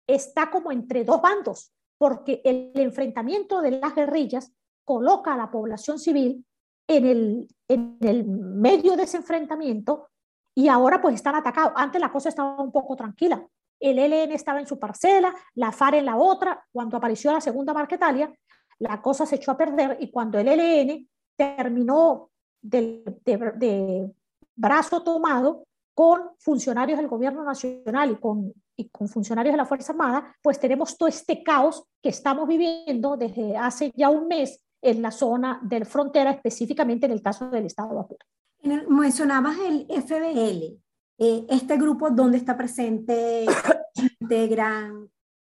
está 0.07 0.49
como 0.49 0.71
entre 0.71 1.03
dos 1.03 1.21
bandos, 1.21 1.71
porque 1.97 2.41
el 2.43 2.71
enfrentamiento 2.75 3.61
de 3.61 3.71
las 3.71 3.93
guerrillas 3.93 4.51
coloca 4.83 5.33
a 5.33 5.37
la 5.37 5.51
población 5.51 5.99
civil 5.99 6.43
en 6.87 7.05
el, 7.05 7.47
en 7.67 7.97
el 8.01 8.25
medio 8.25 8.97
de 8.97 9.03
ese 9.03 9.17
enfrentamiento 9.17 10.09
y 10.55 10.67
ahora 10.67 11.01
pues 11.01 11.15
están 11.15 11.35
atacados. 11.35 11.73
Antes 11.75 12.01
la 12.01 12.11
cosa 12.11 12.29
estaba 12.29 12.61
un 12.61 12.71
poco 12.71 12.95
tranquila, 12.95 13.45
el 13.79 13.97
ELN 13.97 14.31
estaba 14.31 14.59
en 14.59 14.67
su 14.67 14.77
parcela, 14.77 15.33
la 15.55 15.71
FARC 15.71 15.95
en 15.95 16.05
la 16.05 16.17
otra, 16.17 16.63
cuando 16.71 16.97
apareció 16.97 17.31
la 17.31 17.41
segunda 17.41 17.73
Marquetalia, 17.73 18.31
la 18.79 19.01
cosa 19.01 19.25
se 19.25 19.35
echó 19.35 19.51
a 19.51 19.57
perder 19.57 19.97
y 19.99 20.11
cuando 20.11 20.39
el 20.39 20.47
ELN 20.47 21.09
terminó 21.35 22.29
de, 22.61 23.03
de, 23.25 24.11
brazo 24.55 25.03
tomado 25.03 25.65
con 25.95 26.31
funcionarios 26.37 26.99
del 26.99 27.07
gobierno 27.07 27.43
nacional 27.43 28.11
y 28.11 28.15
con, 28.17 28.53
y 28.75 28.89
con 28.89 29.07
funcionarios 29.07 29.53
de 29.53 29.57
la 29.57 29.65
Fuerza 29.65 29.93
Armada, 29.93 30.35
pues 30.41 30.59
tenemos 30.59 30.97
todo 30.97 31.09
este 31.09 31.41
caos 31.43 31.83
que 32.01 32.09
estamos 32.09 32.47
viviendo 32.47 33.17
desde 33.17 33.57
hace 33.57 33.91
ya 33.95 34.09
un 34.09 34.27
mes 34.27 34.63
en 34.81 35.01
la 35.01 35.11
zona 35.11 35.59
del 35.63 35.85
frontera, 35.85 36.31
específicamente 36.31 37.05
en 37.05 37.11
el 37.11 37.21
caso 37.21 37.49
del 37.49 37.65
Estado 37.65 37.93
de 37.93 37.99
Apure. 37.99 38.25
Mencionabas 38.63 39.57
el 39.59 39.85
FBL. 39.87 40.79
Eh, 41.17 41.45
este 41.49 41.77
grupo, 41.77 42.09
¿dónde 42.09 42.37
está 42.37 42.57
presente? 42.57 43.45
¿Integran? 44.19 45.09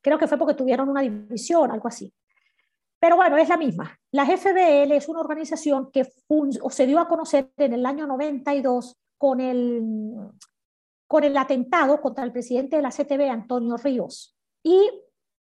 Creo 0.00 0.18
que 0.18 0.26
fue 0.26 0.38
porque 0.38 0.54
tuvieron 0.54 0.88
una 0.88 1.02
división, 1.02 1.70
algo 1.70 1.88
así. 1.88 2.12
Pero 2.98 3.16
bueno, 3.16 3.36
es 3.36 3.48
la 3.48 3.56
misma. 3.56 3.98
La 4.10 4.24
FBL 4.24 4.92
es 4.92 5.08
una 5.08 5.20
organización 5.20 5.90
que 5.92 6.06
se 6.70 6.86
dio 6.86 6.98
a 6.98 7.08
conocer 7.08 7.52
en 7.58 7.74
el 7.74 7.84
año 7.84 8.06
92 8.06 8.96
con 9.18 9.40
el, 9.40 10.14
con 11.06 11.24
el 11.24 11.36
atentado 11.36 12.00
contra 12.00 12.24
el 12.24 12.32
presidente 12.32 12.76
de 12.76 12.82
la 12.82 12.90
CTV, 12.90 13.28
Antonio 13.30 13.76
Ríos. 13.76 14.36
Y 14.62 14.90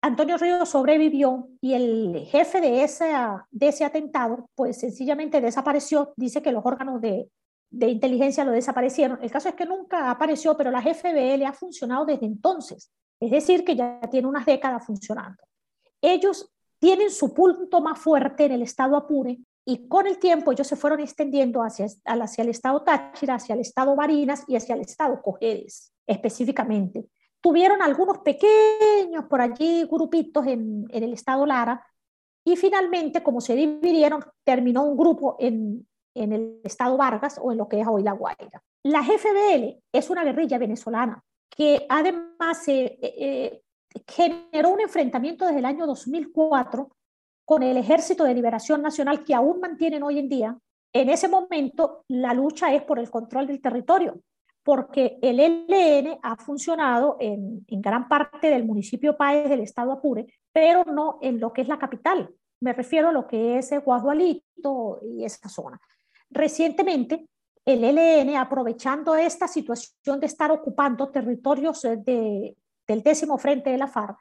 Antonio 0.03 0.37
Ríos 0.37 0.69
sobrevivió 0.69 1.49
y 1.61 1.75
el 1.75 2.27
jefe 2.27 2.61
de 2.61 2.85
ese, 2.85 3.13
de 3.51 3.69
ese 3.69 3.85
atentado, 3.85 4.51
pues 4.55 4.79
sencillamente 4.79 5.41
desapareció. 5.41 6.13
Dice 6.17 6.43
que 6.43 6.53
los 6.53 6.67
órganos 6.67 7.01
de, 7.01 7.31
de 7.77 7.89
inteligencia 7.89 8.45
lo 8.45 8.53
desaparecieron. 8.53 9.19
El 9.23 9.31
caso 9.31 9.49
es 9.49 9.55
que 9.55 9.67
nunca 9.67 10.11
apareció, 10.11 10.57
pero 10.57 10.71
la 10.71 10.81
FBL 10.81 11.45
ha 11.45 11.53
funcionado 11.53 12.07
desde 12.07 12.27
entonces. 12.27 12.91
Es 13.21 13.31
decir, 13.31 13.65
que 13.65 13.75
ya 13.75 14.01
tiene 14.11 14.29
unas 14.29 14.47
décadas 14.47 14.85
funcionando. 14.85 15.43
Ellos 16.01 16.51
tienen 16.79 17.11
su 17.11 17.35
punto 17.35 17.81
más 17.81 17.99
fuerte 17.99 18.45
en 18.45 18.53
el 18.53 18.63
estado 18.63 18.97
Apure 18.97 19.39
y 19.65 19.89
con 19.89 20.07
el 20.07 20.19
tiempo 20.19 20.53
ellos 20.53 20.67
se 20.67 20.77
fueron 20.77 21.01
extendiendo 21.01 21.63
hacia, 21.63 21.87
hacia 22.05 22.43
el 22.43 22.51
estado 22.51 22.83
Táchira, 22.83 23.37
hacia 23.37 23.55
el 23.55 23.61
estado 23.61 23.97
Barinas 23.97 24.45
y 24.47 24.57
hacia 24.57 24.75
el 24.75 24.83
estado 24.83 25.21
Cojedes 25.23 25.93
específicamente. 26.07 27.07
Tuvieron 27.41 27.83
algunos 27.83 28.19
pequeños 28.19 29.25
por 29.29 29.41
allí 29.41 29.85
grupitos 29.85 30.47
en, 30.47 30.85
en 30.91 31.03
el 31.03 31.15
estado 31.15 31.45
Lara 31.47 31.85
y 32.45 32.57
finalmente, 32.57 33.23
como 33.23 33.41
se 33.41 33.55
dividieron, 33.57 34.23
terminó 34.45 34.85
un 34.85 34.97
grupo 34.97 35.37
en, 35.41 35.87
en 36.15 36.33
el 36.33 36.61
estado 36.65 36.97
Vargas 36.97 37.39
o 37.43 37.53
en 37.53 37.59
lo 37.59 37.69
que 37.69 37.81
es 37.81 37.87
hoy 37.87 38.03
La 38.03 38.13
Guaira. 38.13 38.63
La 38.85 39.03
GFBL 39.03 39.83
es 39.93 40.11
una 40.11 40.25
guerrilla 40.25 40.59
venezolana 40.59 41.23
que 41.51 41.87
además 41.89 42.67
eh, 42.69 42.99
eh, 43.01 43.63
generó 44.07 44.71
un 44.71 44.81
enfrentamiento 44.81 45.47
desde 45.47 45.61
el 45.61 45.65
año 45.65 45.87
2004 45.87 46.91
con 47.45 47.63
el 47.63 47.77
Ejército 47.77 48.25
de 48.25 48.35
Liberación 48.35 48.83
Nacional 48.83 49.25
que 49.25 49.35
aún 49.35 49.61
mantienen 49.61 50.03
hoy 50.03 50.19
en 50.19 50.29
día. 50.29 50.59
En 50.93 51.09
ese 51.09 51.29
momento 51.29 52.05
la 52.09 52.35
lucha 52.35 52.75
es 52.75 52.83
por 52.83 52.99
el 52.99 53.11
control 53.11 53.47
del 53.47 53.61
territorio, 53.61 54.21
porque 54.63 55.19
el 55.21 55.41
ELN 55.41 56.19
ha 56.23 56.37
funcionado 56.37 57.17
en, 57.21 57.65
en 57.69 57.83
gran 57.83 58.09
parte 58.09 58.49
del 58.49 58.65
municipio 58.65 59.17
Páez 59.17 59.49
del 59.49 59.61
estado 59.61 59.93
Apure, 59.93 60.27
pero 60.53 60.85
no 60.85 61.19
en 61.21 61.39
lo 61.41 61.53
que 61.53 61.63
es 61.63 61.69
la 61.69 61.79
capital. 61.79 62.35
Me 62.61 62.73
refiero 62.73 63.09
a 63.09 63.13
lo 63.13 63.27
que 63.27 63.59
es 63.59 63.71
Guadualito 63.85 65.01
y 65.03 65.25
esa 65.25 65.49
zona. 65.49 65.81
Recientemente, 66.35 67.29
el 67.65 67.85
ELN, 67.85 68.37
aprovechando 68.37 69.15
esta 69.15 69.47
situación 69.47 70.19
de 70.19 70.27
estar 70.27 70.51
ocupando 70.51 71.09
territorios 71.09 71.81
de, 71.83 72.57
del 72.87 73.03
décimo 73.03 73.39
frente 73.39 73.71
de 73.71 73.79
la 73.79 73.87
FARC, 73.87 74.19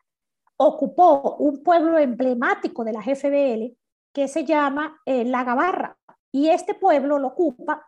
ocupó 0.58 1.38
un 1.40 1.64
pueblo 1.64 1.98
emblemático 1.98 2.84
de 2.84 2.94
la 2.94 3.02
GFBL 3.02 3.76
que 4.14 4.28
se 4.28 4.46
llama 4.46 5.02
eh, 5.06 5.26
La 5.26 5.44
Gabarra. 5.44 5.98
Y 6.32 6.50
este 6.50 6.76
pueblo 6.76 7.18
lo 7.18 7.30
ocupa, 7.30 7.84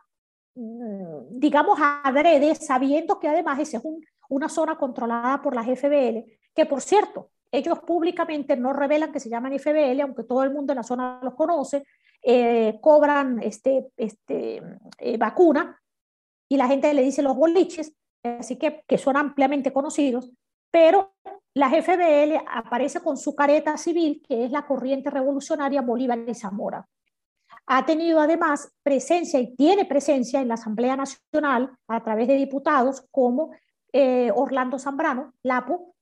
mm, 0.56 1.38
digamos, 1.38 1.78
adrede, 1.80 2.56
sabiendo 2.56 3.20
que 3.20 3.28
además 3.28 3.60
esa 3.60 3.78
es 3.78 3.84
una 4.28 4.48
zona 4.48 4.76
controlada 4.76 5.40
por 5.40 5.54
la 5.54 5.62
GFBL, 5.62 6.24
que 6.52 6.66
por 6.66 6.80
cierto, 6.80 7.30
ellos 7.52 7.78
públicamente 7.78 8.56
no 8.56 8.72
revelan 8.72 9.12
que 9.12 9.20
se 9.20 9.30
llaman 9.30 9.56
FBL, 9.56 10.00
aunque 10.02 10.24
todo 10.24 10.42
el 10.42 10.52
mundo 10.52 10.72
en 10.72 10.78
la 10.78 10.82
zona 10.82 11.20
los 11.22 11.34
conoce, 11.34 11.84
eh, 12.28 12.80
cobran 12.80 13.40
este, 13.40 13.92
este, 13.96 14.60
eh, 14.98 15.16
vacuna 15.16 15.80
y 16.48 16.56
la 16.56 16.66
gente 16.66 16.92
le 16.92 17.04
dice 17.04 17.22
los 17.22 17.36
boliches, 17.36 17.94
así 18.24 18.56
que, 18.56 18.82
que 18.88 18.98
son 18.98 19.16
ampliamente 19.16 19.72
conocidos, 19.72 20.32
pero 20.72 21.14
la 21.54 21.70
FBL 21.70 22.44
aparece 22.48 23.00
con 23.00 23.16
su 23.16 23.36
careta 23.36 23.76
civil, 23.76 24.20
que 24.26 24.44
es 24.44 24.50
la 24.50 24.66
corriente 24.66 25.08
revolucionaria 25.08 25.82
Bolívar 25.82 26.18
y 26.26 26.34
Zamora. 26.34 26.88
Ha 27.68 27.86
tenido 27.86 28.18
además 28.18 28.72
presencia 28.82 29.38
y 29.38 29.54
tiene 29.54 29.84
presencia 29.84 30.40
en 30.40 30.48
la 30.48 30.54
Asamblea 30.54 30.96
Nacional 30.96 31.78
a 31.86 32.02
través 32.02 32.26
de 32.26 32.34
diputados 32.34 33.06
como 33.12 33.52
eh, 33.92 34.32
Orlando 34.34 34.80
Zambrano, 34.80 35.32
Lapo, 35.44 35.94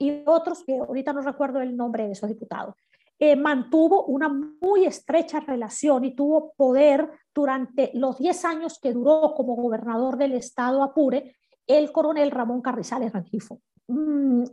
y 0.00 0.24
otros 0.26 0.64
que 0.64 0.76
ahorita 0.76 1.12
no 1.12 1.20
recuerdo 1.20 1.60
el 1.60 1.76
nombre 1.76 2.06
de 2.06 2.12
esos 2.12 2.28
diputados. 2.28 2.74
Eh, 3.18 3.36
mantuvo 3.36 4.06
una 4.06 4.28
muy 4.28 4.86
estrecha 4.86 5.38
relación 5.38 6.04
y 6.04 6.16
tuvo 6.16 6.52
poder 6.56 7.08
durante 7.32 7.92
los 7.94 8.18
10 8.18 8.44
años 8.44 8.78
que 8.80 8.92
duró 8.92 9.34
como 9.36 9.54
gobernador 9.54 10.16
del 10.16 10.32
estado 10.32 10.82
Apure 10.82 11.36
el 11.66 11.92
coronel 11.92 12.30
Ramón 12.30 12.60
Carrizales 12.60 13.12
Rangifo. 13.12 13.60
Mm, 13.86 14.44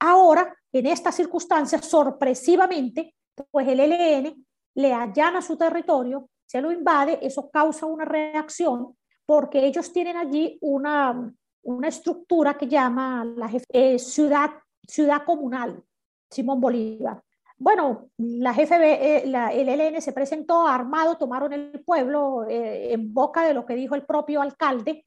ahora, 0.00 0.54
en 0.72 0.86
estas 0.86 1.14
circunstancias, 1.14 1.86
sorpresivamente, 1.86 3.14
pues 3.50 3.66
el 3.66 3.80
ELN 3.80 4.46
le 4.74 4.92
allana 4.92 5.42
su 5.42 5.56
territorio, 5.56 6.28
se 6.46 6.60
lo 6.60 6.70
invade, 6.70 7.18
eso 7.22 7.50
causa 7.50 7.86
una 7.86 8.04
reacción, 8.04 8.96
porque 9.24 9.64
ellos 9.64 9.92
tienen 9.92 10.16
allí 10.16 10.58
una, 10.60 11.32
una 11.62 11.88
estructura 11.88 12.54
que 12.54 12.68
llama 12.68 13.24
la 13.24 13.50
eh, 13.68 13.98
ciudad, 13.98 14.50
ciudad 14.86 15.24
comunal, 15.24 15.82
Simón 16.30 16.60
Bolívar. 16.60 17.22
Bueno, 17.60 18.08
la 18.16 18.54
GFB, 18.54 18.82
eh, 18.82 19.22
la, 19.26 19.52
el 19.52 19.68
ELN 19.68 20.00
se 20.00 20.14
presentó 20.14 20.66
armado, 20.66 21.18
tomaron 21.18 21.52
el 21.52 21.84
pueblo 21.84 22.46
eh, 22.48 22.94
en 22.94 23.12
boca 23.12 23.44
de 23.44 23.52
lo 23.52 23.66
que 23.66 23.74
dijo 23.74 23.94
el 23.94 24.06
propio 24.06 24.40
alcalde 24.40 25.04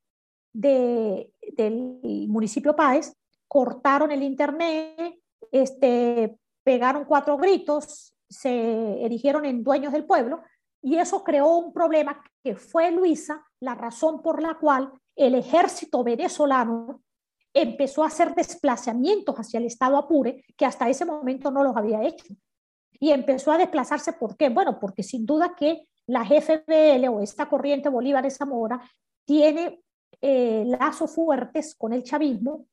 de, 0.53 1.33
del 1.57 1.99
municipio 2.29 2.75
Páez, 2.75 3.15
cortaron 3.47 4.11
el 4.11 4.21
internet, 4.21 5.19
este, 5.51 6.37
pegaron 6.63 7.05
cuatro 7.05 7.37
gritos, 7.37 8.15
se 8.29 9.03
erigieron 9.03 9.45
en 9.45 9.63
dueños 9.63 9.91
del 9.91 10.05
pueblo 10.05 10.43
y 10.79 10.97
eso 10.97 11.23
creó 11.23 11.57
un 11.57 11.73
problema 11.73 12.23
que 12.43 12.55
fue 12.55 12.91
Luisa 12.91 13.43
la 13.61 13.73
razón 13.73 14.21
por 14.21 14.39
la 14.39 14.59
cual 14.59 14.91
el 15.15 15.33
ejército 15.33 16.03
venezolano 16.03 17.01
empezó 17.53 18.03
a 18.03 18.07
hacer 18.07 18.33
desplazamientos 18.33 19.35
hacia 19.35 19.59
el 19.59 19.65
estado 19.65 19.97
Apure, 19.97 20.43
que 20.57 20.65
hasta 20.65 20.89
ese 20.89 21.05
momento 21.05 21.51
no 21.51 21.63
los 21.63 21.75
había 21.75 22.03
hecho. 22.03 22.25
Y 22.99 23.11
empezó 23.11 23.51
a 23.51 23.57
desplazarse, 23.57 24.13
¿por 24.13 24.37
qué? 24.37 24.49
Bueno, 24.49 24.79
porque 24.79 25.03
sin 25.03 25.25
duda 25.25 25.55
que 25.55 25.87
la 26.07 26.23
GFBL 26.23 27.07
o 27.09 27.21
esta 27.21 27.47
corriente 27.47 27.89
Bolívar 27.89 28.23
de 28.23 28.31
Zamora 28.31 28.81
tiene 29.25 29.81
eh, 30.21 30.63
lazos 30.65 31.13
fuertes 31.13 31.75
con 31.75 31.93
el 31.93 32.03
chavismo. 32.03 32.65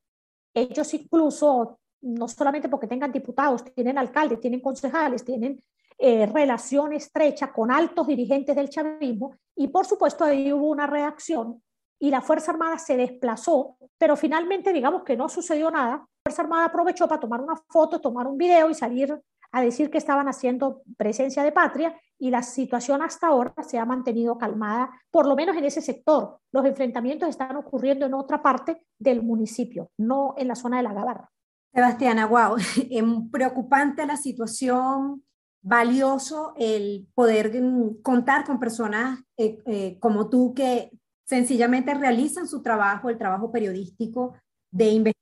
Ellos 0.54 0.94
incluso, 0.94 1.78
no 2.02 2.28
solamente 2.28 2.68
porque 2.68 2.86
tengan 2.86 3.12
diputados, 3.12 3.64
tienen 3.74 3.98
alcaldes, 3.98 4.40
tienen 4.40 4.60
concejales, 4.60 5.24
tienen 5.24 5.62
eh, 5.98 6.26
relación 6.26 6.94
estrecha 6.94 7.52
con 7.52 7.70
altos 7.70 8.06
dirigentes 8.06 8.56
del 8.56 8.70
chavismo 8.70 9.36
y 9.54 9.68
por 9.68 9.84
supuesto 9.84 10.24
ahí 10.24 10.50
hubo 10.50 10.70
una 10.70 10.86
reacción 10.86 11.62
y 12.00 12.10
la 12.10 12.22
Fuerza 12.22 12.50
Armada 12.50 12.78
se 12.78 12.96
desplazó, 12.96 13.76
pero 13.98 14.16
finalmente 14.16 14.72
digamos 14.72 15.04
que 15.04 15.16
no 15.16 15.28
sucedió 15.28 15.70
nada. 15.70 15.98
La 15.98 16.08
Fuerza 16.24 16.42
Armada 16.42 16.64
aprovechó 16.64 17.06
para 17.06 17.20
tomar 17.20 17.40
una 17.42 17.54
foto, 17.68 18.00
tomar 18.00 18.26
un 18.26 18.38
video 18.38 18.70
y 18.70 18.74
salir 18.74 19.20
a 19.52 19.60
decir 19.60 19.90
que 19.90 19.98
estaban 19.98 20.26
haciendo 20.28 20.82
presencia 20.96 21.42
de 21.42 21.52
patria 21.52 21.94
y 22.18 22.30
la 22.30 22.42
situación 22.42 23.02
hasta 23.02 23.26
ahora 23.26 23.52
se 23.62 23.78
ha 23.78 23.84
mantenido 23.84 24.38
calmada, 24.38 24.90
por 25.10 25.26
lo 25.26 25.36
menos 25.36 25.56
en 25.56 25.64
ese 25.64 25.82
sector. 25.82 26.38
Los 26.52 26.64
enfrentamientos 26.64 27.28
están 27.28 27.56
ocurriendo 27.56 28.06
en 28.06 28.14
otra 28.14 28.42
parte 28.42 28.82
del 28.98 29.22
municipio, 29.22 29.90
no 29.98 30.34
en 30.38 30.48
la 30.48 30.54
zona 30.54 30.78
de 30.78 30.84
la 30.84 30.94
Gabarra. 30.94 31.30
Sebastián, 31.74 32.28
wow, 32.28 32.56
preocupante 33.30 34.06
la 34.06 34.16
situación, 34.16 35.22
valioso 35.62 36.54
el 36.56 37.08
poder 37.14 37.60
mm, 37.60 38.02
contar 38.02 38.44
con 38.44 38.58
personas 38.58 39.20
eh, 39.36 39.58
eh, 39.66 39.98
como 40.00 40.28
tú 40.30 40.54
que 40.54 40.90
sencillamente 41.30 41.94
realizan 41.94 42.48
su 42.48 42.60
trabajo, 42.60 43.08
el 43.08 43.16
trabajo 43.16 43.52
periodístico 43.52 44.34
de 44.72 45.14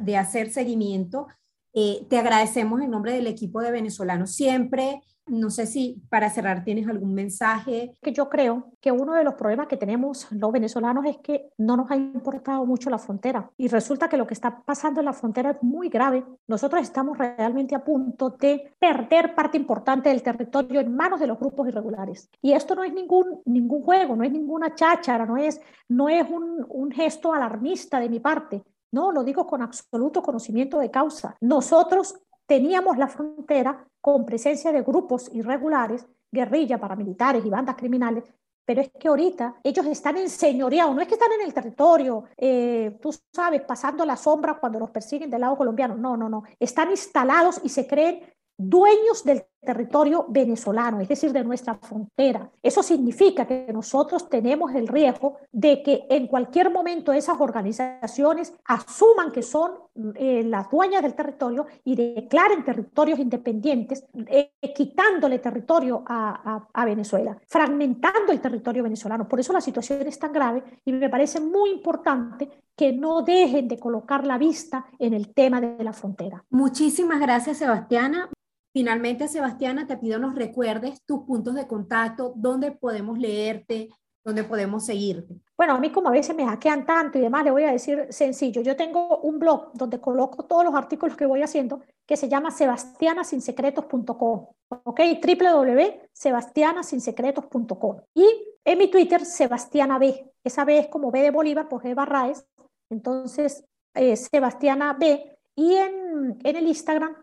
de 0.00 0.16
hacer 0.16 0.52
seguimiento. 0.52 1.26
Eh, 1.74 2.06
te 2.08 2.16
agradecemos 2.16 2.80
en 2.80 2.92
nombre 2.92 3.12
del 3.12 3.26
equipo 3.26 3.60
de 3.60 3.72
venezolanos 3.72 4.30
siempre 4.36 5.02
no 5.26 5.50
sé 5.50 5.66
si 5.66 6.02
para 6.08 6.30
cerrar 6.30 6.64
tienes 6.64 6.88
algún 6.88 7.14
mensaje. 7.14 7.94
Que 8.02 8.12
yo 8.12 8.28
creo 8.28 8.72
que 8.80 8.92
uno 8.92 9.14
de 9.14 9.24
los 9.24 9.34
problemas 9.34 9.68
que 9.68 9.76
tenemos 9.76 10.26
los 10.32 10.52
venezolanos 10.52 11.04
es 11.06 11.18
que 11.18 11.50
no 11.58 11.76
nos 11.76 11.90
ha 11.90 11.96
importado 11.96 12.66
mucho 12.66 12.90
la 12.90 12.98
frontera 12.98 13.50
y 13.56 13.68
resulta 13.68 14.08
que 14.08 14.16
lo 14.16 14.26
que 14.26 14.34
está 14.34 14.62
pasando 14.64 15.00
en 15.00 15.06
la 15.06 15.12
frontera 15.12 15.50
es 15.50 15.62
muy 15.62 15.88
grave. 15.88 16.24
Nosotros 16.46 16.82
estamos 16.82 17.18
realmente 17.18 17.74
a 17.74 17.84
punto 17.84 18.30
de 18.30 18.74
perder 18.78 19.34
parte 19.34 19.56
importante 19.56 20.08
del 20.08 20.22
territorio 20.22 20.80
en 20.80 20.94
manos 20.94 21.20
de 21.20 21.26
los 21.26 21.38
grupos 21.38 21.68
irregulares. 21.68 22.28
Y 22.40 22.52
esto 22.52 22.74
no 22.74 22.84
es 22.84 22.92
ningún, 22.92 23.40
ningún 23.44 23.82
juego, 23.82 24.16
no 24.16 24.24
es 24.24 24.32
ninguna 24.32 24.74
cháchara, 24.74 25.26
no 25.26 25.36
es, 25.36 25.60
no 25.88 26.08
es 26.08 26.28
un, 26.28 26.66
un 26.68 26.90
gesto 26.90 27.32
alarmista 27.32 28.00
de 28.00 28.08
mi 28.08 28.20
parte. 28.20 28.64
No, 28.90 29.10
lo 29.10 29.24
digo 29.24 29.46
con 29.46 29.62
absoluto 29.62 30.22
conocimiento 30.22 30.78
de 30.78 30.90
causa. 30.90 31.36
Nosotros 31.40 32.20
teníamos 32.52 32.98
la 32.98 33.08
frontera 33.08 33.88
con 33.98 34.26
presencia 34.26 34.72
de 34.72 34.82
grupos 34.82 35.30
irregulares, 35.32 36.06
guerrilla, 36.30 36.76
paramilitares 36.76 37.42
y 37.46 37.48
bandas 37.48 37.76
criminales, 37.76 38.24
pero 38.66 38.82
es 38.82 38.90
que 38.90 39.08
ahorita 39.08 39.56
ellos 39.64 39.86
están 39.86 40.18
enseñoreados, 40.18 40.94
no 40.94 41.00
es 41.00 41.08
que 41.08 41.14
están 41.14 41.32
en 41.32 41.46
el 41.46 41.54
territorio, 41.54 42.24
eh, 42.36 42.98
tú 43.00 43.10
sabes, 43.34 43.62
pasando 43.62 44.04
la 44.04 44.18
sombra 44.18 44.58
cuando 44.60 44.78
los 44.78 44.90
persiguen 44.90 45.30
del 45.30 45.40
lado 45.40 45.56
colombiano, 45.56 45.96
no, 45.96 46.14
no, 46.14 46.28
no, 46.28 46.42
están 46.60 46.90
instalados 46.90 47.58
y 47.64 47.70
se 47.70 47.86
creen 47.86 48.20
dueños 48.68 49.24
del 49.24 49.44
territorio 49.64 50.26
venezolano, 50.28 51.00
es 51.00 51.08
decir, 51.08 51.32
de 51.32 51.44
nuestra 51.44 51.76
frontera. 51.76 52.50
Eso 52.62 52.82
significa 52.82 53.46
que 53.46 53.72
nosotros 53.72 54.28
tenemos 54.28 54.74
el 54.74 54.88
riesgo 54.88 55.36
de 55.52 55.82
que 55.82 56.04
en 56.10 56.26
cualquier 56.26 56.70
momento 56.70 57.12
esas 57.12 57.40
organizaciones 57.40 58.52
asuman 58.64 59.30
que 59.30 59.42
son 59.42 59.72
eh, 60.16 60.42
las 60.44 60.68
dueñas 60.68 61.02
del 61.02 61.14
territorio 61.14 61.66
y 61.84 61.94
declaren 61.94 62.64
territorios 62.64 63.20
independientes, 63.20 64.04
eh, 64.26 64.52
quitándole 64.74 65.38
territorio 65.38 66.02
a, 66.06 66.66
a 66.72 66.84
Venezuela, 66.84 67.38
fragmentando 67.46 68.32
el 68.32 68.40
territorio 68.40 68.82
venezolano. 68.82 69.28
Por 69.28 69.38
eso 69.38 69.52
la 69.52 69.60
situación 69.60 70.04
es 70.08 70.18
tan 70.18 70.32
grave 70.32 70.64
y 70.84 70.92
me 70.92 71.08
parece 71.08 71.40
muy 71.40 71.70
importante 71.70 72.50
que 72.74 72.92
no 72.92 73.22
dejen 73.22 73.68
de 73.68 73.78
colocar 73.78 74.26
la 74.26 74.38
vista 74.38 74.86
en 74.98 75.14
el 75.14 75.32
tema 75.32 75.60
de 75.60 75.84
la 75.84 75.92
frontera. 75.92 76.44
Muchísimas 76.50 77.20
gracias, 77.20 77.58
Sebastiana. 77.58 78.28
Finalmente, 78.72 79.28
Sebastiana, 79.28 79.86
te 79.86 79.98
pido 79.98 80.18
nos 80.18 80.34
recuerdes 80.34 81.02
tus 81.04 81.24
puntos 81.24 81.54
de 81.54 81.66
contacto, 81.66 82.32
dónde 82.34 82.72
podemos 82.72 83.18
leerte, 83.18 83.90
dónde 84.24 84.44
podemos 84.44 84.86
seguirte. 84.86 85.34
Bueno, 85.56 85.74
a 85.74 85.78
mí 85.78 85.90
como 85.90 86.08
a 86.08 86.12
veces 86.12 86.34
me 86.34 86.46
hackean 86.46 86.86
tanto 86.86 87.18
y 87.18 87.20
demás, 87.20 87.44
le 87.44 87.50
voy 87.50 87.64
a 87.64 87.72
decir 87.72 88.06
sencillo. 88.10 88.62
Yo 88.62 88.76
tengo 88.76 89.18
un 89.18 89.38
blog 89.38 89.72
donde 89.74 90.00
coloco 90.00 90.44
todos 90.44 90.64
los 90.64 90.74
artículos 90.74 91.14
que 91.16 91.26
voy 91.26 91.42
haciendo 91.42 91.82
que 92.06 92.16
se 92.16 92.28
llama 92.28 92.50
sebastianasinsecretos.com, 92.50 94.46
¿ok? 94.68 95.00
www.sebastianasinsecretos.com. 95.22 98.00
Y 98.14 98.26
en 98.64 98.78
mi 98.78 98.90
Twitter, 98.90 99.24
Sebastiana 99.24 99.98
B. 99.98 100.32
Esa 100.44 100.64
B 100.64 100.78
es 100.78 100.86
como 100.88 101.10
B 101.10 101.20
de 101.20 101.30
Bolívar, 101.30 101.68
pues 101.68 101.82
B 101.82 101.94
Barraes. 101.94 102.46
Entonces, 102.90 103.64
eh, 103.94 104.16
Sebastiana 104.16 104.96
B. 104.98 105.38
Y 105.54 105.74
en, 105.74 106.38
en 106.42 106.56
el 106.56 106.66
Instagram, 106.66 107.14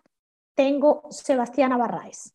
tengo 0.60 1.03
Sebastiana 1.10 1.78
Barraes. 1.78 2.34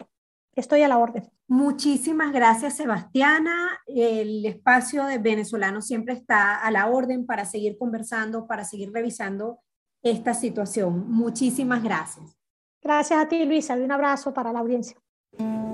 Estoy 0.57 0.81
a 0.81 0.89
la 0.89 0.97
orden. 0.97 1.31
Muchísimas 1.47 2.33
gracias, 2.33 2.75
Sebastiana. 2.75 3.79
El 3.87 4.47
espacio 4.47 5.05
de 5.05 5.19
venezolano 5.19 5.83
siempre 5.83 6.15
está 6.15 6.57
a 6.57 6.71
la 6.71 6.87
orden 6.87 7.27
para 7.27 7.45
seguir 7.45 7.77
conversando, 7.77 8.47
para 8.47 8.65
seguir 8.65 8.91
revisando 8.95 9.59
esta 10.03 10.33
situación. 10.33 11.11
Muchísimas 11.11 11.83
gracias. 11.83 12.35
Gracias 12.81 13.23
a 13.23 13.29
ti, 13.29 13.45
Luisa, 13.45 13.77
y 13.77 13.83
un 13.83 13.93
abrazo 13.93 14.33
para 14.33 14.55
la 14.55 14.61
audiencia. 14.61 14.97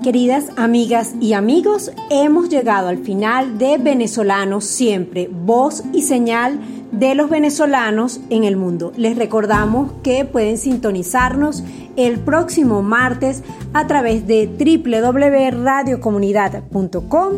Queridas 0.03 0.49
amigas 0.57 1.13
y 1.21 1.33
amigos, 1.33 1.91
hemos 2.09 2.49
llegado 2.49 2.87
al 2.87 2.97
final 2.97 3.59
de 3.59 3.77
Venezolanos 3.77 4.65
Siempre, 4.65 5.29
voz 5.31 5.83
y 5.93 6.01
señal 6.01 6.59
de 6.91 7.13
los 7.13 7.29
venezolanos 7.29 8.19
en 8.31 8.43
el 8.43 8.57
mundo. 8.57 8.93
Les 8.97 9.15
recordamos 9.15 9.91
que 10.01 10.25
pueden 10.25 10.57
sintonizarnos 10.57 11.63
el 11.97 12.19
próximo 12.19 12.81
martes 12.81 13.43
a 13.73 13.85
través 13.85 14.25
de 14.25 14.47
www.radiocomunidad.com 14.47 17.33